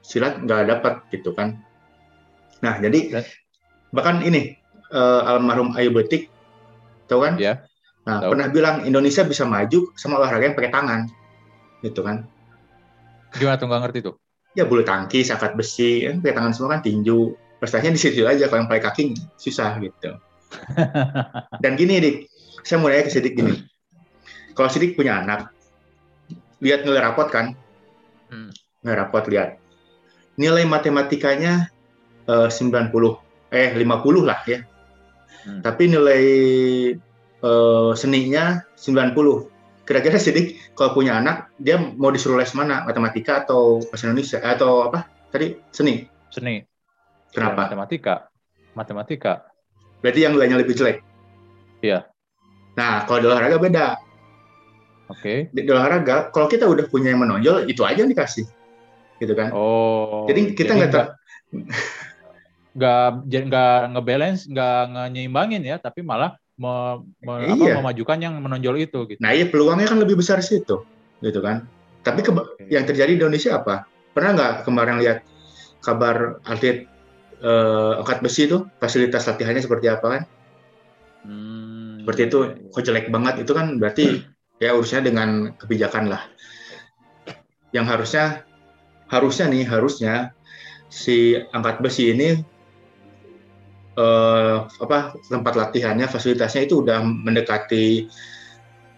silat 0.00 0.40
nggak 0.40 0.62
dapat 0.72 0.94
gitu 1.12 1.36
kan. 1.36 1.60
Nah 2.64 2.80
jadi 2.80 3.22
bahkan 3.92 4.24
ini 4.24 4.56
uh, 4.92 5.28
almarhum 5.28 5.76
Ayu 5.76 5.92
Betik 5.92 6.32
tahu 7.08 7.24
kan? 7.24 7.36
Ya, 7.36 7.64
nah 8.08 8.24
tahu. 8.24 8.36
pernah 8.36 8.48
bilang 8.48 8.76
Indonesia 8.88 9.24
bisa 9.24 9.44
maju 9.44 9.92
sama 9.96 10.20
olahraga 10.20 10.48
yang 10.52 10.56
pakai 10.56 10.72
tangan 10.72 11.00
gitu 11.84 12.00
kan. 12.00 12.24
Gimana 13.36 13.60
tuh 13.60 13.66
nggak 13.68 13.82
ngerti 13.84 13.98
tuh? 14.08 14.14
Ya 14.56 14.64
bulu 14.64 14.82
tangkis 14.82 15.28
angkat 15.28 15.54
besi 15.54 16.08
kan 16.08 16.24
pakai 16.24 16.36
tangan 16.36 16.52
semua 16.56 16.78
kan 16.78 16.80
tinju. 16.80 17.36
Prestasinya 17.58 17.90
di 17.90 18.00
situ 18.00 18.22
aja 18.22 18.46
kalau 18.46 18.62
yang 18.64 18.70
pakai 18.70 18.82
kaki 18.86 19.02
susah 19.34 19.82
gitu. 19.82 20.14
Dan 21.62 21.74
gini 21.74 21.98
dik 21.98 22.16
saya 22.64 22.78
mulai 22.80 23.04
ke 23.04 23.10
Sidik 23.12 23.34
gini. 23.36 23.54
Kalau 24.54 24.70
Sidik 24.70 24.94
punya 24.94 25.20
anak 25.20 25.57
lihat 26.64 26.86
nilai 26.86 27.02
rapot 27.02 27.28
kan 27.30 27.54
hmm. 28.30 28.50
nilai 28.84 28.96
rapot 28.96 29.24
lihat 29.30 29.58
nilai 30.38 30.64
matematikanya 30.66 31.70
uh, 32.30 32.50
90 32.50 32.92
eh 33.54 33.70
50 33.74 34.28
lah 34.28 34.40
ya 34.46 34.62
hmm. 35.46 35.60
tapi 35.64 35.90
nilai 35.90 36.24
uh, 37.42 37.92
seninya 37.94 38.62
90 38.76 39.14
kira-kira 39.88 40.20
sidik 40.20 40.60
kalau 40.76 40.92
punya 40.92 41.16
anak 41.16 41.48
dia 41.56 41.80
mau 41.80 42.12
disuruh 42.12 42.36
les 42.36 42.52
mana 42.52 42.84
matematika 42.84 43.46
atau 43.46 43.80
bahasa 43.88 44.10
Indonesia 44.10 44.38
atau 44.44 44.84
apa 44.84 45.08
tadi 45.32 45.56
seni 45.72 46.04
seni 46.28 46.60
Kenapa? 47.32 47.52
Ya, 47.52 47.64
matematika. 47.68 48.14
Matematika. 48.72 49.32
Berarti 50.00 50.20
yang 50.24 50.34
lainnya 50.38 50.58
lebih 50.62 50.78
jelek. 50.78 51.04
Iya. 51.84 52.08
Nah, 52.78 53.04
kalau 53.04 53.18
di 53.20 53.26
olahraga 53.28 53.58
beda. 53.58 53.86
Oke. 55.08 55.48
Di, 55.52 55.64
di 55.64 55.70
olahraga, 55.72 56.28
kalau 56.32 56.46
kita 56.48 56.68
udah 56.68 56.84
punya 56.88 57.12
yang 57.12 57.24
menonjol, 57.24 57.64
itu 57.68 57.80
aja 57.84 58.04
yang 58.04 58.12
dikasih. 58.12 58.44
Gitu 59.18 59.32
kan? 59.32 59.50
Oh. 59.52 60.28
Jadi 60.28 60.52
kita 60.52 60.76
nggak 60.76 60.90
ter... 60.92 61.02
nggak 62.78 63.06
nggak 63.26 63.78
ngebalance, 63.96 64.46
nggak 64.46 65.10
nyeimbangin 65.10 65.64
ya, 65.66 65.80
tapi 65.82 66.04
malah 66.04 66.38
me, 66.54 67.02
me, 67.24 67.32
apa, 67.50 67.64
Iya. 67.64 67.74
memajukan 67.82 68.18
yang 68.22 68.34
menonjol 68.38 68.76
itu 68.78 68.98
gitu. 69.08 69.20
Nah, 69.22 69.34
iya 69.34 69.50
peluangnya 69.50 69.90
kan 69.90 69.98
lebih 69.98 70.18
besar 70.20 70.38
situ. 70.44 70.84
Gitu 71.18 71.40
kan? 71.42 71.66
Tapi 72.06 72.22
Oke. 72.22 72.70
yang 72.70 72.86
terjadi 72.86 73.14
di 73.14 73.18
Indonesia 73.18 73.58
apa? 73.58 73.88
Pernah 74.14 74.30
nggak 74.38 74.52
kemarin 74.66 75.02
lihat 75.02 75.26
kabar 75.82 76.38
atlet 76.46 76.86
eh, 77.38 77.92
angkat 78.02 78.18
besi 78.22 78.50
itu 78.50 78.66
fasilitas 78.78 79.26
latihannya 79.26 79.62
seperti 79.62 79.86
apa 79.90 80.06
kan? 80.06 80.22
Hmm, 81.26 82.06
Seperti 82.06 82.30
itu, 82.30 82.38
iya, 82.46 82.54
iya. 82.54 82.70
kok 82.70 82.82
jelek 82.86 83.06
banget 83.10 83.34
itu 83.42 83.52
kan 83.54 83.66
berarti 83.78 84.06
ya 84.58 84.74
urusannya 84.74 85.04
dengan 85.06 85.28
kebijakan 85.54 86.10
lah. 86.10 86.22
Yang 87.70 87.86
harusnya 87.94 88.24
harusnya 89.08 89.46
nih 89.48 89.64
harusnya 89.64 90.14
si 90.88 91.36
angkat 91.52 91.80
besi 91.80 92.12
ini 92.12 92.28
eh, 93.98 94.56
apa 94.64 95.16
tempat 95.28 95.54
latihannya 95.56 96.06
fasilitasnya 96.08 96.64
itu 96.68 96.84
udah 96.84 97.00
mendekati 97.02 98.08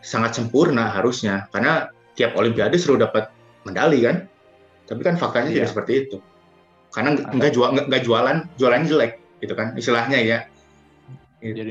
sangat 0.01 0.39
sempurna 0.39 0.91
harusnya 0.91 1.47
karena 1.53 1.93
tiap 2.17 2.35
olimpiade 2.35 2.77
selalu 2.81 3.05
dapat 3.07 3.29
medali 3.69 4.01
kan 4.03 4.25
tapi 4.89 5.01
kan 5.05 5.15
faktanya 5.21 5.51
Iya. 5.51 5.57
tidak 5.63 5.71
seperti 5.77 5.93
itu 6.07 6.17
karena 6.91 7.11
nggak- 7.15 7.55
jual 7.55 7.69
nggak 7.87 8.03
jualan 8.03 8.37
jualannya 8.59 8.89
jelek 8.91 9.13
gitu 9.39 9.55
kan 9.55 9.79
istilahnya 9.79 10.19
ya 10.19 10.39
gitu. 11.41 11.71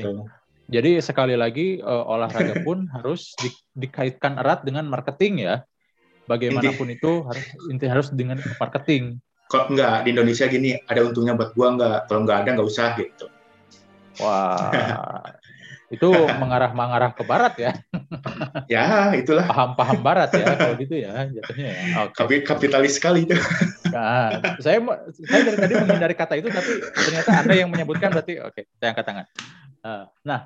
sekali 1.02 1.34
lagi 1.34 1.82
eh, 1.82 2.04
olahraga 2.06 2.54
pun 2.66 2.86
harus 2.94 3.34
di- 3.36 3.54
dikaitkan 3.74 4.38
erat 4.38 4.62
dengan 4.62 4.86
marketing 4.86 5.44
ya. 5.44 5.54
Bagaimanapun 6.30 6.94
itu 6.94 7.26
harus 7.26 7.42
inti 7.66 7.86
harus 7.90 8.08
dengan 8.14 8.38
marketing. 8.58 9.18
kok 9.50 9.66
nggak 9.66 10.06
di 10.06 10.14
Indonesia 10.14 10.46
gini 10.46 10.78
ada 10.86 11.02
untungnya 11.02 11.34
buat 11.34 11.50
gua 11.58 11.74
nggak 11.74 11.98
kalau 12.06 12.22
nggak 12.22 12.38
ada 12.46 12.50
nggak 12.54 12.68
usah 12.70 12.94
gitu 12.94 13.26
Wah, 14.22 14.70
itu 15.94 16.06
mengarah-mengarah 16.38 17.10
ke 17.10 17.22
barat 17.26 17.54
ya, 17.58 17.72
ya 18.78 19.10
itulah 19.18 19.50
paham-paham 19.50 19.98
barat 20.06 20.30
ya 20.30 20.54
kalau 20.54 20.78
gitu 20.78 20.94
ya 21.02 21.26
jatuhnya 21.34 21.66
ya. 21.66 21.82
Oke. 22.06 22.14
Kapi- 22.14 22.44
kapitalis 22.46 22.94
sekali 23.02 23.26
itu 23.26 23.34
Nah, 23.90 24.38
saya 24.62 24.78
saya 25.10 25.40
dari 25.50 25.58
tadi 25.58 25.74
menghindari 25.74 26.14
kata 26.14 26.38
itu 26.38 26.46
tapi 26.46 26.70
ternyata 26.94 27.30
Anda 27.42 27.54
yang 27.58 27.74
menyebutkan 27.74 28.14
berarti 28.14 28.38
oke, 28.38 28.62
saya 28.78 28.88
angkat 28.94 29.02
tangan. 29.08 29.26
Eh, 29.82 30.04
Nah, 30.22 30.40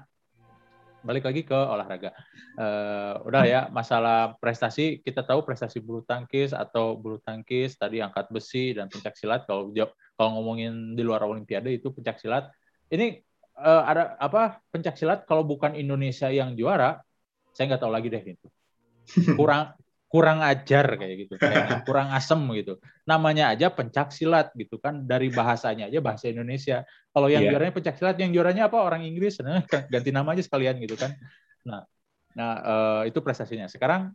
balik 1.04 1.28
lagi 1.28 1.44
ke 1.44 1.54
olahraga. 1.54 2.10
Eh, 2.56 3.14
udah 3.28 3.42
ya, 3.44 3.60
masalah 3.68 4.34
prestasi 4.40 5.04
kita 5.04 5.22
tahu 5.22 5.44
prestasi 5.44 5.78
bulu 5.84 6.00
tangkis 6.02 6.56
atau 6.56 6.96
bulu 6.96 7.20
tangkis 7.20 7.76
tadi 7.76 8.00
angkat 8.00 8.32
besi 8.32 8.72
dan 8.72 8.88
pencak 8.88 9.14
silat 9.14 9.44
kalau 9.44 9.70
kalau 10.16 10.30
ngomongin 10.40 10.96
di 10.96 11.04
luar 11.04 11.22
olimpiade 11.28 11.68
itu 11.76 11.92
pencak 11.92 12.16
silat. 12.18 12.48
Ini 12.88 13.20
eh, 13.60 13.82
ada 13.84 14.16
apa 14.16 14.64
pencak 14.72 14.96
silat 14.96 15.28
kalau 15.28 15.44
bukan 15.44 15.76
Indonesia 15.76 16.32
yang 16.32 16.56
juara, 16.56 17.04
saya 17.52 17.68
nggak 17.68 17.82
tahu 17.84 17.92
lagi 17.92 18.08
deh 18.08 18.24
itu. 18.24 18.48
Kurang 19.38 19.76
kurang 20.14 20.46
ajar 20.46 20.94
kayak 20.94 21.26
gitu, 21.26 21.34
kayaknya 21.42 21.82
kurang 21.82 22.14
asem 22.14 22.38
gitu 22.54 22.78
namanya 23.02 23.50
aja 23.50 23.66
pencak 23.66 24.14
silat 24.14 24.54
gitu 24.54 24.78
kan 24.78 25.02
dari 25.02 25.26
bahasanya 25.26 25.90
aja 25.90 25.98
bahasa 25.98 26.30
Indonesia. 26.30 26.86
Kalau 27.10 27.26
yang 27.26 27.42
Iya. 27.42 27.50
juaranya 27.50 27.74
pencak 27.74 27.98
silat, 27.98 28.16
yang 28.22 28.30
juaranya 28.30 28.70
apa 28.70 28.78
orang 28.78 29.02
Inggris, 29.02 29.42
nah, 29.42 29.58
ganti 29.92 30.14
nama 30.14 30.38
aja 30.38 30.46
sekalian 30.46 30.78
gitu 30.78 30.94
kan. 30.94 31.18
Nah, 31.66 31.82
nah 32.30 32.52
eh, 32.62 33.10
itu 33.10 33.18
prestasinya. 33.18 33.66
Sekarang 33.66 34.14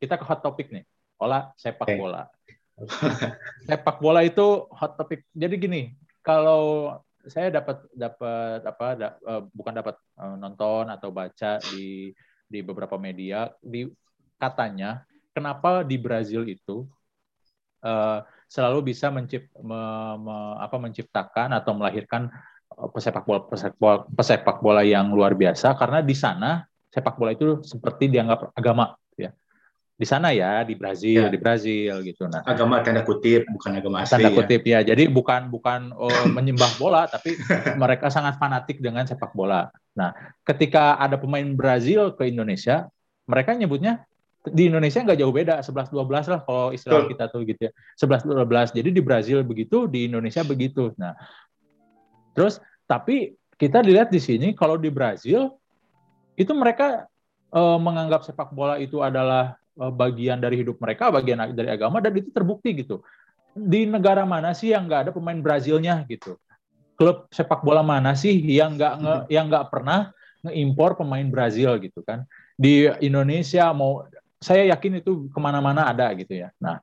kita 0.00 0.16
ke 0.16 0.24
hot 0.24 0.40
topic 0.40 0.72
nih, 0.72 0.88
olah 1.20 1.52
sepak 1.60 1.84
Oke. 1.84 2.00
bola. 2.00 2.32
sepak 3.68 3.96
bola 4.00 4.24
itu 4.24 4.64
hot 4.72 4.96
topic. 4.96 5.28
Jadi 5.36 5.54
gini, 5.60 5.82
kalau 6.24 6.96
saya 7.28 7.52
dapat 7.52 7.84
dapat 7.92 8.60
apa 8.64 8.86
da- 8.98 9.20
eh, 9.20 9.42
bukan 9.52 9.74
dapat 9.84 10.00
eh, 10.00 10.36
nonton 10.40 10.88
atau 10.88 11.12
baca 11.12 11.60
di 11.68 12.10
di 12.46 12.58
beberapa 12.64 12.96
media 12.98 13.52
di 13.62 13.84
katanya 14.38 15.02
kenapa 15.36 15.84
di 15.84 16.00
Brazil 16.00 16.48
itu 16.48 16.88
eh, 17.84 18.18
selalu 18.48 18.96
bisa 18.96 19.12
mencipt, 19.12 19.52
me- 19.60 20.16
me- 20.16 20.56
apa, 20.56 20.80
menciptakan 20.80 21.52
atau 21.52 21.76
melahirkan 21.76 22.32
eh, 22.72 22.88
pesepak 22.88 23.28
bola 23.28 23.44
pesepak 23.44 23.76
bola, 23.76 23.96
pesepak 24.08 24.56
bola 24.64 24.80
yang 24.80 25.12
luar 25.12 25.36
biasa 25.36 25.76
karena 25.76 26.00
di 26.00 26.16
sana 26.16 26.64
sepak 26.88 27.20
bola 27.20 27.36
itu 27.36 27.60
seperti 27.60 28.08
dianggap 28.08 28.56
agama 28.56 28.96
ya 29.20 29.28
di 29.96 30.06
sana 30.08 30.32
ya 30.32 30.64
di 30.64 30.72
Brazil 30.72 31.28
Ya. 31.28 31.32
di 31.32 31.36
Brazil 31.40 32.00
gitu 32.04 32.24
nah 32.28 32.40
agama 32.44 32.80
tanda 32.80 33.04
kutip 33.04 33.44
bukan 33.48 33.80
agama 33.80 34.04
asli 34.04 34.24
tanda 34.24 34.30
ya. 34.32 34.36
kutip 34.40 34.62
ya. 34.64 34.78
Jadi 34.84 35.08
bukan 35.08 35.48
bukan 35.48 35.92
oh, 35.96 36.12
menyembah 36.36 36.76
bola, 36.76 37.08
tapi 37.08 37.36
mereka 37.80 38.12
sangat 38.12 38.36
fanatik 38.36 38.80
dengan 38.80 39.08
sepak 39.08 39.32
bola. 39.32 39.72
Nah, 39.96 40.12
ketika 40.44 41.00
ada 41.00 41.16
pemain 41.16 41.48
Brazil 41.56 42.12
ke 42.12 42.28
Indonesia, 42.28 42.92
mereka 43.24 43.56
nyebutnya 43.56 44.04
di 44.46 44.70
Indonesia 44.70 45.02
nggak 45.02 45.18
jauh 45.18 45.34
beda, 45.34 45.58
11-12 45.62 46.30
lah 46.30 46.40
kalau 46.46 46.70
istilah 46.70 47.02
Betul. 47.02 47.10
kita 47.14 47.24
tuh 47.30 47.40
gitu 47.42 47.60
ya. 47.66 47.72
11-12. 47.98 48.78
Jadi 48.78 48.88
di 48.94 49.02
Brazil 49.02 49.38
begitu, 49.42 49.90
di 49.90 50.06
Indonesia 50.06 50.42
begitu. 50.46 50.94
Nah, 50.94 51.18
terus 52.36 52.62
tapi 52.86 53.34
kita 53.58 53.82
dilihat 53.82 54.12
di 54.12 54.20
sini 54.22 54.54
kalau 54.54 54.78
di 54.78 54.92
Brazil 54.92 55.56
itu 56.38 56.52
mereka 56.54 57.08
eh, 57.50 57.78
menganggap 57.80 58.22
sepak 58.22 58.52
bola 58.54 58.78
itu 58.78 59.02
adalah 59.02 59.58
eh, 59.58 59.92
bagian 59.92 60.38
dari 60.38 60.62
hidup 60.62 60.78
mereka, 60.78 61.10
bagian 61.10 61.42
dari 61.50 61.72
agama 61.72 61.98
dan 61.98 62.14
itu 62.14 62.30
terbukti 62.30 62.76
gitu. 62.76 63.02
Di 63.56 63.88
negara 63.88 64.22
mana 64.28 64.52
sih 64.52 64.70
yang 64.70 64.86
nggak 64.86 65.08
ada 65.08 65.12
pemain 65.16 65.40
Brazilnya 65.40 66.04
gitu? 66.06 66.36
Klub 66.96 67.28
sepak 67.32 67.64
bola 67.64 67.82
mana 67.82 68.14
sih 68.14 68.36
yang 68.36 68.76
nggak 68.76 68.94
nge- 69.00 69.24
yang 69.32 69.48
nggak 69.48 69.68
pernah 69.72 70.12
ngeimpor 70.44 70.96
pemain 70.96 71.26
Brazil 71.26 71.80
gitu 71.80 72.04
kan? 72.04 72.28
Di 72.56 72.88
Indonesia 73.00 73.68
mau 73.72 74.04
saya 74.46 74.62
yakin 74.70 75.02
itu 75.02 75.26
ke 75.26 75.38
mana-mana 75.42 75.90
ada 75.90 76.06
gitu 76.14 76.38
ya. 76.38 76.54
Nah, 76.62 76.78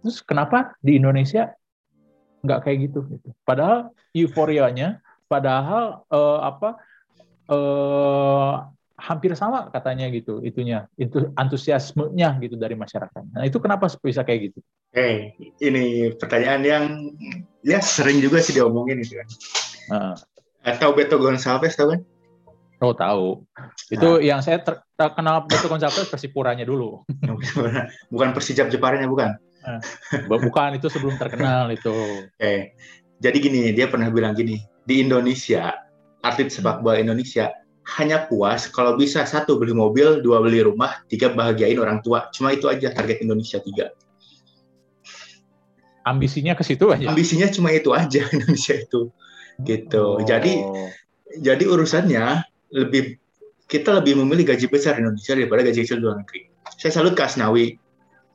terus 0.00 0.24
kenapa 0.24 0.72
di 0.80 0.96
Indonesia 0.96 1.52
nggak 2.40 2.60
kayak 2.64 2.78
gitu? 2.88 3.04
gitu? 3.12 3.28
Padahal 3.44 3.92
euforianya, 4.16 5.04
padahal 5.28 6.08
eh, 6.08 6.40
apa 6.40 6.68
eh, 7.52 8.54
hampir 8.98 9.30
sama 9.38 9.70
katanya 9.70 10.10
gitu 10.10 10.42
itunya 10.42 10.90
itu 10.98 11.30
antusiasmenya 11.36 12.40
gitu 12.42 12.56
dari 12.56 12.74
masyarakat. 12.74 13.22
Nah 13.30 13.44
itu 13.44 13.60
kenapa 13.62 13.86
bisa 14.00 14.24
kayak 14.24 14.50
gitu? 14.50 14.58
Eh, 14.96 15.36
ini 15.60 16.16
pertanyaan 16.16 16.62
yang 16.64 16.84
ya 17.60 17.78
sering 17.84 18.24
juga 18.24 18.40
sih 18.40 18.56
diomongin 18.56 19.04
itu 19.04 19.20
kan. 19.20 19.28
Nah, 19.92 20.14
Atau 20.66 20.96
Beto 20.96 21.20
Gonçalves 21.20 21.76
tahu 21.78 21.94
kan? 21.94 22.00
oh 22.82 22.94
tahu. 22.96 23.26
Itu 23.92 24.18
yang 24.18 24.42
saya 24.42 24.58
ter- 24.64 24.87
terkenal 24.98 25.46
Beto 25.46 25.70
Gonçalves 25.70 26.10
Persipuranya 26.10 26.66
dulu. 26.66 27.06
bukan 28.12 28.28
Persijap 28.34 28.66
Jeparnya 28.66 29.06
bukan. 29.06 29.38
Bukan 30.26 30.70
itu 30.74 30.90
sebelum 30.90 31.14
terkenal 31.14 31.70
itu. 31.70 31.94
Eh, 32.42 32.74
jadi 33.22 33.36
gini, 33.38 33.70
dia 33.70 33.86
pernah 33.86 34.10
bilang 34.10 34.34
gini, 34.34 34.58
di 34.82 35.02
Indonesia, 35.02 35.70
atlet 36.26 36.50
sepak 36.50 36.82
bola 36.82 36.98
Indonesia 36.98 37.54
hanya 37.96 38.28
puas 38.28 38.68
kalau 38.68 38.98
bisa 38.98 39.24
satu 39.24 39.56
beli 39.56 39.72
mobil, 39.72 40.20
dua 40.20 40.42
beli 40.44 40.60
rumah, 40.60 41.00
tiga 41.08 41.32
bahagiain 41.32 41.78
orang 41.78 42.02
tua. 42.04 42.28
Cuma 42.34 42.52
itu 42.52 42.68
aja 42.68 42.92
target 42.92 43.22
Indonesia 43.24 43.62
tiga. 43.62 43.94
Ambisinya 46.04 46.52
ke 46.58 46.64
situ 46.66 46.90
aja. 46.90 47.08
Ambisinya 47.08 47.48
cuma 47.48 47.72
itu 47.72 47.94
aja 47.94 48.28
Indonesia 48.34 48.74
itu. 48.76 49.08
Gitu. 49.62 50.04
Oh. 50.04 50.20
Jadi 50.20 50.62
jadi 51.40 51.64
urusannya 51.64 52.44
lebih 52.76 53.16
kita 53.68 54.00
lebih 54.00 54.16
memilih 54.24 54.56
gaji 54.56 54.66
besar 54.72 54.96
di 54.96 55.04
Indonesia 55.04 55.36
daripada 55.36 55.60
gaji 55.60 55.78
kecil 55.84 56.00
di 56.00 56.04
luar 56.08 56.16
negeri. 56.24 56.40
Saya 56.80 56.92
salut 56.96 57.12
ke 57.12 57.20
Asnawi, 57.20 57.76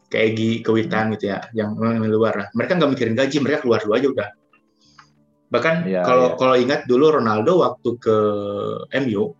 ke 0.07 0.17
Egi, 0.21 0.61
ke 0.61 0.69
Witan 0.69 1.09
gitu 1.17 1.33
ya, 1.33 1.41
yang 1.57 1.73
memang 1.73 2.05
luar. 2.05 2.53
Mereka 2.53 2.77
nggak 2.77 2.91
mikirin 2.93 3.17
gaji, 3.17 3.41
mereka 3.41 3.65
keluar 3.65 3.81
dulu 3.81 3.97
aja 3.97 4.07
udah. 4.13 4.29
Bahkan 5.49 5.75
Iya, 5.89 6.01
kalau 6.05 6.27
iya. 6.29 6.37
kalau 6.37 6.55
ingat 6.57 6.81
dulu 6.85 7.17
Ronaldo 7.17 7.65
waktu 7.65 7.89
ke 7.97 8.17
MU, 9.05 9.33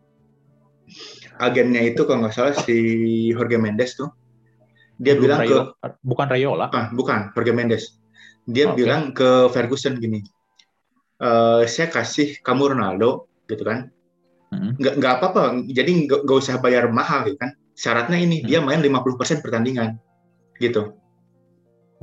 agennya 1.38 1.82
itu 1.86 2.06
kalau 2.10 2.26
nggak 2.26 2.34
salah 2.34 2.54
si 2.58 2.78
Jorge 3.34 3.62
Mendes 3.62 3.94
tuh, 3.94 4.10
dia 4.98 5.14
Belum 5.14 5.30
bilang 5.30 5.40
ke 5.42 5.54
Rayola- 5.54 5.74
bukan 6.02 6.28
Rayola. 6.30 6.66
Ah, 6.74 6.90
bukan, 6.90 7.34
Jorge 7.38 7.54
Mendes. 7.54 8.02
Dia 8.50 8.70
Oke. 8.74 8.82
bilang 8.82 9.14
ke 9.14 9.50
Ferguson 9.50 9.98
gini, 9.98 10.22
"Eh, 11.22 11.64
saya 11.70 11.88
kasih 11.90 12.42
kamu 12.42 12.78
Ronaldo, 12.78 13.30
gitu 13.46 13.62
kan? 13.66 13.90
Hmm. 14.54 14.72
Nggak, 14.78 14.94
nggak 15.02 15.14
apa-apa, 15.18 15.42
jadi 15.74 15.92
nggak, 16.06 16.20
nggak 16.30 16.38
usah 16.38 16.62
bayar 16.62 16.94
mahal, 16.94 17.26
gitu 17.26 17.38
kan? 17.42 17.58
Syaratnya 17.74 18.22
ini, 18.22 18.46
Hmm. 18.46 18.48
dia 18.48 18.60
main 18.62 18.80
50% 18.86 19.42
pertandingan, 19.42 19.98
gitu. 20.62 20.94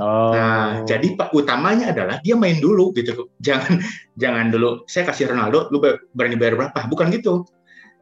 Oh. 0.01 0.33
Nah, 0.33 0.81
jadi 0.89 1.13
pak 1.13 1.37
utamanya 1.37 1.93
adalah 1.93 2.25
dia 2.25 2.33
main 2.33 2.57
dulu 2.57 2.89
gitu. 2.97 3.29
Jangan 3.45 3.77
jangan 4.23 4.49
dulu 4.49 4.89
saya 4.89 5.05
kasih 5.13 5.29
Ronaldo, 5.29 5.69
lu 5.69 5.77
berani 6.17 6.41
bayar 6.41 6.57
berapa? 6.57 6.89
Bukan 6.89 7.13
gitu. 7.13 7.45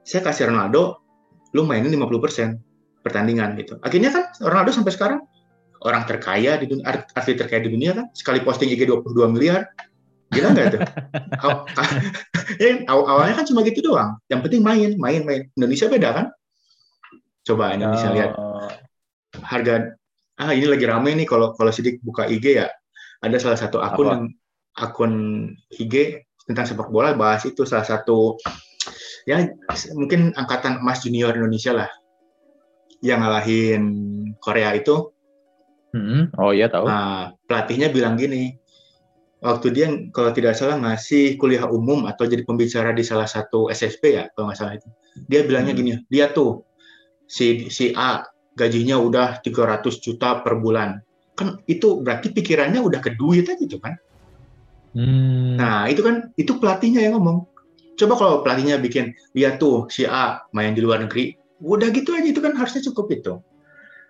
Saya 0.07 0.23
kasih 0.23 0.47
Ronaldo, 0.55 1.03
lu 1.59 1.67
mainin 1.67 1.91
50% 1.91 3.03
pertandingan 3.03 3.59
gitu. 3.59 3.83
Akhirnya 3.83 4.15
kan 4.15 4.31
Ronaldo 4.39 4.71
sampai 4.71 4.95
sekarang 4.95 5.21
orang 5.83 6.07
terkaya 6.07 6.55
di 6.63 6.71
dunia, 6.71 6.87
atlet 7.19 7.35
terkaya 7.35 7.67
di 7.67 7.71
dunia 7.75 7.91
kan, 7.99 8.07
sekali 8.15 8.47
posting 8.47 8.71
IG 8.71 8.87
22 8.87 9.35
miliar. 9.35 9.67
Gila 10.29 10.49
nggak 10.53 10.67
tuh? 10.77 10.81
ya, 12.63 12.85
awalnya 12.89 13.35
kan 13.39 13.47
cuma 13.49 13.65
gitu 13.65 13.81
doang. 13.81 14.21
Yang 14.29 14.41
penting 14.49 14.61
main, 14.61 14.91
main, 15.01 15.23
main. 15.25 15.43
Indonesia 15.57 15.89
beda 15.89 16.09
kan? 16.13 16.27
Coba 17.45 17.73
Indonesia 17.73 18.09
oh. 18.09 18.15
lihat 18.15 18.33
harga 19.45 19.75
ah 20.39 20.55
ini 20.55 20.67
lagi 20.71 20.87
rame 20.87 21.17
nih 21.19 21.27
kalau 21.27 21.53
kalau 21.57 21.73
sidik 21.75 21.99
buka 22.01 22.29
IG 22.31 22.63
ya 22.63 22.69
ada 23.19 23.37
salah 23.43 23.59
satu 23.59 23.83
akun 23.83 24.07
Apa? 24.07 24.13
yang 24.15 24.25
akun 24.79 25.13
IG 25.75 26.23
tentang 26.47 26.65
sepak 26.65 26.89
bola 26.95 27.13
bahas 27.19 27.43
itu 27.45 27.67
salah 27.67 27.85
satu 27.85 28.39
ya 29.27 29.45
mungkin 29.99 30.33
angkatan 30.39 30.81
emas 30.81 31.03
junior 31.03 31.35
Indonesia 31.35 31.75
lah 31.75 31.91
yang 33.03 33.23
ngalahin 33.23 33.85
Korea 34.43 34.75
itu. 34.75 35.15
Hmm, 35.95 36.29
oh 36.37 36.53
iya 36.53 36.69
tahu. 36.69 36.85
Nah, 36.85 37.33
pelatihnya 37.49 37.89
bilang 37.89 38.19
gini, 38.19 38.59
waktu 39.39 39.67
dia 39.71 39.87
kalau 40.11 40.35
tidak 40.35 40.59
salah 40.59 40.79
ngasih 40.83 41.39
kuliah 41.39 41.67
umum 41.71 42.11
atau 42.11 42.27
jadi 42.27 42.43
pembicara 42.43 42.91
di 42.91 43.07
salah 43.07 43.27
satu 43.27 43.71
SSP 43.71 44.19
ya 44.19 44.25
kalau 44.35 44.51
nggak 44.51 44.59
salah 44.59 44.75
itu, 44.75 44.89
dia 45.31 45.47
bilangnya 45.47 45.75
hmm. 45.75 45.81
gini, 45.81 45.93
dia 46.11 46.31
tuh 46.35 46.67
si 47.29 47.71
si 47.71 47.95
A 47.95 48.27
gajinya 48.59 48.99
udah 48.99 49.39
300 49.45 50.03
juta 50.03 50.43
per 50.43 50.59
bulan. 50.59 50.99
Kan 51.39 51.63
itu 51.71 52.03
berarti 52.03 52.35
pikirannya 52.35 52.83
udah 52.83 52.99
ke 52.99 53.15
duit 53.15 53.47
aja 53.47 53.55
gitu 53.55 53.79
kan. 53.79 53.95
Hmm. 54.99 55.55
Nah, 55.55 55.87
itu 55.87 56.03
kan 56.03 56.35
itu 56.35 56.59
pelatihnya 56.59 57.07
yang 57.07 57.23
ngomong. 57.23 57.47
Coba 57.95 58.15
kalau 58.19 58.35
pelatihnya 58.43 58.83
bikin 58.83 59.15
lihat 59.39 59.63
tuh 59.63 59.87
si 59.87 60.03
A 60.03 60.43
main 60.51 60.75
di 60.75 60.83
luar 60.83 61.07
negeri, 61.07 61.39
udah 61.63 61.95
gitu 61.95 62.15
aja 62.19 62.27
itu 62.27 62.43
kan 62.43 62.59
harusnya 62.59 62.83
cukup 62.91 63.07
itu. 63.15 63.35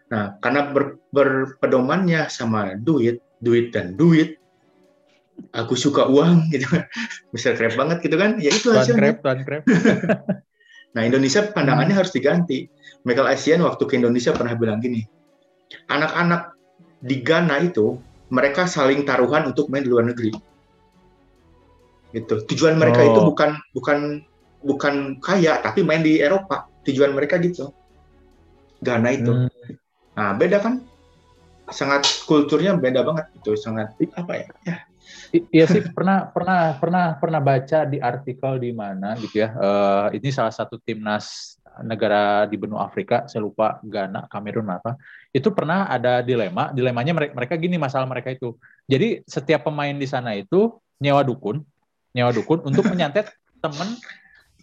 Nah, 0.08 0.40
karena 0.40 0.72
ber, 0.72 0.96
berpedomannya 1.12 2.32
sama 2.32 2.80
duit, 2.80 3.20
duit 3.44 3.76
dan 3.76 3.92
duit, 4.00 4.37
aku 5.54 5.74
suka 5.74 6.06
uang 6.06 6.50
gitu 6.52 6.66
kan. 6.68 6.84
Bisa 7.34 7.54
krep 7.54 7.74
banget 7.74 7.98
gitu 8.04 8.16
kan. 8.18 8.36
Ya 8.42 8.50
itu 8.52 8.70
hasilnya. 8.72 8.94
Tuan 8.94 8.98
krep, 9.00 9.16
tuan 9.22 9.38
krep. 9.44 9.62
nah, 10.94 11.02
Indonesia 11.02 11.40
pandangannya 11.50 11.94
hmm. 11.94 12.00
harus 12.00 12.12
diganti. 12.12 12.68
Michael 13.06 13.30
Essien 13.32 13.62
waktu 13.62 13.82
ke 13.86 13.94
Indonesia 13.96 14.34
pernah 14.34 14.58
bilang 14.58 14.82
gini, 14.82 15.06
anak-anak 15.86 16.58
di 16.98 17.22
Ghana 17.22 17.62
itu 17.62 17.96
mereka 18.28 18.66
saling 18.66 19.06
taruhan 19.06 19.48
untuk 19.48 19.70
main 19.70 19.86
di 19.86 19.90
luar 19.90 20.10
negeri. 20.10 20.34
Gitu. 22.12 22.34
Tujuan 22.52 22.76
mereka 22.76 23.04
oh. 23.04 23.08
itu 23.08 23.20
bukan 23.32 23.50
bukan 23.72 23.98
bukan 24.64 24.94
kaya 25.22 25.62
tapi 25.62 25.86
main 25.86 26.02
di 26.02 26.20
Eropa. 26.20 26.66
Tujuan 26.84 27.14
mereka 27.14 27.38
gitu. 27.40 27.72
Ghana 28.82 29.08
itu. 29.14 29.32
Hmm. 29.32 29.50
Nah, 30.18 30.34
beda 30.34 30.58
kan? 30.58 30.82
Sangat 31.68 32.24
kulturnya 32.24 32.74
beda 32.74 33.04
banget 33.04 33.28
itu, 33.36 33.52
sangat 33.54 33.92
apa 34.16 34.32
ya? 34.34 34.46
Ya, 34.64 34.76
Iya 35.32 35.68
sih 35.68 35.84
pernah 35.92 36.32
pernah 36.32 36.72
pernah 36.80 37.04
pernah 37.20 37.40
baca 37.40 37.84
di 37.84 38.00
artikel 38.00 38.56
di 38.56 38.72
mana 38.72 39.12
gitu 39.20 39.44
ya. 39.44 39.52
Uh, 39.52 40.06
ini 40.16 40.32
salah 40.32 40.52
satu 40.52 40.80
timnas 40.80 41.56
negara 41.84 42.48
di 42.50 42.58
benua 42.58 42.88
Afrika, 42.88 43.28
saya 43.30 43.46
lupa 43.46 43.78
Ghana, 43.86 44.26
Kamerun 44.26 44.66
apa, 44.66 44.98
itu 45.30 45.46
pernah 45.54 45.86
ada 45.86 46.24
dilema, 46.26 46.74
dilemanya 46.74 47.14
mereka, 47.14 47.32
mereka 47.38 47.54
gini 47.54 47.76
masalah 47.78 48.06
mereka 48.08 48.34
itu. 48.34 48.58
Jadi 48.90 49.22
setiap 49.28 49.68
pemain 49.68 49.94
di 49.94 50.08
sana 50.08 50.34
itu 50.34 50.74
nyewa 50.98 51.22
dukun, 51.22 51.62
nyewa 52.16 52.34
dukun 52.34 52.66
untuk 52.66 52.82
menyantet 52.90 53.30
teman 53.62 53.94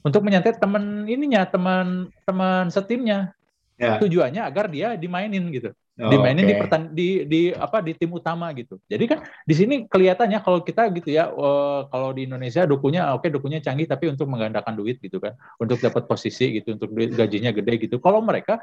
untuk 0.04 0.22
menyantet 0.22 0.60
teman 0.60 1.08
ininya, 1.08 1.48
teman 1.48 2.12
teman 2.28 2.68
setimnya. 2.70 3.32
Ya. 3.76 4.00
Tujuannya 4.00 4.40
agar 4.40 4.72
dia 4.72 4.96
dimainin 4.96 5.52
gitu. 5.52 5.76
Oh, 5.96 6.12
dimainin 6.12 6.44
okay. 6.44 6.52
di, 6.52 6.56
pertan 6.60 6.82
di 6.92 7.08
di 7.24 7.42
apa 7.56 7.80
di 7.80 7.96
tim 7.96 8.12
utama 8.12 8.52
gitu. 8.52 8.76
Jadi 8.92 9.08
kan 9.08 9.24
di 9.48 9.56
sini 9.56 9.76
kelihatannya 9.88 10.44
kalau 10.44 10.60
kita 10.60 10.92
gitu 10.92 11.08
ya 11.08 11.32
uh, 11.32 11.88
kalau 11.88 12.12
di 12.12 12.28
Indonesia 12.28 12.68
dukunya 12.68 13.16
oke 13.16 13.24
okay, 13.24 13.30
dukunya 13.32 13.64
canggih 13.64 13.88
tapi 13.88 14.12
untuk 14.12 14.28
menggandakan 14.28 14.76
duit 14.76 15.00
gitu 15.00 15.24
kan. 15.24 15.40
Untuk 15.56 15.80
dapat 15.80 16.04
posisi 16.04 16.52
gitu 16.60 16.76
untuk 16.76 16.92
duit 16.92 17.16
gajinya 17.16 17.56
gede 17.56 17.88
gitu. 17.88 18.04
Kalau 18.04 18.20
mereka 18.20 18.60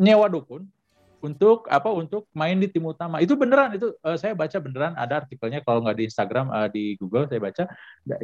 nyewa 0.00 0.24
dukun 0.32 0.64
untuk 1.20 1.68
apa 1.68 1.92
untuk 1.92 2.32
main 2.32 2.56
di 2.56 2.72
tim 2.72 2.88
utama 2.88 3.20
itu 3.20 3.36
beneran 3.36 3.76
itu 3.76 3.92
uh, 4.00 4.16
saya 4.16 4.32
baca 4.32 4.56
beneran 4.56 4.96
ada 4.96 5.20
artikelnya 5.20 5.60
kalau 5.64 5.84
nggak 5.84 6.00
di 6.00 6.04
Instagram 6.08 6.48
uh, 6.48 6.68
di 6.72 6.96
Google 6.96 7.28
saya 7.28 7.40
baca 7.40 7.64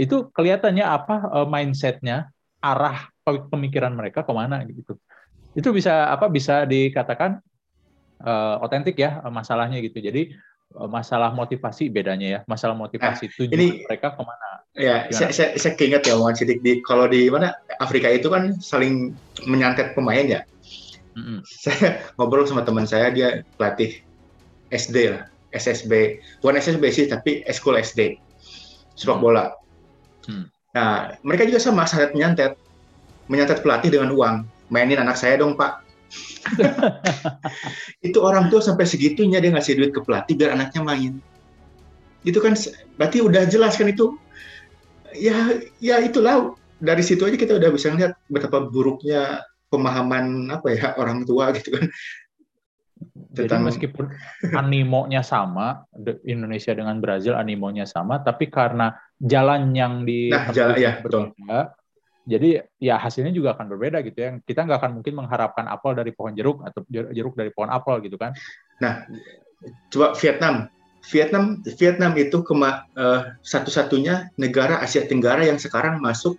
itu 0.00 0.32
kelihatannya 0.32 0.84
apa 0.84 1.28
uh, 1.28 1.48
mindsetnya 1.48 2.32
arah 2.60 3.08
pemikiran 3.24 3.92
mereka 3.96 4.20
ke 4.20 4.32
mana 4.32 4.64
gitu 4.68 4.96
itu 5.56 5.68
bisa 5.72 6.12
apa 6.12 6.28
bisa 6.28 6.68
dikatakan 6.68 7.40
otentik 8.60 8.96
uh, 8.96 9.00
ya 9.00 9.10
masalahnya 9.28 9.80
gitu. 9.80 10.00
Jadi 10.00 10.36
uh, 10.76 10.88
masalah 10.88 11.32
motivasi 11.32 11.88
bedanya 11.88 12.28
ya, 12.28 12.40
masalah 12.44 12.76
motivasi 12.76 13.26
nah, 13.26 13.32
tujuan 13.36 13.56
ini, 13.56 13.68
mereka 13.88 14.14
ke 14.14 14.22
mana? 14.22 14.48
Ya, 14.78 15.10
saya, 15.10 15.34
saya, 15.34 15.58
saya 15.58 15.74
keinget 15.74 16.06
ya 16.06 16.14
Wan 16.14 16.36
Sidik 16.36 16.62
di 16.62 16.78
kalau 16.86 17.10
di 17.10 17.26
mana 17.26 17.56
Afrika 17.82 18.06
itu 18.06 18.30
kan 18.30 18.54
saling 18.62 19.16
menyantet 19.44 19.98
pemain 19.98 20.24
ya. 20.24 20.40
Mm-hmm. 21.18 21.38
Saya 21.42 21.98
ngobrol 22.16 22.46
sama 22.46 22.62
teman 22.62 22.86
saya 22.86 23.10
dia 23.10 23.42
pelatih 23.58 23.98
SD 24.70 24.96
lah, 25.10 25.26
SSB, 25.50 26.22
bukan 26.38 26.62
SSB 26.62 26.84
sih 26.94 27.10
tapi 27.10 27.42
school 27.50 27.74
SD, 27.74 28.14
sepak 28.94 29.18
mm. 29.18 29.22
bola. 29.22 29.50
Mm. 30.30 30.46
Nah, 30.70 31.18
mereka 31.26 31.42
juga 31.50 31.58
sama 31.58 31.82
sangat 31.90 32.14
menyantet, 32.14 32.54
menyantet 33.26 33.66
pelatih 33.66 33.90
dengan 33.90 34.14
uang. 34.14 34.46
Mainin 34.70 35.02
anak 35.02 35.18
saya 35.18 35.42
dong 35.42 35.58
Pak, 35.58 35.82
itu 38.06 38.18
orang 38.20 38.50
tua 38.50 38.60
sampai 38.62 38.86
segitunya 38.86 39.38
dia 39.38 39.54
ngasih 39.54 39.78
duit 39.78 39.90
ke 39.94 40.00
pelatih 40.02 40.34
biar 40.34 40.54
anaknya 40.58 40.82
main. 40.82 41.12
Itu 42.26 42.42
kan 42.42 42.58
berarti 42.98 43.22
udah 43.24 43.46
jelas 43.46 43.78
kan 43.78 43.88
itu. 43.88 44.18
Ya 45.10 45.58
ya 45.82 45.98
itulah 46.02 46.54
dari 46.78 47.02
situ 47.02 47.26
aja 47.26 47.34
kita 47.34 47.58
udah 47.58 47.70
bisa 47.74 47.90
lihat 47.94 48.14
betapa 48.30 48.62
buruknya 48.70 49.42
pemahaman 49.70 50.50
apa 50.50 50.68
ya 50.74 50.86
orang 50.98 51.26
tua 51.26 51.54
gitu 51.54 51.74
kan. 51.74 51.86
Tentang... 53.32 53.64
Jadi 53.64 53.68
meskipun 53.72 54.04
animonya 54.52 55.24
sama 55.24 55.88
Indonesia 56.26 56.76
dengan 56.76 57.00
Brazil 57.00 57.32
animonya 57.32 57.88
sama 57.88 58.20
tapi 58.20 58.52
karena 58.52 58.92
jalan 59.16 59.72
yang 59.72 60.04
di 60.04 60.28
nah, 60.28 60.52
jalan 60.52 60.76
ya 60.76 61.00
betul 61.00 61.32
jadi 62.28 62.68
ya 62.76 63.00
hasilnya 63.00 63.32
juga 63.32 63.56
akan 63.56 63.66
berbeda 63.72 64.04
gitu 64.04 64.18
ya. 64.20 64.30
Kita 64.44 64.68
nggak 64.68 64.78
akan 64.84 64.92
mungkin 65.00 65.14
mengharapkan 65.16 65.64
apel 65.66 65.96
dari 65.96 66.12
pohon 66.12 66.36
jeruk 66.36 66.60
atau 66.62 66.84
jeruk 66.90 67.32
dari 67.32 67.48
pohon 67.48 67.72
apel 67.72 68.04
gitu 68.04 68.20
kan. 68.20 68.36
Nah, 68.84 69.08
coba 69.88 70.12
Vietnam. 70.20 70.68
Vietnam 71.00 71.64
Vietnam 71.64 72.12
itu 72.20 72.44
kema, 72.44 72.84
uh, 72.92 73.32
satu-satunya 73.40 74.36
negara 74.36 74.84
Asia 74.84 75.08
Tenggara 75.08 75.48
yang 75.48 75.56
sekarang 75.56 75.96
masuk 75.96 76.36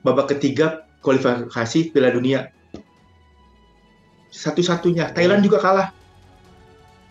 babak 0.00 0.32
ketiga 0.32 0.88
kualifikasi 1.04 1.92
Piala 1.92 2.08
Dunia. 2.08 2.48
Satu-satunya. 4.32 5.12
Thailand 5.12 5.44
juga 5.44 5.60
kalah. 5.60 5.88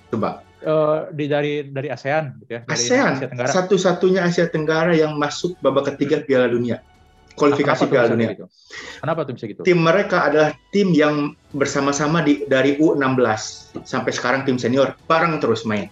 Coba. 0.09 0.41
Uh, 0.61 1.09
di 1.13 1.25
dari 1.25 1.69
dari 1.69 1.89
ASEAN 1.93 2.37
gitu 2.41 2.51
ya. 2.57 2.61
Dari 2.65 2.73
ASEAN 2.73 3.13
satu-satunya 3.29 4.25
Asia 4.25 4.49
Tenggara 4.49 4.93
yang 4.93 5.17
masuk 5.21 5.57
babak 5.61 5.93
ketiga 5.93 6.25
Piala 6.25 6.49
Dunia 6.49 6.81
kualifikasi 7.35 7.83
Piala 7.87 8.11
Dunia. 8.11 8.35
Gitu? 8.35 8.45
Kenapa 8.99 9.27
tuh 9.27 9.33
bisa 9.35 9.45
gitu? 9.47 9.61
Tim 9.63 9.79
mereka 9.81 10.27
adalah 10.31 10.55
tim 10.71 10.91
yang 10.95 11.35
bersama-sama 11.51 12.23
di 12.23 12.47
dari 12.47 12.79
U16 12.79 13.21
sampai 13.83 14.11
sekarang 14.11 14.41
tim 14.47 14.55
senior 14.55 14.95
bareng 15.07 15.39
terus 15.39 15.63
main. 15.67 15.91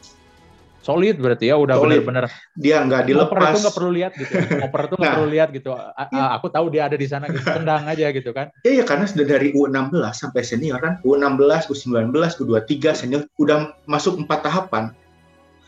Solid 0.80 1.20
berarti 1.20 1.52
ya 1.52 1.60
udah 1.60 1.76
benar-benar 1.76 2.32
dia 2.56 2.80
nggak 2.80 3.12
dilepas. 3.12 3.36
Oper 3.36 3.52
itu 3.52 3.60
nggak 3.62 3.76
perlu 3.76 3.92
lihat 3.92 4.12
gitu. 4.16 4.34
Oper 4.64 4.82
itu 4.88 4.96
nggak 4.96 5.12
nah, 5.12 5.18
perlu 5.20 5.30
lihat 5.30 5.50
gitu. 5.52 5.70
A 5.76 6.04
iya. 6.08 6.26
Aku 6.40 6.48
tahu 6.48 6.66
dia 6.72 6.88
ada 6.88 6.96
di 6.96 7.08
sana 7.08 7.28
gitu. 7.28 7.44
Tendang 7.44 7.84
aja 7.84 8.08
gitu 8.16 8.32
kan. 8.32 8.48
Iya, 8.64 8.88
karena 8.88 9.06
sudah 9.06 9.28
dari 9.28 9.52
U16 9.52 9.92
sampai 10.16 10.42
senior 10.42 10.80
kan. 10.80 11.04
U16, 11.04 11.68
U19, 11.68 12.16
U23 12.16 12.74
senior 12.96 13.22
udah 13.36 13.76
masuk 13.92 14.24
empat 14.24 14.48
tahapan. 14.48 14.96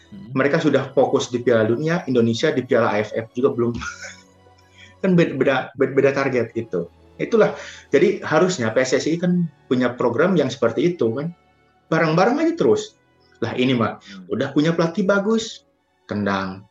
Hmm. 0.10 0.32
Mereka 0.32 0.64
sudah 0.64 0.90
fokus 0.96 1.28
di 1.28 1.44
Piala 1.44 1.68
Dunia, 1.68 2.08
Indonesia 2.08 2.50
di 2.56 2.64
Piala 2.64 2.96
AFF 2.96 3.36
juga 3.36 3.52
belum 3.52 3.72
kan 5.02 5.18
beda 5.18 5.36
beda, 5.36 5.56
beda 5.76 6.12
target 6.14 6.54
gitu. 6.54 6.88
Itulah. 7.20 7.54
Jadi 7.94 8.22
harusnya 8.26 8.74
PSSI 8.74 9.22
kan 9.22 9.46
punya 9.70 9.94
program 9.94 10.34
yang 10.34 10.50
seperti 10.50 10.96
itu 10.96 11.14
kan. 11.14 11.34
Bareng-bareng 11.92 12.40
aja 12.40 12.54
terus. 12.56 12.96
Lah 13.42 13.58
ini 13.58 13.76
mah 13.76 14.00
hmm. 14.00 14.32
udah 14.32 14.54
punya 14.54 14.72
pelatih 14.72 15.04
bagus, 15.04 15.66
tendang 16.06 16.64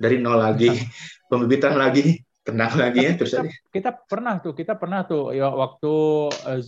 dari 0.00 0.18
nol 0.18 0.40
lagi, 0.40 0.72
pembibitan 1.30 1.76
lagi, 1.76 2.24
tendang 2.48 2.72
lagi 2.80 3.04
ya 3.04 3.12
terus 3.12 3.36
kita, 3.36 3.44
kita 3.68 3.90
pernah 4.08 4.40
tuh, 4.40 4.56
kita 4.56 4.72
pernah 4.80 5.04
tuh 5.04 5.36
ya 5.36 5.52
waktu 5.52 5.94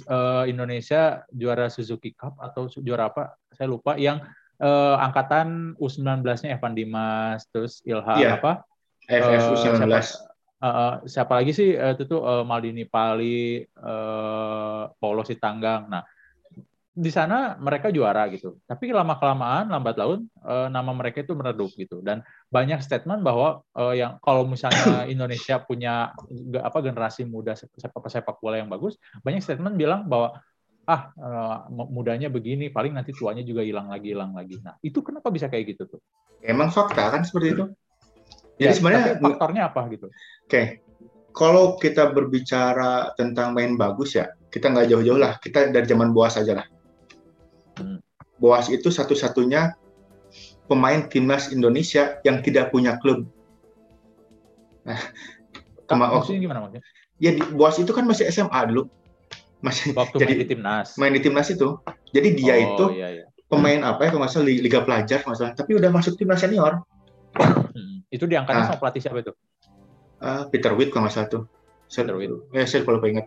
uh, 0.05 0.45
Indonesia 0.45 1.25
juara 1.33 1.73
Suzuki 1.73 2.13
Cup 2.13 2.37
atau 2.37 2.69
juara 2.69 3.09
apa, 3.09 3.33
saya 3.57 3.73
lupa 3.73 3.97
yang 3.97 4.21
uh, 4.61 5.01
angkatan 5.01 5.73
U19-nya 5.81 6.61
Evan 6.61 6.77
Dimas, 6.77 7.49
terus 7.49 7.81
Ilham 7.89 8.21
Iya. 8.21 8.37
apa? 8.37 8.69
Eh, 9.09 9.25
U19. 9.25 9.57
siapa, 9.57 10.30
eh, 10.61 10.95
siapa 11.09 11.33
lagi 11.41 11.53
sih 11.57 11.73
eh, 11.75 11.93
itu 11.97 12.05
tuh 12.07 12.21
eh, 12.23 12.45
Maldini 12.45 12.85
Pali, 12.85 13.65
eh, 13.65 14.83
Paulo 14.93 15.23
Sitanggang. 15.25 15.89
Nah, 15.89 16.03
di 16.91 17.09
sana 17.09 17.57
mereka 17.57 17.89
juara 17.89 18.29
gitu. 18.29 18.61
Tapi 18.69 18.93
lama 18.93 19.17
kelamaan 19.17 19.73
lambat 19.73 19.97
laun 19.97 20.29
eh, 20.45 20.69
nama 20.69 20.93
mereka 20.93 21.25
itu 21.25 21.33
meredup 21.33 21.73
gitu. 21.75 22.05
Dan 22.05 22.21
banyak 22.53 22.85
statement 22.85 23.25
bahwa 23.25 23.65
eh, 23.73 24.05
yang 24.05 24.21
kalau 24.21 24.45
misalnya 24.45 25.09
Indonesia 25.15 25.57
punya 25.65 26.13
apa 26.61 26.79
generasi 26.85 27.25
muda 27.25 27.57
sepak 27.57 28.11
sepak 28.13 28.37
bola 28.39 28.61
yang 28.61 28.69
bagus, 28.69 29.01
banyak 29.25 29.41
statement 29.41 29.81
bilang 29.81 30.05
bahwa 30.07 30.37
ah 30.91 31.15
mudanya 31.71 32.27
begini, 32.27 32.67
paling 32.67 32.91
nanti 32.91 33.15
tuanya 33.15 33.47
juga 33.47 33.63
hilang 33.63 33.87
lagi 33.87 34.11
hilang 34.11 34.35
lagi. 34.35 34.59
Nah, 34.59 34.75
itu 34.83 34.99
kenapa 35.07 35.31
bisa 35.31 35.47
kayak 35.47 35.77
gitu 35.77 35.87
tuh? 35.87 36.01
Emang 36.43 36.73
fakta 36.75 37.15
kan 37.15 37.23
seperti 37.23 37.55
itu. 37.55 37.65
Jadi 38.61 38.69
Ya, 38.69 38.77
sebenarnya 38.77 39.05
faktornya 39.17 39.63
apa 39.73 39.89
gitu? 39.89 40.13
Oke, 40.45 40.85
kalau 41.33 41.81
kita 41.81 42.13
berbicara 42.13 43.17
tentang 43.17 43.57
main 43.57 43.73
bagus 43.81 44.13
ya, 44.13 44.29
kita 44.53 44.69
nggak 44.69 44.93
jauh-jauh 44.93 45.17
lah. 45.17 45.41
Kita 45.41 45.73
dari 45.73 45.89
zaman 45.89 46.13
Boas 46.13 46.37
aja 46.37 46.61
lah. 46.61 46.67
Hmm. 47.81 48.05
Boas 48.37 48.69
itu 48.69 48.93
satu-satunya 48.93 49.73
pemain 50.69 51.09
timnas 51.09 51.49
Indonesia 51.49 52.21
yang 52.21 52.45
tidak 52.45 52.69
punya 52.69 53.01
klub. 53.01 53.25
Nah, 54.85 55.01
kema- 55.89 56.21
Maksudnya 56.21 56.41
gimana 56.45 56.61
maksudnya? 56.61 56.85
ya 57.17 57.31
di, 57.33 57.41
Boas 57.57 57.81
itu 57.81 57.93
kan 57.97 58.05
masih 58.05 58.29
SMA 58.29 58.61
dulu, 58.69 58.89
masih 59.61 59.97
Waktu 59.97 60.21
jadi 60.21 60.33
main 60.37 60.41
di 60.41 60.47
timnas. 60.49 60.89
main 61.01 61.13
di 61.17 61.21
timnas 61.25 61.49
itu. 61.49 61.81
Jadi 62.13 62.29
dia 62.37 62.55
Oh, 62.57 62.65
itu 62.65 62.85
iya, 62.97 63.09
iya. 63.09 63.25
pemain 63.49 63.81
apa 63.89 64.05
ya 64.05 64.09
kalau 64.13 64.25
nggak 64.25 64.33
salah 64.33 64.47
Liga 64.49 64.81
Pelajar 64.85 65.25
kalau 65.25 65.33
nggak 65.33 65.41
salah, 65.41 65.55
tapi 65.57 65.71
udah 65.81 65.89
masuk 65.89 66.17
timnas 66.17 66.41
senior. 66.41 66.81
Hmm. 67.77 68.00
Itu 68.11 68.27
diangkatnya 68.27 68.67
Ah. 68.67 68.69
sama 68.75 68.79
pelatih 68.83 69.01
siapa 69.01 69.19
itu? 69.23 69.33
Ah, 70.21 70.45
Peter 70.51 70.75
Witt 70.75 70.91
kalau 70.93 71.07
nggak 71.09 71.15
salah 71.15 71.29
tuh. 71.31 71.43
Saya, 71.87 72.07
Peter 72.07 72.17
Witt. 72.19 72.31
eh, 72.53 72.67
saya 72.67 72.83
kalau 72.85 73.01
ingat. 73.03 73.27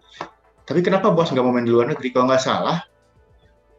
Tapi 0.64 0.80
kenapa 0.80 1.12
Boas 1.12 1.32
nggak 1.32 1.44
mau 1.44 1.52
main 1.52 1.66
di 1.66 1.74
luar 1.74 1.90
negeri? 1.90 2.12
Kalau 2.12 2.28
nggak 2.28 2.44
salah, 2.44 2.84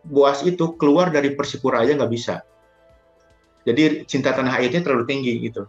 Boas 0.05 0.45
itu 0.45 0.77
keluar 0.77 1.09
dari 1.09 1.33
Persipura 1.33 1.81
aja 1.81 1.97
nggak 1.97 2.12
bisa. 2.12 2.45
Jadi 3.64 4.05
cinta 4.05 4.37
tanah 4.37 4.61
airnya 4.61 4.85
terlalu 4.85 5.09
tinggi 5.09 5.33
gitu. 5.40 5.64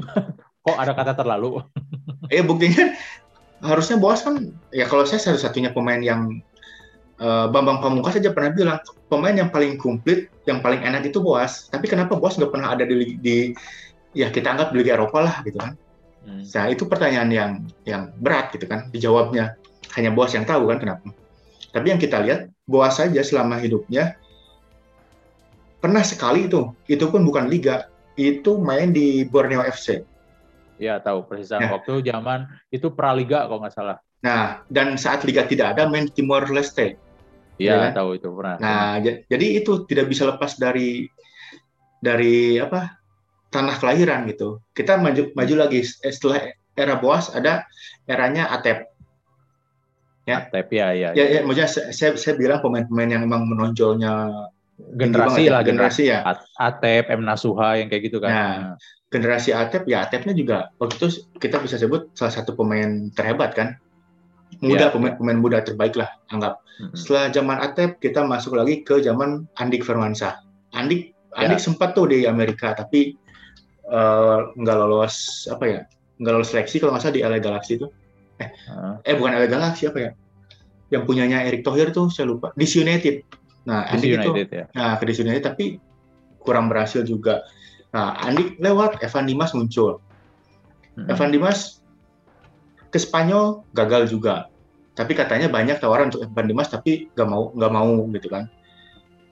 Kok 0.64 0.76
ada 0.76 0.92
kata 0.92 1.12
terlalu? 1.14 1.60
Eh 2.32 2.40
buktinya 2.40 2.96
harusnya 3.60 4.00
Boas 4.00 4.24
kan 4.24 4.48
ya 4.72 4.88
kalau 4.88 5.04
saya 5.04 5.20
satu-satunya 5.20 5.72
pemain 5.72 6.00
yang 6.00 6.40
eh, 7.16 7.46
Bambang 7.48 7.80
Pamungkas 7.80 8.16
saja 8.16 8.32
pernah 8.32 8.52
bilang 8.52 8.80
pemain 9.08 9.32
yang 9.32 9.48
paling 9.48 9.76
komplit, 9.76 10.28
yang 10.44 10.60
paling 10.60 10.80
enak 10.80 11.04
itu 11.04 11.20
Boas. 11.20 11.68
Tapi 11.68 11.84
kenapa 11.88 12.16
Boas 12.16 12.36
nggak 12.36 12.48
pernah 12.52 12.72
ada 12.72 12.84
di, 12.84 13.16
di 13.20 13.36
ya 14.14 14.30
kita 14.30 14.54
anggap 14.54 14.70
Liga 14.72 14.94
Eropa 14.94 15.18
lah 15.20 15.36
gitu 15.42 15.58
kan? 15.58 15.74
Hmm. 16.24 16.40
Nah, 16.40 16.64
itu 16.72 16.88
pertanyaan 16.88 17.28
yang 17.28 17.50
yang 17.84 18.02
berat 18.16 18.54
gitu 18.54 18.64
kan 18.64 18.88
dijawabnya. 18.88 19.58
Hanya 19.94 20.10
Boas 20.10 20.32
yang 20.32 20.42
tahu 20.42 20.70
kan 20.72 20.80
kenapa. 20.80 21.12
Tapi 21.70 21.86
yang 21.92 22.00
kita 22.00 22.22
lihat, 22.22 22.48
Boas 22.64 22.96
saja 22.96 23.20
selama 23.20 23.60
hidupnya 23.60 24.16
pernah 25.78 26.00
sekali 26.00 26.48
itu, 26.48 26.72
itu 26.88 27.04
pun 27.12 27.20
bukan 27.22 27.44
liga, 27.46 27.84
itu 28.16 28.56
main 28.56 28.88
di 28.88 29.26
Borneo 29.28 29.60
FC. 29.60 30.00
Ya 30.80 30.98
tahu 30.98 31.28
persis 31.28 31.52
Ya. 31.54 31.70
waktu 31.70 32.02
zaman 32.02 32.48
itu 32.72 32.90
praliga 32.90 33.46
kalau 33.46 33.62
nggak 33.62 33.74
salah. 33.74 33.98
Nah, 34.24 34.64
dan 34.72 34.96
saat 34.96 35.22
liga 35.22 35.44
tidak 35.44 35.76
ada 35.76 35.86
main 35.86 36.08
Timor 36.08 36.48
Leste. 36.50 36.96
Iya 37.60 37.92
Ya. 37.92 37.94
tahu 37.94 38.18
itu 38.18 38.26
pernah. 38.32 38.56
Nah, 38.58 38.98
j- 38.98 39.22
jadi 39.28 39.46
itu 39.62 39.86
tidak 39.86 40.10
bisa 40.10 40.26
lepas 40.26 40.56
dari 40.58 41.06
dari 42.00 42.58
apa? 42.58 43.03
Tanah 43.54 43.78
kelahiran 43.78 44.26
gitu. 44.26 44.58
Kita 44.74 44.98
maju 44.98 45.30
maju 45.38 45.54
lagi 45.54 45.86
setelah 45.86 46.50
era 46.74 46.98
Boas 46.98 47.30
ada 47.30 47.62
eranya 48.10 48.50
Atep. 48.50 48.90
ya. 50.26 50.50
Tapi 50.50 50.74
ya 50.74 50.90
ya, 50.90 51.08
Ya, 51.14 51.24
ya 51.38 51.40
maksudnya 51.46 51.70
saya, 51.70 51.94
saya, 51.94 52.10
saya 52.18 52.34
bilang 52.34 52.58
pemain-pemain 52.58 53.14
yang 53.14 53.22
memang 53.22 53.46
menonjolnya 53.46 54.26
generasi 54.98 55.46
banget 55.46 55.54
lah 55.54 55.62
ya, 55.62 55.68
generasi 55.70 56.02
ya. 56.10 56.18
At- 56.26 56.50
Atep, 56.58 57.14
M 57.14 57.22
Nasuha 57.22 57.78
yang 57.78 57.86
kayak 57.86 58.10
gitu 58.10 58.18
kan. 58.18 58.32
Nah. 58.34 58.58
Generasi 59.14 59.54
Atep 59.54 59.86
ya 59.86 60.02
Atepnya 60.02 60.34
juga 60.34 60.74
waktu 60.82 60.98
itu 60.98 61.06
kita 61.38 61.62
bisa 61.62 61.78
sebut 61.78 62.10
salah 62.18 62.34
satu 62.34 62.58
pemain 62.58 63.06
terhebat 63.14 63.54
kan. 63.54 63.78
Muda 64.58 64.90
Ya, 64.90 64.90
pemain 64.90 65.14
pemain 65.14 65.38
muda 65.38 65.62
terbaik 65.62 65.94
lah 65.94 66.10
anggap. 66.34 66.58
Hmm. 66.82 66.90
Setelah 66.98 67.30
zaman 67.30 67.62
Atep 67.62 68.02
kita 68.02 68.26
masuk 68.26 68.58
lagi 68.58 68.82
ke 68.82 68.98
zaman 68.98 69.46
Andik 69.54 69.86
Firmansyah. 69.86 70.42
Andik 70.74 71.14
Ya. 71.34 71.50
Andik 71.50 71.58
sempat 71.58 71.98
tuh 71.98 72.06
di 72.06 72.30
Amerika 72.30 72.78
tapi 72.78 73.18
eh, 73.90 74.38
nggak 74.56 74.76
lolos 74.76 75.46
apa 75.50 75.64
ya? 75.66 75.80
Nggak 76.20 76.32
lolos 76.32 76.48
seleksi 76.54 76.76
kalau 76.80 76.94
nggak 76.94 77.04
salah 77.04 77.16
di 77.16 77.22
LA 77.24 77.38
Galaxy 77.42 77.76
itu. 77.76 77.86
Heeh. 78.40 78.92
Eh 79.04 79.14
bukan 79.18 79.36
LA 79.36 79.48
Galaxy 79.50 79.88
apa 79.90 79.98
ya? 79.98 80.10
Yang 80.92 81.02
punyanya 81.08 81.42
Erick 81.44 81.66
Thohir 81.66 81.90
tuh 81.90 82.08
saya 82.12 82.28
lupa. 82.30 82.54
DC 82.54 82.80
United. 82.80 83.24
Nah, 83.64 83.88
DC 83.88 84.04
Andik 84.12 84.48
itu 84.48 84.54
ya. 84.60 84.66
Nah, 84.76 85.00
ke 85.00 85.04
DC 85.08 85.24
United 85.24 85.44
tapi 85.44 85.80
kurang 86.44 86.68
berhasil 86.68 87.00
juga. 87.02 87.40
Nah, 87.96 88.20
Andik 88.20 88.60
lewat, 88.60 89.00
Evan 89.00 89.24
Dimas 89.24 89.56
muncul. 89.56 89.98
Hmm. 90.94 91.08
Evan 91.08 91.32
Dimas 91.32 91.80
ke 92.92 92.98
Spanyol 93.00 93.64
gagal 93.72 94.12
juga. 94.12 94.46
Tapi 94.94 95.16
katanya 95.16 95.50
banyak 95.50 95.82
tawaran 95.82 96.12
untuk 96.12 96.22
Evan 96.22 96.46
Dimas 96.46 96.70
tapi 96.70 97.10
nggak 97.16 97.28
mau 97.28 97.50
nggak 97.56 97.72
mau 97.72 97.90
gitu 98.14 98.28
kan. 98.30 98.46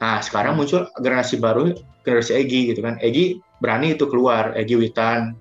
Nah, 0.03 0.19
sekarang 0.19 0.59
Hmm. 0.59 0.67
muncul 0.67 0.83
generasi 0.99 1.39
baru, 1.39 1.71
generasi 2.03 2.35
Egi 2.35 2.75
gitu 2.75 2.81
kan. 2.83 2.99
Egi 2.99 3.39
berani 3.63 3.95
itu 3.95 4.11
keluar, 4.11 4.59
Egi 4.59 4.75
Witan, 4.75 5.39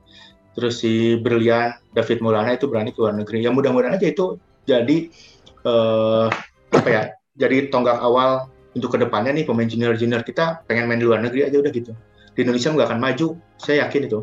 terus 0.54 0.86
si 0.86 1.18
Brilian, 1.18 1.74
David 1.90 2.22
Mulana 2.22 2.54
itu 2.54 2.70
berani 2.70 2.94
keluar 2.94 3.18
negeri. 3.18 3.42
Ya 3.42 3.50
mudah-mudahan 3.50 3.98
aja 3.98 4.06
itu 4.06 4.38
jadi 4.70 5.10
eh, 5.66 6.28
apa 6.70 6.90
ya? 6.90 7.04
Jadi 7.34 7.74
tonggak 7.74 7.98
awal 7.98 8.46
untuk 8.78 8.94
ke 8.94 8.98
depannya 9.02 9.34
nih 9.34 9.50
pemain 9.50 9.66
junior-junior 9.66 10.22
kita 10.22 10.62
pengen 10.70 10.86
main 10.86 11.02
di 11.02 11.08
luar 11.10 11.26
negeri 11.26 11.50
aja 11.50 11.58
udah 11.58 11.72
gitu. 11.74 11.98
Di 12.38 12.46
Indonesia 12.46 12.70
nggak 12.72 12.88
akan 12.94 13.02
maju, 13.02 13.28
saya 13.58 13.90
yakin 13.90 14.08
itu. 14.08 14.20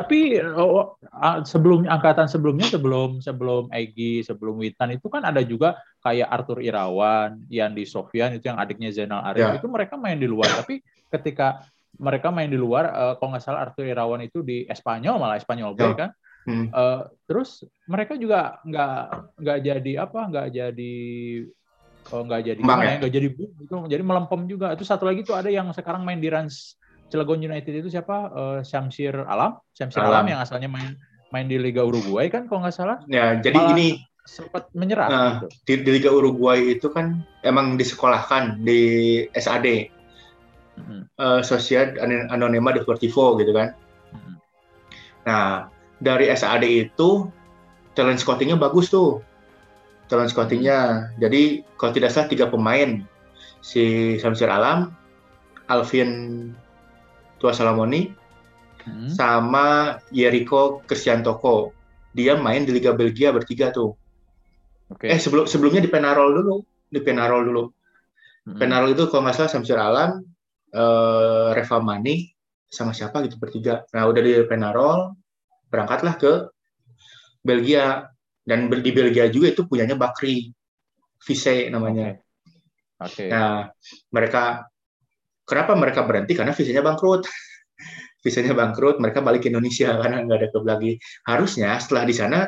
Tapi 0.00 0.40
oh, 0.56 0.96
ah, 1.12 1.44
sebelum 1.44 1.84
angkatan 1.84 2.24
sebelumnya 2.24 2.72
sebelum 2.72 3.20
sebelum 3.20 3.68
Egi 3.68 4.24
sebelum 4.24 4.56
Witan 4.56 4.96
itu 4.96 5.12
kan 5.12 5.28
ada 5.28 5.44
juga 5.44 5.76
kayak 6.00 6.24
Arthur 6.24 6.64
Irawan, 6.64 7.44
Yandi 7.52 7.84
Sofyan 7.84 8.32
itu 8.32 8.48
yang 8.48 8.56
adiknya 8.56 8.88
Zainal 8.96 9.20
Arif 9.28 9.44
Ya. 9.44 9.60
itu 9.60 9.68
mereka 9.68 10.00
main 10.00 10.16
di 10.16 10.24
luar 10.24 10.48
tapi 10.48 10.80
ketika 11.12 11.68
mereka 11.96 12.30
main 12.30 12.46
di 12.46 12.54
luar 12.54 12.84
eh, 12.86 13.14
kalau 13.16 13.32
nggak 13.32 13.42
salah 13.42 13.60
Arthur 13.64 13.84
Irawan 13.84 14.20
itu 14.20 14.40
di 14.40 14.62
Espanyol 14.64 15.16
malah 15.16 15.36
Espanyol 15.36 15.74
B 15.74 15.82
Ya. 15.82 15.94
kan 15.96 16.10
Hmm. 16.40 16.72
Eh, 16.72 17.00
terus 17.28 17.62
mereka 17.84 18.16
juga 18.16 18.58
nggak 18.64 18.96
nggak 19.36 19.58
jadi 19.60 19.92
apa 20.00 20.20
nggak 20.24 20.46
jadi 20.50 20.94
oh, 22.10 22.22
nggak 22.24 22.40
jadi 22.42 22.60
ya? 22.60 22.76
ya, 22.80 22.92
nggak 22.96 23.12
jadi 23.12 23.28
boom 23.28 23.50
gitu 23.60 23.74
jadi 23.86 24.02
melempem 24.02 24.40
juga 24.48 24.72
itu 24.72 24.80
satu 24.82 25.04
lagi 25.04 25.20
tuh 25.20 25.36
ada 25.36 25.52
yang 25.52 25.68
sekarang 25.70 26.00
main 26.00 26.16
di 26.16 26.32
Rans 26.32 26.80
Cilegon 27.06 27.44
United 27.44 27.74
itu 27.76 27.92
siapa 27.92 28.32
Eh, 28.32 28.60
Syamsir 28.62 29.12
Alam 29.20 29.60
Syamsir 29.76 30.00
Alam. 30.00 30.24
Alam. 30.24 30.26
yang 30.26 30.40
asalnya 30.40 30.72
main 30.72 30.96
main 31.28 31.44
di 31.44 31.60
Liga 31.60 31.84
Uruguay 31.84 32.32
kan 32.32 32.48
kalau 32.48 32.64
nggak 32.64 32.72
salah 32.74 32.98
Ya, 33.04 33.36
jadi 33.36 33.60
Malah- 33.60 33.76
ini 33.76 33.86
sempat 34.24 34.72
menyerah 34.72 35.08
Nah, 35.08 35.28
gitu. 35.36 35.46
di, 35.66 35.74
di 35.84 35.90
Liga 35.92 36.08
Uruguay 36.08 36.72
itu 36.72 36.88
kan 36.88 37.20
emang 37.42 37.76
disekolahkan 37.76 38.62
di 38.62 38.80
SAD, 39.34 39.92
Mm-mm. 40.78 41.08
eh, 41.08 41.40
Sociedad 41.42 41.98
Anonima 42.30 42.70
Deportivo 42.70 43.34
gitu 43.40 43.50
kan. 43.50 43.74
Mm-mm. 44.14 44.34
Nah, 45.26 45.70
dari 46.00 46.30
SAD 46.32 46.64
itu 46.66 47.28
talent 47.92 48.20
scoutingnya 48.20 48.56
bagus 48.56 48.88
tuh. 48.88 49.20
Talent 50.08 50.30
scoutingnya. 50.30 51.10
Jadi 51.18 51.62
kalau 51.78 51.92
tidak 51.94 52.10
salah 52.10 52.28
tiga 52.30 52.46
pemain, 52.50 53.02
si 53.60 54.16
Samsir 54.18 54.48
Alam, 54.50 54.90
Alvin 55.70 56.50
Tuasalamoni, 57.38 58.10
Mm-mm. 58.88 59.10
sama 59.12 59.98
Yeriko 60.10 60.82
Kristiantoko. 60.88 61.76
Dia 62.10 62.34
main 62.34 62.66
di 62.66 62.74
Liga 62.74 62.90
Belgia 62.90 63.30
bertiga 63.30 63.70
tuh. 63.70 63.94
Oke. 64.90 65.06
Eh 65.06 65.20
sebelum 65.20 65.46
sebelumnya 65.46 65.78
di 65.78 65.90
Penarol 65.92 66.42
dulu, 66.42 66.56
di 66.90 66.98
Penarol 66.98 67.46
dulu. 67.46 67.64
Mm-mm. 68.50 68.58
Penarol 68.58 68.96
itu 68.96 69.06
kalau 69.06 69.28
nggak 69.28 69.36
salah 69.36 69.52
Samsir 69.52 69.78
Alam, 69.78 70.26
eh, 70.70 71.48
Reva 71.54 71.78
Mani, 71.82 72.30
sama 72.70 72.94
siapa 72.94 73.20
gitu 73.26 73.36
bertiga. 73.36 73.82
Nah 73.90 74.06
udah 74.06 74.22
di 74.22 74.32
Penarol, 74.46 75.18
berangkatlah 75.66 76.14
ke 76.16 76.32
Belgia 77.42 78.06
dan 78.46 78.70
di 78.70 78.90
Belgia 78.94 79.26
juga 79.26 79.50
itu 79.50 79.66
punyanya 79.66 79.98
Bakri, 79.98 80.54
Vise 81.20 81.68
namanya. 81.68 82.16
Oke. 83.02 83.26
Nah 83.26 83.68
mereka 84.14 84.70
kenapa 85.44 85.74
mereka 85.74 86.06
berhenti 86.06 86.38
karena 86.38 86.54
visanya 86.54 86.86
bangkrut. 86.86 87.26
visanya 88.24 88.52
bangkrut, 88.52 89.00
mereka 89.00 89.24
balik 89.24 89.42
ke 89.42 89.48
Indonesia 89.48 89.96
karena 89.96 90.22
nggak 90.22 90.38
ada 90.38 90.48
klub 90.52 90.64
lagi. 90.68 91.00
Harusnya 91.24 91.74
setelah 91.80 92.04
di 92.04 92.14
sana, 92.14 92.44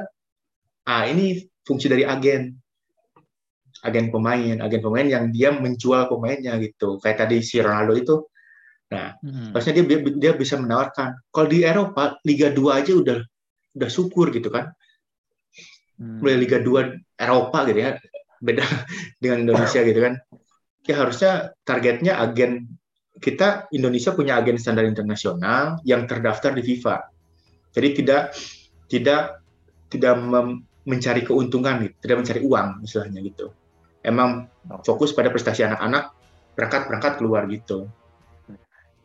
ah 0.86 1.04
ini 1.08 1.40
fungsi 1.64 1.88
dari 1.88 2.04
agen, 2.04 2.61
agen 3.82 4.14
pemain, 4.14 4.62
agen 4.62 4.80
pemain 4.80 5.06
yang 5.06 5.34
dia 5.34 5.50
menjual 5.50 6.06
pemainnya 6.06 6.56
gitu. 6.62 7.02
Kayak 7.02 7.26
tadi 7.26 7.42
si 7.42 7.58
Ronaldo 7.58 7.94
itu 7.98 8.16
Nah, 8.92 9.16
hmm. 9.24 9.56
harusnya 9.56 9.74
dia 9.80 9.98
dia 10.20 10.32
bisa 10.36 10.60
menawarkan. 10.60 11.16
Kalau 11.32 11.48
di 11.48 11.64
Eropa 11.64 12.20
Liga 12.28 12.52
2 12.52 12.60
aja 12.76 12.92
udah 12.92 13.18
udah 13.72 13.88
syukur 13.88 14.28
gitu 14.36 14.52
kan. 14.52 14.68
Hmm. 15.96 16.20
Mulai 16.20 16.44
Liga 16.44 16.60
2 16.60 17.16
Eropa 17.16 17.58
gitu 17.64 17.80
ya. 17.80 17.96
Beda 18.36 18.68
dengan 19.22 19.48
Indonesia 19.48 19.80
gitu 19.80 20.00
kan. 20.04 20.20
Ya 20.84 20.94
harusnya 21.00 21.32
targetnya 21.64 22.20
agen 22.20 22.68
kita 23.16 23.70
Indonesia 23.72 24.12
punya 24.12 24.36
agen 24.36 24.60
standar 24.60 24.84
internasional 24.84 25.80
yang 25.88 26.04
terdaftar 26.04 26.52
di 26.52 26.60
FIFA. 26.60 26.96
Jadi 27.72 27.88
tidak 27.96 28.22
tidak 28.92 29.40
tidak 29.88 30.14
mencari 30.84 31.22
keuntungan 31.24 31.88
gitu, 31.88 31.94
tidak 32.04 32.16
mencari 32.26 32.40
uang 32.44 32.68
misalnya 32.84 33.20
gitu. 33.24 33.46
Emang 34.02 34.50
fokus 34.82 35.14
pada 35.14 35.30
prestasi 35.30 35.62
anak-anak 35.62 36.10
berangkat-berangkat 36.58 37.12
keluar 37.22 37.46
gitu 37.48 37.86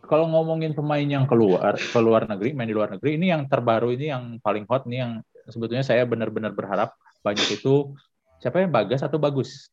kalau 0.07 0.25
ngomongin 0.31 0.71
pemain 0.71 1.03
yang 1.03 1.27
keluar 1.27 1.75
ke 1.75 1.99
luar 1.99 2.23
negeri, 2.25 2.55
main 2.55 2.65
di 2.65 2.73
luar 2.73 2.95
negeri, 2.95 3.19
ini 3.19 3.27
yang 3.29 3.45
terbaru 3.51 3.91
ini 3.91 4.07
yang 4.07 4.23
paling 4.39 4.63
hot 4.63 4.87
nih 4.87 5.03
yang 5.03 5.11
sebetulnya 5.51 5.83
saya 5.83 6.07
benar-benar 6.07 6.55
berharap 6.55 6.95
banyak 7.21 7.59
itu 7.59 7.91
siapa 8.39 8.63
yang 8.63 8.71
Bagas 8.71 9.03
atau 9.03 9.19
Bagus? 9.19 9.67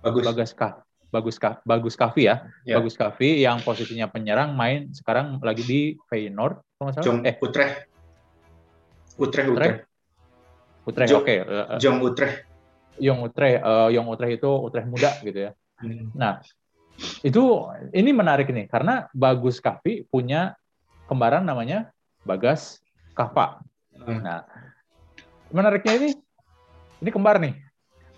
Bagus. 0.00 0.22
Bagas 0.22 0.50
Kah. 0.54 0.86
Bagus 1.12 1.36
Kah, 1.36 1.60
Bagus 1.66 1.98
Kavi 1.98 2.30
ya. 2.30 2.48
ya. 2.64 2.80
Bagus 2.80 2.96
Kavi 2.96 3.42
yang 3.44 3.60
posisinya 3.60 4.08
penyerang 4.08 4.56
main 4.56 4.88
sekarang 4.96 5.42
lagi 5.42 5.66
di 5.66 5.80
Feyenoord 6.08 6.56
kalau 6.78 6.84
nggak 6.88 6.94
salah. 6.96 7.04
Jong 7.04 7.18
eh 7.26 7.34
Utrecht. 7.42 7.76
Utrecht 9.20 9.48
Utrecht. 9.50 9.78
Utrecht, 10.88 11.10
oke. 11.12 11.26
Okay. 11.26 11.36
Jong 11.82 11.98
Utrecht. 12.00 12.48
Yong 13.00 13.24
Utrecht, 13.24 13.60
uh, 13.64 13.88
Yong 13.88 14.08
Utrecht 14.10 14.42
itu 14.42 14.50
Utrecht 14.50 14.88
muda 14.88 15.10
gitu 15.24 15.38
ya. 15.48 15.50
Hmm. 15.80 16.12
Nah, 16.12 16.44
itu 17.24 17.42
ini 17.96 18.10
menarik 18.12 18.50
nih 18.52 18.68
karena 18.68 19.08
Bagus 19.16 19.58
Kavi 19.58 20.04
punya 20.06 20.54
kembaran 21.08 21.44
namanya 21.44 21.90
Bagas 22.22 22.82
Kava. 23.16 23.60
Hmm. 23.96 24.20
Nah, 24.22 24.44
menariknya 25.50 25.98
ini 25.98 26.08
ini 27.02 27.10
kembar 27.10 27.42
nih. 27.42 27.56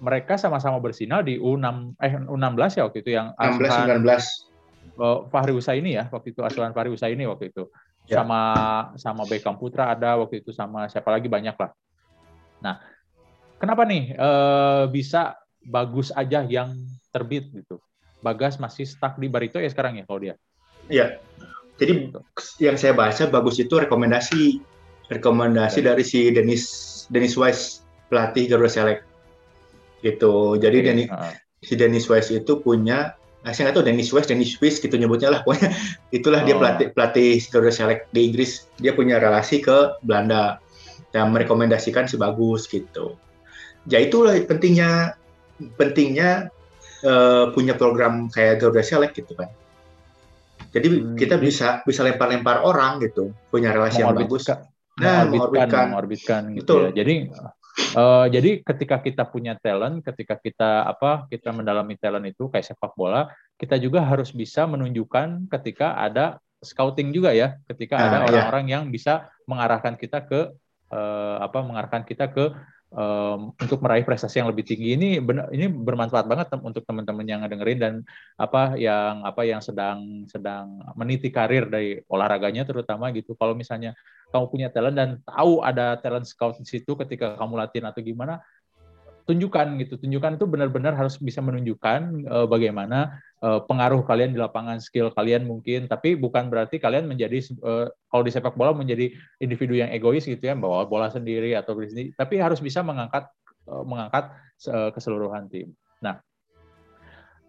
Mereka 0.03 0.37
sama-sama 0.37 0.77
bersinar 0.83 1.25
di 1.25 1.41
U6 1.41 1.97
eh 2.03 2.12
U16 2.29 2.77
ya 2.77 2.83
waktu 2.85 2.99
itu 3.01 3.11
yang 3.14 3.33
16 3.41 4.05
19 4.05 5.01
uh, 5.01 5.18
Fahri 5.31 5.55
Usaini 5.55 5.97
ya 5.97 6.11
waktu 6.12 6.35
itu 6.37 6.41
asuhan 6.45 6.77
Fahri 6.77 6.91
Usaini 6.93 7.25
waktu 7.25 7.51
itu. 7.55 7.70
Ya. 8.05 8.20
Sama 8.20 8.41
sama 9.01 9.25
Beckham 9.25 9.57
Putra 9.57 9.97
ada 9.97 10.20
waktu 10.20 10.45
itu 10.45 10.53
sama 10.53 10.93
siapa 10.93 11.09
lagi 11.09 11.25
banyak 11.25 11.57
lah. 11.57 11.72
Nah, 12.61 12.75
kenapa 13.65 13.89
nih 13.89 14.12
uh, 14.21 14.85
bisa 14.93 15.41
bagus 15.65 16.12
aja 16.12 16.45
yang 16.45 16.77
terbit 17.09 17.49
gitu? 17.49 17.81
Bagas 18.21 18.61
masih 18.61 18.85
stuck 18.85 19.17
di 19.17 19.33
Barito 19.33 19.57
ya 19.57 19.73
sekarang 19.73 19.97
ya 19.97 20.05
kalau 20.05 20.21
dia. 20.21 20.37
Iya. 20.93 21.17
Jadi 21.81 22.12
yang 22.61 22.77
saya 22.77 22.93
baca 22.93 23.25
bagus 23.33 23.57
itu 23.59 23.73
rekomendasi 23.73 24.61
rekomendasi 25.11 25.81
ya. 25.81 25.93
dari 25.93 26.05
si 26.05 26.31
Dennis 26.31 26.65
Dennis 27.09 27.35
Wise 27.41 27.83
pelatih 28.12 28.53
Garuda 28.53 28.71
Select. 28.71 29.03
Gitu. 30.05 30.61
Jadi 30.61 30.77
okay. 30.85 30.87
Dennis, 30.87 31.09
uh. 31.11 31.33
si 31.65 31.75
Dennis 31.75 32.07
Wise 32.07 32.31
itu 32.37 32.61
punya 32.61 33.17
nah, 33.43 33.51
saya 33.53 33.69
nggak 33.69 33.81
tahu 33.81 33.87
Dennis 33.89 34.12
Wise, 34.12 34.29
Dennis 34.29 34.55
Swiss 34.61 34.77
gitu 34.79 34.95
nyebutnya 34.95 35.33
lah. 35.33 35.41
Pokoknya 35.45 35.73
itulah 36.12 36.45
oh. 36.45 36.47
dia 36.47 36.55
pelatih 36.61 36.87
pelatih 36.93 37.41
Garuda 37.49 37.73
Select 37.73 38.12
di 38.12 38.21
Inggris. 38.29 38.69
Dia 38.77 38.93
punya 38.93 39.17
relasi 39.17 39.65
ke 39.65 39.99
Belanda 40.05 40.61
dan 41.11 41.33
merekomendasikan 41.35 42.07
si 42.07 42.21
bagus 42.21 42.71
gitu. 42.71 43.19
Ya 43.89 44.01
itulah 44.01 44.32
pentingnya 44.49 45.18
pentingnya 45.76 46.49
uh, 47.05 47.53
punya 47.53 47.76
program 47.76 48.32
kayak 48.32 48.64
Garuda 48.64 48.82
Select 48.82 49.14
gitu 49.20 49.37
kan. 49.37 49.53
Jadi 50.74 50.89
hmm, 50.91 51.14
kita 51.14 51.39
bisa 51.39 51.85
bisa 51.87 52.03
lempar-lempar 52.03 52.66
orang 52.66 52.99
gitu, 53.05 53.30
punya 53.53 53.70
relasi 53.70 54.03
yang 54.03 54.16
bagus. 54.16 54.51
Nah, 54.95 55.26
mengorbitkan, 55.26 55.91
mengorbitkan 55.91 56.43
gitu 56.55 56.62
Betul. 56.66 56.82
ya. 56.91 56.91
Jadi 57.03 57.14
uh, 57.95 58.26
jadi 58.26 58.51
ketika 58.62 58.97
kita 59.03 59.22
punya 59.30 59.55
talent, 59.59 60.03
ketika 60.03 60.35
kita 60.39 60.87
apa 60.87 61.30
kita 61.30 61.55
mendalami 61.55 61.95
talent 61.99 62.26
itu 62.26 62.51
kayak 62.51 62.66
sepak 62.66 62.95
bola, 62.99 63.30
kita 63.55 63.78
juga 63.78 64.03
harus 64.03 64.35
bisa 64.35 64.66
menunjukkan 64.66 65.47
ketika 65.51 65.99
ada 65.99 66.43
scouting 66.62 67.14
juga 67.14 67.30
ya, 67.35 67.55
ketika 67.70 67.99
nah, 68.01 68.05
ada 68.11 68.16
iya. 68.18 68.26
orang-orang 68.30 68.64
iya. 68.66 68.72
yang 68.78 68.85
bisa 68.91 69.30
mengarahkan 69.47 69.95
kita 69.95 70.26
ke 70.26 70.51
uh, 70.91 71.37
apa 71.39 71.59
mengarahkan 71.62 72.03
kita 72.03 72.30
ke 72.35 72.51
um, 72.95 73.53
untuk 73.59 73.83
meraih 73.83 74.07
prestasi 74.07 74.41
yang 74.41 74.49
lebih 74.49 74.65
tinggi 74.65 74.95
ini 74.95 75.19
benar 75.19 75.51
ini 75.51 75.67
bermanfaat 75.69 76.25
banget 76.31 76.47
untuk 76.63 76.87
teman-teman 76.87 77.27
yang 77.27 77.43
dengerin 77.45 77.79
dan 77.83 77.95
apa 78.39 78.79
yang 78.79 79.27
apa 79.27 79.43
yang 79.45 79.61
sedang 79.61 80.25
sedang 80.31 80.81
meniti 80.95 81.29
karir 81.29 81.67
dari 81.67 82.01
olahraganya 82.07 82.65
terutama 82.65 83.11
gitu. 83.11 83.35
Kalau 83.35 83.53
misalnya 83.59 83.93
kamu 84.31 84.47
punya 84.51 84.69
talent 84.71 84.97
dan 84.97 85.11
tahu 85.27 85.61
ada 85.61 85.99
talent 86.01 86.27
scout 86.27 86.59
di 86.59 86.67
situ 86.67 86.95
ketika 86.95 87.35
kamu 87.39 87.59
latihan 87.59 87.91
atau 87.91 88.01
gimana 88.01 88.41
tunjukkan 89.25 89.67
gitu. 89.85 89.95
Tunjukkan 90.01 90.37
itu 90.37 90.47
benar-benar 90.47 90.95
harus 90.95 91.17
bisa 91.19 91.41
menunjukkan 91.41 92.29
uh, 92.29 92.47
bagaimana 92.47 93.21
pengaruh 93.45 94.01
kalian 94.09 94.33
di 94.33 94.41
lapangan 94.41 94.81
skill 94.81 95.13
kalian 95.13 95.45
mungkin 95.45 95.85
tapi 95.85 96.17
bukan 96.17 96.49
berarti 96.49 96.81
kalian 96.81 97.05
menjadi 97.05 97.45
uh, 97.61 97.93
kalau 98.09 98.23
di 98.25 98.33
sepak 98.33 98.57
bola 98.57 98.73
menjadi 98.73 99.13
individu 99.37 99.77
yang 99.77 99.93
egois 99.93 100.25
gitu 100.25 100.41
ya 100.41 100.57
bawa 100.57 100.89
bola 100.89 101.13
sendiri 101.13 101.53
atau 101.53 101.77
sendiri 101.77 102.17
tapi 102.17 102.41
harus 102.41 102.65
bisa 102.65 102.81
mengangkat 102.81 103.29
uh, 103.69 103.85
mengangkat 103.85 104.33
uh, 104.73 104.89
keseluruhan 104.97 105.53
tim. 105.53 105.77
Nah 106.01 106.25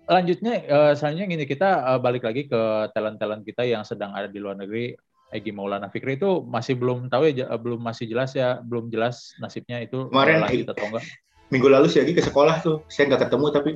lanjutnya 0.06 0.68
uh, 0.68 0.94
selanjutnya 0.94 1.28
gini 1.32 1.46
kita 1.48 1.96
uh, 1.96 2.00
balik 2.04 2.28
lagi 2.28 2.46
ke 2.46 2.62
talent-talent 2.92 3.48
kita 3.48 3.64
yang 3.64 3.88
sedang 3.88 4.12
ada 4.12 4.28
di 4.28 4.38
luar 4.44 4.60
negeri. 4.60 4.94
Egi 5.34 5.52
Maulana 5.52 5.90
Fikri 5.90 6.22
itu 6.22 6.46
masih 6.46 6.78
belum 6.78 7.10
tahu 7.10 7.34
ya 7.34 7.50
belum 7.58 7.82
masih 7.82 8.06
jelas 8.06 8.38
ya 8.38 8.62
belum 8.62 8.94
jelas 8.94 9.34
nasibnya 9.42 9.82
itu 9.82 10.08
kemarin 10.08 10.40
lanjut 10.40 10.70
atau 10.70 10.86
enggak. 10.86 11.04
minggu 11.50 11.68
lalu 11.68 11.88
sih 11.90 12.00
lagi 12.00 12.14
ke 12.14 12.24
sekolah 12.24 12.62
tuh 12.62 12.86
saya 12.88 13.10
nggak 13.10 13.28
ketemu 13.28 13.46
tapi 13.52 13.72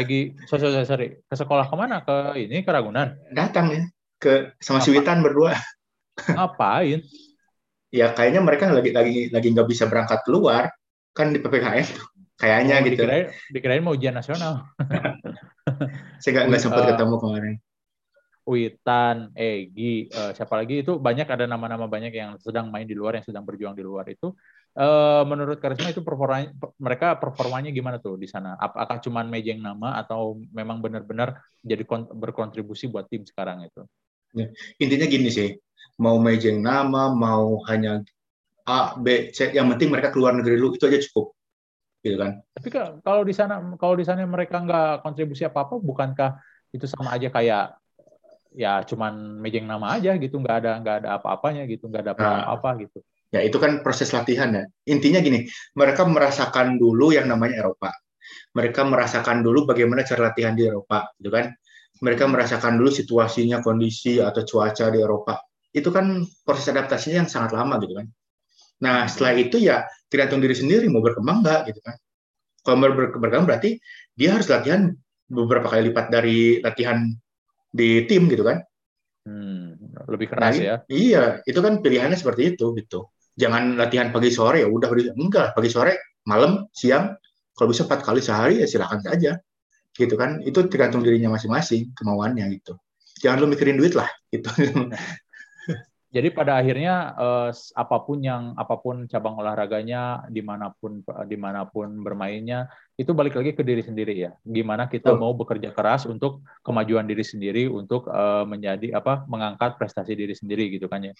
Egi 0.00 0.34
sorry, 0.48 0.72
sorry, 0.72 0.86
sorry. 0.86 1.08
Ke 1.24 1.34
sekolah 1.34 1.66
ke 1.68 1.74
mana? 1.76 2.02
Ke 2.02 2.36
ini 2.40 2.64
ke 2.64 2.70
Ragunan? 2.72 3.16
Datang 3.32 3.66
ya. 3.72 3.82
Ke 4.16 4.56
sama 4.60 4.80
si 4.80 4.92
Witan 4.92 5.20
berdua. 5.20 5.56
Ngapain? 6.16 7.04
Ya 7.92 8.12
kayaknya 8.12 8.40
mereka 8.42 8.72
lagi 8.72 8.90
lagi 8.90 9.28
lagi 9.30 9.48
nggak 9.52 9.68
bisa 9.68 9.86
berangkat 9.86 10.24
keluar. 10.24 10.72
Kan 11.16 11.32
di 11.32 11.40
ppkm 11.40 11.86
kayaknya 12.36 12.74
oh, 12.76 12.80
gitu. 12.84 12.92
dikirain, 13.00 13.26
dikirain 13.48 13.82
mau 13.84 13.96
ujian 13.96 14.12
nasional. 14.12 14.68
Saya 16.20 16.30
nggak 16.36 16.44
nggak 16.52 16.60
sempat 16.60 16.82
uh, 16.84 16.88
ketemu 16.92 17.14
kemarin. 17.16 17.54
Witan, 18.46 19.16
Egi, 19.34 20.06
uh, 20.14 20.30
siapa 20.30 20.54
lagi? 20.54 20.84
Itu 20.86 21.02
banyak 21.02 21.26
ada 21.26 21.50
nama-nama 21.50 21.90
banyak 21.90 22.12
yang 22.14 22.30
sedang 22.38 22.70
main 22.70 22.86
di 22.86 22.94
luar 22.94 23.18
yang 23.18 23.26
sedang 23.26 23.42
berjuang 23.42 23.74
di 23.74 23.82
luar 23.82 24.06
itu 24.06 24.30
uh, 24.76 25.22
menurut 25.24 25.58
Karisma 25.58 25.90
itu 25.90 26.04
performanya 26.04 26.52
mereka 26.76 27.16
performanya 27.16 27.72
gimana 27.72 27.96
tuh 27.98 28.20
di 28.20 28.28
sana? 28.28 28.54
Apakah 28.60 29.00
cuma 29.00 29.24
mejeng 29.24 29.58
nama 29.58 29.98
atau 29.98 30.38
memang 30.52 30.78
benar-benar 30.84 31.40
jadi 31.64 31.82
berkontribusi 32.12 32.86
buat 32.92 33.08
tim 33.08 33.24
sekarang 33.24 33.64
itu? 33.66 33.82
Ya, 34.36 34.52
intinya 34.76 35.08
gini 35.08 35.32
sih, 35.32 35.56
mau 35.96 36.20
mejeng 36.20 36.60
nama, 36.60 37.08
mau 37.08 37.64
hanya 37.72 38.04
A, 38.68 38.98
B, 38.98 39.32
C, 39.32 39.54
yang 39.54 39.70
penting 39.72 39.88
mereka 39.88 40.12
keluar 40.12 40.34
negeri 40.34 40.58
dulu 40.60 40.76
itu 40.76 40.84
aja 40.90 41.00
cukup, 41.08 41.32
gitu 42.02 42.18
kan? 42.18 42.42
Tapi 42.58 42.68
kalau 43.00 43.22
di 43.22 43.32
sana 43.32 43.62
kalau 43.80 43.94
di 43.96 44.04
sana 44.04 44.26
mereka 44.26 44.60
nggak 44.60 45.06
kontribusi 45.06 45.46
apa 45.46 45.64
apa, 45.64 45.78
bukankah 45.80 46.30
itu 46.74 46.84
sama 46.84 47.14
aja 47.14 47.30
kayak 47.30 47.78
ya 48.56 48.82
cuman 48.84 49.38
mejeng 49.40 49.64
nama 49.64 49.96
aja 49.96 50.18
gitu, 50.18 50.36
nggak 50.42 50.56
ada 50.66 50.72
nggak 50.82 50.96
ada 51.04 51.08
apa-apanya 51.16 51.62
gitu, 51.70 51.86
nggak 51.86 52.02
ada 52.02 52.12
apa-apa 52.18 52.68
nah, 52.74 52.80
gitu. 52.84 52.98
Ya, 53.34 53.42
itu 53.42 53.58
kan 53.58 53.82
proses 53.82 54.14
latihan 54.14 54.54
ya. 54.54 54.64
Intinya 54.86 55.18
gini, 55.18 55.50
mereka 55.74 56.06
merasakan 56.06 56.78
dulu 56.78 57.10
yang 57.10 57.26
namanya 57.26 57.66
Eropa. 57.66 57.90
Mereka 58.54 58.86
merasakan 58.86 59.42
dulu 59.42 59.66
bagaimana 59.66 60.06
cara 60.06 60.30
latihan 60.30 60.54
di 60.54 60.62
Eropa, 60.70 61.10
gitu 61.18 61.34
kan? 61.34 61.50
Mereka 62.06 62.24
merasakan 62.30 62.78
dulu 62.78 62.90
situasinya, 62.94 63.58
kondisi 63.66 64.22
atau 64.22 64.46
cuaca 64.46 64.94
di 64.94 64.98
Eropa. 65.02 65.42
Itu 65.74 65.90
kan 65.90 66.22
proses 66.46 66.70
adaptasinya 66.70 67.26
yang 67.26 67.30
sangat 67.30 67.58
lama, 67.58 67.82
gitu 67.82 67.98
kan? 67.98 68.06
Nah, 68.86 69.10
setelah 69.10 69.32
itu 69.34 69.56
ya 69.58 69.88
tergantung 70.06 70.38
diri 70.38 70.54
sendiri 70.54 70.86
mau 70.86 71.02
berkembang 71.02 71.42
nggak, 71.42 71.60
gitu 71.74 71.80
kan? 71.82 71.96
Kalau 72.62 72.78
berkembang 72.94 73.44
berarti 73.44 73.82
dia 74.14 74.38
harus 74.38 74.46
latihan 74.46 74.94
beberapa 75.26 75.66
kali 75.66 75.90
lipat 75.90 76.06
dari 76.14 76.62
latihan 76.62 77.10
di 77.74 78.06
tim, 78.06 78.30
gitu 78.30 78.46
kan? 78.46 78.62
Hmm, 79.26 79.74
lebih 80.06 80.30
keras 80.30 80.54
nah, 80.56 80.62
ya? 80.62 80.76
Iya, 80.86 81.24
itu 81.42 81.58
kan 81.58 81.82
pilihannya 81.82 82.14
seperti 82.14 82.54
itu, 82.54 82.70
gitu 82.78 83.10
jangan 83.36 83.76
latihan 83.76 84.08
pagi 84.10 84.32
sore 84.32 84.64
ya 84.64 84.68
udah 84.68 84.88
enggak 85.12 85.52
pagi 85.52 85.68
sore 85.68 86.16
malam 86.24 86.66
siang 86.72 87.14
kalau 87.56 87.68
bisa 87.70 87.84
empat 87.84 88.00
kali 88.02 88.20
sehari 88.24 88.64
ya 88.64 88.66
silakan 88.66 89.00
saja 89.04 89.38
gitu 89.96 90.16
kan 90.16 90.44
itu 90.44 90.64
tergantung 90.68 91.00
dirinya 91.04 91.36
masing-masing 91.36 91.92
kemauannya 91.96 92.44
gitu 92.60 92.76
jangan 93.20 93.44
lu 93.44 93.46
mikirin 93.52 93.80
duit 93.80 93.96
lah 93.96 94.08
gitu 94.28 94.48
jadi 96.16 96.32
pada 96.32 96.56
akhirnya 96.56 97.12
uh, 97.12 97.50
apa 97.52 97.96
pun 98.00 98.24
yang 98.24 98.56
apa 98.56 98.80
pun 98.80 99.04
cabang 99.04 99.36
olahraganya 99.36 100.24
di 100.32 100.40
mana 100.40 100.72
pun 100.72 101.04
di 101.28 101.36
mana 101.36 101.68
pun 101.68 102.00
bermainnya 102.00 102.72
itu 102.96 103.12
balik 103.12 103.36
lagi 103.36 103.52
ke 103.52 103.60
diri 103.60 103.84
sendiri 103.84 104.16
ya. 104.16 104.32
Gimana 104.40 104.88
kita 104.88 105.12
oh. 105.12 105.20
mau 105.20 105.32
bekerja 105.36 105.76
keras 105.76 106.08
untuk 106.08 106.40
kemajuan 106.64 107.04
diri 107.04 107.20
sendiri 107.20 107.68
untuk 107.68 108.08
uh, 108.08 108.48
menjadi 108.48 108.96
apa 108.96 109.28
mengangkat 109.28 109.76
prestasi 109.76 110.16
diri 110.16 110.32
sendiri 110.32 110.72
gitu 110.72 110.88
kan 110.88 111.04
ya. 111.04 111.12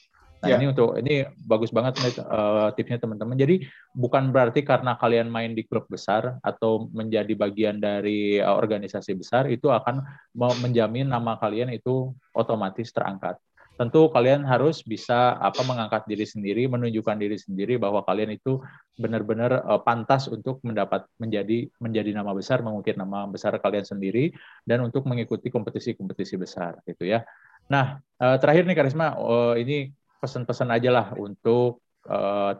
Nah 0.45 0.49
yeah. 0.53 0.59
ini 0.61 0.66
untuk 0.68 0.93
ini 1.01 1.24
bagus 1.49 1.72
banget 1.72 1.97
nih 1.97 2.14
uh, 2.20 2.68
tipsnya 2.76 3.01
teman-teman. 3.01 3.41
Jadi 3.41 3.64
bukan 3.97 4.28
berarti 4.28 4.61
karena 4.61 4.93
kalian 5.01 5.32
main 5.32 5.57
di 5.57 5.64
klub 5.64 5.89
besar 5.89 6.37
atau 6.45 6.93
menjadi 6.93 7.32
bagian 7.32 7.80
dari 7.80 8.37
uh, 8.37 8.53
organisasi 8.53 9.16
besar 9.16 9.49
itu 9.49 9.72
akan 9.72 10.05
menjamin 10.37 11.09
nama 11.09 11.41
kalian 11.41 11.72
itu 11.72 12.12
otomatis 12.37 12.93
terangkat 12.93 13.41
tentu 13.76 14.09
kalian 14.09 14.41
harus 14.49 14.80
bisa 14.80 15.37
apa 15.37 15.61
mengangkat 15.61 16.09
diri 16.09 16.24
sendiri, 16.24 16.64
menunjukkan 16.64 17.20
diri 17.20 17.37
sendiri 17.37 17.76
bahwa 17.76 18.01
kalian 18.09 18.32
itu 18.32 18.57
benar-benar 18.97 19.68
uh, 19.68 19.80
pantas 19.84 20.32
untuk 20.32 20.64
mendapat 20.64 21.05
menjadi 21.20 21.68
menjadi 21.76 22.16
nama 22.16 22.32
besar, 22.32 22.64
mengukir 22.64 22.97
nama 22.97 23.28
besar 23.28 23.53
kalian 23.61 23.84
sendiri 23.84 24.32
dan 24.64 24.80
untuk 24.80 25.05
mengikuti 25.05 25.53
kompetisi-kompetisi 25.53 26.41
besar 26.41 26.80
gitu 26.89 27.05
ya. 27.05 27.20
Nah, 27.68 27.99
terakhir 28.16 28.64
nih 28.64 28.78
Karisma, 28.78 29.18
uh, 29.18 29.59
ini 29.59 29.91
pesan-pesan 30.20 30.68
aja 30.72 30.90
lah 30.92 31.06
untuk 31.16 31.82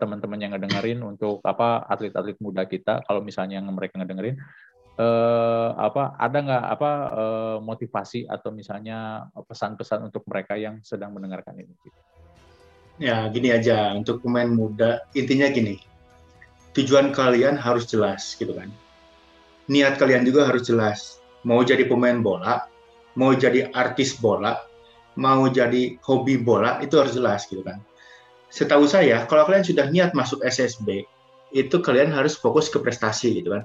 teman-teman 0.03 0.43
yang 0.43 0.53
ngedengerin 0.59 1.07
untuk 1.07 1.39
apa 1.47 1.87
atlet-atlet 1.87 2.35
muda 2.43 2.67
kita 2.67 3.07
kalau 3.07 3.23
misalnya 3.23 3.63
yang 3.63 3.71
mereka 3.71 3.95
ngedengerin 4.03 4.43
eh, 4.99 5.71
apa 5.77 6.19
ada 6.19 6.39
nggak 6.43 6.65
apa 6.67 6.91
eh, 7.15 7.59
motivasi 7.63 8.27
atau 8.27 8.51
misalnya 8.51 9.31
pesan-pesan 9.31 10.11
untuk 10.11 10.27
mereka 10.27 10.59
yang 10.59 10.83
sedang 10.83 11.15
mendengarkan 11.15 11.63
ini? 11.63 11.75
Ya 12.99 13.29
gini 13.31 13.53
aja 13.53 13.93
untuk 13.95 14.25
pemain 14.25 14.49
muda 14.49 15.05
intinya 15.15 15.47
gini 15.53 15.79
tujuan 16.73 17.13
kalian 17.13 17.57
harus 17.57 17.89
jelas 17.89 18.37
gitu 18.37 18.53
kan 18.57 18.69
niat 19.69 19.97
kalian 20.01 20.25
juga 20.25 20.49
harus 20.49 20.65
jelas 20.65 21.21
mau 21.45 21.61
jadi 21.61 21.85
pemain 21.89 22.21
bola 22.21 22.65
mau 23.17 23.33
jadi 23.37 23.69
artis 23.73 24.17
bola 24.17 24.61
mau 25.17 25.49
jadi 25.49 25.97
hobi 26.05 26.37
bola 26.41 26.81
itu 26.85 26.97
harus 27.01 27.17
jelas 27.17 27.49
gitu 27.49 27.65
kan 27.65 27.81
setahu 28.53 28.87
saya 28.87 29.25
kalau 29.27 29.49
kalian 29.49 29.65
sudah 29.67 29.89
niat 29.91 30.13
masuk 30.13 30.45
SSB 30.45 31.05
itu 31.57 31.77
kalian 31.81 32.13
harus 32.13 32.37
fokus 32.37 32.69
ke 32.69 32.79
prestasi 32.79 33.41
gitu 33.41 33.57
kan 33.57 33.65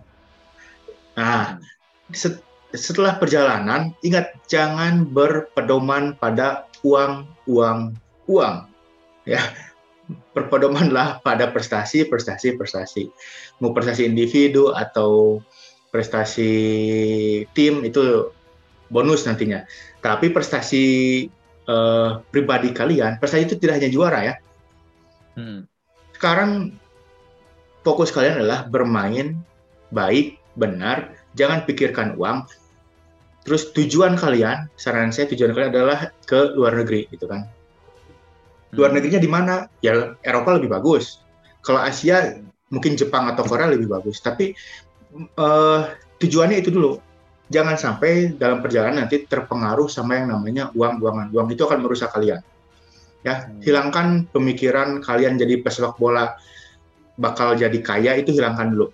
Nah, 1.15 1.59
set, 2.15 2.39
setelah 2.71 3.19
perjalanan, 3.19 3.91
ingat 4.03 4.31
jangan 4.47 5.03
berpedoman 5.11 6.15
pada 6.15 6.67
uang, 6.87 7.27
uang, 7.47 7.95
uang. 8.31 8.55
Ya, 9.27 9.43
berpedomanlah 10.35 11.19
pada 11.21 11.51
prestasi, 11.51 12.07
prestasi, 12.07 12.55
prestasi. 12.55 13.11
Mau 13.59 13.75
prestasi 13.75 14.07
individu 14.07 14.71
atau 14.71 15.43
prestasi 15.91 16.51
tim 17.51 17.83
itu 17.83 18.31
bonus 18.87 19.27
nantinya. 19.27 19.67
Tapi 19.99 20.31
prestasi 20.31 21.27
uh, 21.71 22.19
pribadi 22.27 22.75
kalian, 22.75 23.15
prestasi 23.17 23.47
itu 23.47 23.55
tidak 23.55 23.79
hanya 23.79 23.89
juara 23.89 24.19
ya. 24.27 24.33
Hmm. 25.39 25.63
Sekarang 26.11 26.75
fokus 27.87 28.11
kalian 28.11 28.43
adalah 28.43 28.67
bermain 28.67 29.39
baik 29.95 30.35
benar, 30.59 31.15
jangan 31.39 31.63
pikirkan 31.63 32.19
uang. 32.19 32.43
Terus 33.41 33.73
tujuan 33.73 34.19
kalian, 34.19 34.69
saran 34.77 35.09
saya 35.09 35.31
tujuan 35.31 35.55
kalian 35.55 35.71
adalah 35.73 36.13
ke 36.29 36.53
luar 36.53 36.77
negeri, 36.77 37.09
gitu 37.09 37.25
kan. 37.25 37.47
Luar 38.75 38.91
hmm. 38.91 39.01
negerinya 39.01 39.21
di 39.23 39.29
mana? 39.31 39.55
Ya 39.81 40.13
Eropa 40.21 40.59
lebih 40.59 40.69
bagus. 40.69 41.23
Kalau 41.65 41.81
Asia 41.81 42.37
mungkin 42.71 42.95
Jepang 42.95 43.27
atau 43.27 43.43
Korea 43.43 43.71
lebih 43.71 43.89
bagus. 43.89 44.21
Tapi 44.21 44.53
uh, 45.41 45.89
tujuannya 46.21 46.61
itu 46.61 46.69
dulu. 46.69 47.01
Jangan 47.51 47.75
sampai 47.75 48.31
dalam 48.39 48.63
perjalanan 48.63 49.03
nanti 49.03 49.27
terpengaruh 49.27 49.91
sama 49.91 50.15
yang 50.15 50.31
namanya 50.31 50.71
uang-uangan. 50.71 51.35
Uang 51.35 51.51
itu 51.51 51.67
akan 51.67 51.83
merusak 51.83 52.15
kalian. 52.15 52.39
Ya, 53.21 53.45
hmm. 53.45 53.59
hilangkan 53.61 54.07
pemikiran 54.31 55.03
kalian 55.03 55.35
jadi 55.35 55.59
pesepak 55.59 55.99
bola 55.99 56.39
bakal 57.19 57.53
jadi 57.53 57.75
kaya 57.83 58.15
itu 58.17 58.31
hilangkan 58.31 58.71
dulu. 58.71 58.87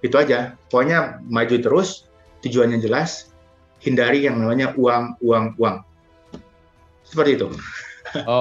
Itu 0.00 0.14
aja. 0.16 0.54
Pokoknya 0.70 1.20
maju 1.26 1.56
terus 1.58 2.06
tujuannya 2.46 2.78
jelas 2.78 3.34
hindari 3.82 4.30
yang 4.30 4.38
namanya 4.38 4.72
uang 4.78 5.18
uang 5.18 5.58
uang. 5.58 5.76
Seperti 7.02 7.30
itu. 7.42 7.46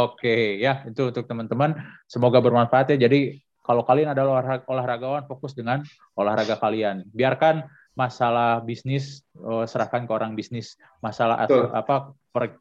Oke 0.06 0.62
ya 0.62 0.86
itu 0.86 1.10
untuk 1.10 1.26
teman-teman. 1.26 1.76
Semoga 2.06 2.38
bermanfaat 2.38 2.94
ya. 2.94 3.10
Jadi 3.10 3.42
kalau 3.62 3.86
kalian 3.86 4.14
adalah 4.14 4.62
olahragawan 4.70 5.26
fokus 5.26 5.58
dengan 5.58 5.82
olahraga 6.14 6.58
kalian. 6.62 7.06
Biarkan 7.10 7.66
masalah 7.96 8.64
bisnis 8.64 9.22
oh, 9.36 9.68
serahkan 9.68 10.08
ke 10.08 10.12
orang 10.12 10.32
bisnis 10.34 10.80
masalah 11.04 11.44
atau 11.44 11.68
apa 11.76 12.16
per, 12.32 12.56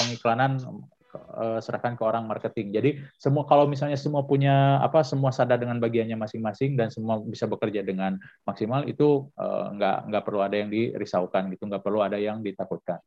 pengiklanan 0.00 0.56
uh, 1.14 1.60
serahkan 1.60 1.94
ke 1.94 2.02
orang 2.02 2.24
marketing. 2.24 2.72
Jadi 2.72 2.90
semua 3.20 3.44
kalau 3.44 3.68
misalnya 3.68 3.96
semua 4.00 4.24
punya 4.24 4.80
apa 4.80 5.04
semua 5.04 5.30
sadar 5.30 5.60
dengan 5.60 5.76
bagiannya 5.78 6.16
masing-masing 6.16 6.76
dan 6.76 6.88
semua 6.88 7.20
bisa 7.20 7.44
bekerja 7.44 7.84
dengan 7.84 8.16
maksimal 8.48 8.88
itu 8.88 9.28
uh, 9.36 9.72
nggak 9.76 10.08
nggak 10.08 10.22
perlu 10.24 10.40
ada 10.40 10.56
yang 10.56 10.72
dirisaukan 10.72 11.52
gitu, 11.52 11.68
nggak 11.68 11.84
perlu 11.84 12.00
ada 12.00 12.16
yang 12.16 12.40
ditakutkan. 12.40 13.00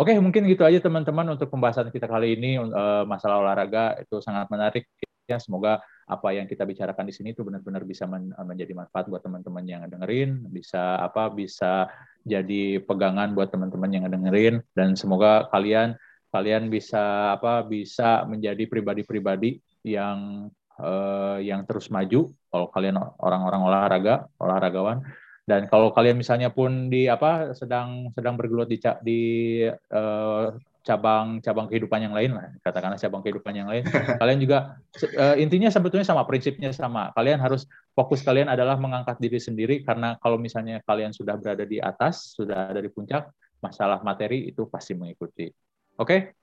Oke, 0.00 0.16
mungkin 0.16 0.48
gitu 0.48 0.64
aja 0.64 0.80
teman-teman 0.80 1.36
untuk 1.36 1.52
pembahasan 1.52 1.92
kita 1.92 2.08
kali 2.08 2.40
ini 2.40 2.56
uh, 2.56 3.04
masalah 3.04 3.44
olahraga 3.44 4.00
itu 4.00 4.24
sangat 4.24 4.48
menarik 4.48 4.88
ya. 5.32 5.38
Semoga 5.40 5.80
apa 6.04 6.28
yang 6.36 6.44
kita 6.44 6.68
bicarakan 6.68 7.08
di 7.08 7.14
sini 7.16 7.32
itu 7.32 7.40
benar-benar 7.40 7.88
bisa 7.88 8.04
men 8.04 8.30
menjadi 8.44 8.76
manfaat 8.76 9.08
buat 9.08 9.24
teman-teman 9.24 9.64
yang 9.64 9.82
dengerin, 9.88 10.44
bisa 10.52 11.00
apa 11.00 11.32
bisa 11.32 11.88
jadi 12.22 12.78
pegangan 12.84 13.34
buat 13.34 13.50
teman-teman 13.50 13.90
yang 13.90 14.04
dengerin 14.06 14.62
dan 14.76 14.94
semoga 14.94 15.50
kalian 15.50 15.98
kalian 16.32 16.72
bisa 16.72 17.36
apa 17.36 17.60
bisa 17.66 18.24
menjadi 18.24 18.64
pribadi-pribadi 18.64 19.60
yang 19.84 20.48
uh, 20.80 21.36
yang 21.42 21.66
terus 21.68 21.90
maju 21.92 22.32
kalau 22.48 22.66
kalian 22.72 22.96
orang-orang 23.20 23.62
olahraga 23.68 24.14
olahragawan 24.40 25.04
dan 25.42 25.66
kalau 25.66 25.90
kalian 25.90 26.22
misalnya 26.22 26.54
pun 26.54 26.88
di 26.88 27.10
apa 27.10 27.52
sedang 27.52 28.14
sedang 28.14 28.38
bergelut 28.38 28.70
di 28.70 28.78
di 29.02 29.20
uh, 29.68 30.54
cabang 30.82 31.38
cabang 31.38 31.70
kehidupan 31.70 32.02
yang 32.02 32.14
lain 32.14 32.34
lah 32.34 32.50
katakanlah 32.60 32.98
cabang 32.98 33.22
kehidupan 33.22 33.54
yang 33.54 33.70
lain. 33.70 33.86
Kalian 34.20 34.38
juga 34.42 34.82
uh, 35.14 35.36
intinya 35.38 35.70
sebetulnya 35.70 36.02
sama 36.02 36.26
prinsipnya 36.26 36.74
sama. 36.74 37.14
Kalian 37.14 37.38
harus 37.38 37.70
fokus 37.94 38.20
kalian 38.26 38.50
adalah 38.50 38.74
mengangkat 38.76 39.22
diri 39.22 39.38
sendiri 39.38 39.86
karena 39.86 40.18
kalau 40.18 40.36
misalnya 40.36 40.82
kalian 40.82 41.14
sudah 41.14 41.38
berada 41.38 41.62
di 41.62 41.78
atas 41.78 42.34
sudah 42.34 42.74
ada 42.74 42.82
di 42.82 42.90
puncak 42.90 43.30
masalah 43.62 44.02
materi 44.02 44.50
itu 44.50 44.66
pasti 44.66 44.98
mengikuti. 44.98 45.46
Oke, 45.94 46.34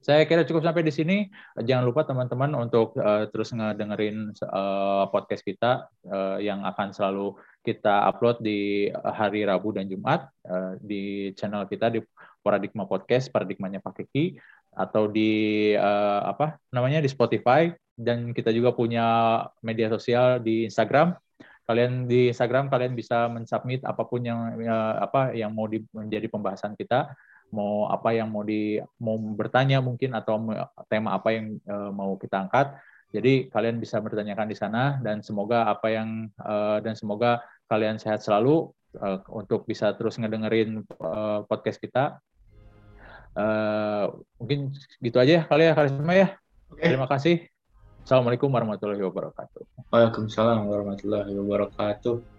saya 0.00 0.24
kira 0.28 0.44
cukup 0.44 0.64
sampai 0.64 0.84
di 0.84 0.92
sini. 0.92 1.16
Jangan 1.56 1.84
lupa 1.84 2.04
teman-teman 2.04 2.52
untuk 2.56 2.96
uh, 2.96 3.28
terus 3.28 3.52
ngedengerin 3.52 4.32
uh, 4.44 5.04
podcast 5.12 5.44
kita 5.44 5.88
uh, 6.08 6.38
yang 6.40 6.64
akan 6.64 6.96
selalu 6.96 7.36
kita 7.60 8.06
upload 8.08 8.40
di 8.40 8.88
hari 8.94 9.42
Rabu 9.42 9.74
dan 9.74 9.90
Jumat 9.90 10.30
uh, 10.46 10.78
di 10.78 11.34
channel 11.34 11.66
kita 11.66 11.90
di 11.90 12.00
Paradigma 12.46 12.86
Podcast, 12.86 13.34
Paradigmanya 13.34 13.82
Pak 13.82 14.06
Kiki, 14.06 14.38
atau 14.70 15.10
di 15.10 15.74
uh, 15.74 16.22
apa 16.30 16.62
namanya 16.70 17.02
di 17.02 17.10
Spotify 17.10 17.66
dan 17.98 18.30
kita 18.30 18.54
juga 18.54 18.70
punya 18.70 19.04
media 19.66 19.90
sosial 19.90 20.38
di 20.38 20.62
Instagram. 20.70 21.18
Kalian 21.66 22.06
di 22.06 22.30
Instagram 22.30 22.70
kalian 22.70 22.94
bisa 22.94 23.26
mensubmit 23.26 23.82
apa 23.82 24.06
pun 24.06 24.22
yang 24.22 24.54
uh, 24.62 25.02
apa 25.02 25.34
yang 25.34 25.50
mau 25.50 25.66
di, 25.66 25.82
menjadi 25.90 26.30
pembahasan 26.30 26.78
kita 26.78 27.10
mau 27.54 27.86
apa 27.90 28.10
yang 28.14 28.30
mau 28.30 28.42
di 28.42 28.78
mau 28.98 29.14
bertanya 29.18 29.78
mungkin 29.78 30.14
atau 30.18 30.38
tema 30.90 31.14
apa 31.14 31.28
yang 31.34 31.58
uh, 31.66 31.90
mau 31.94 32.18
kita 32.18 32.46
angkat. 32.46 32.74
Jadi 33.14 33.48
kalian 33.48 33.78
bisa 33.78 34.02
bertanyakan 34.02 34.50
di 34.50 34.56
sana 34.58 34.98
dan 34.98 35.22
semoga 35.22 35.70
apa 35.70 35.88
yang 35.94 36.26
uh, 36.42 36.82
dan 36.82 36.98
semoga 36.98 37.38
kalian 37.70 38.02
sehat 38.02 38.20
selalu 38.20 38.74
uh, 38.98 39.22
untuk 39.30 39.64
bisa 39.64 39.94
terus 39.94 40.18
ngedengerin 40.18 40.82
uh, 40.98 41.46
podcast 41.46 41.78
kita. 41.78 42.18
Uh, 43.36 44.16
mungkin 44.40 44.72
gitu 45.04 45.20
aja 45.20 45.32
ya 45.38 45.42
kali 45.44 45.68
ya 45.68 45.72
Karisma 45.76 46.12
ya. 46.16 46.28
Okay. 46.72 46.88
Terima 46.88 47.04
kasih. 47.04 47.44
Assalamualaikum 48.06 48.48
warahmatullahi 48.48 49.02
wabarakatuh. 49.02 49.92
Waalaikumsalam 49.92 50.64
warahmatullahi 50.64 51.36
wabarakatuh. 51.36 52.35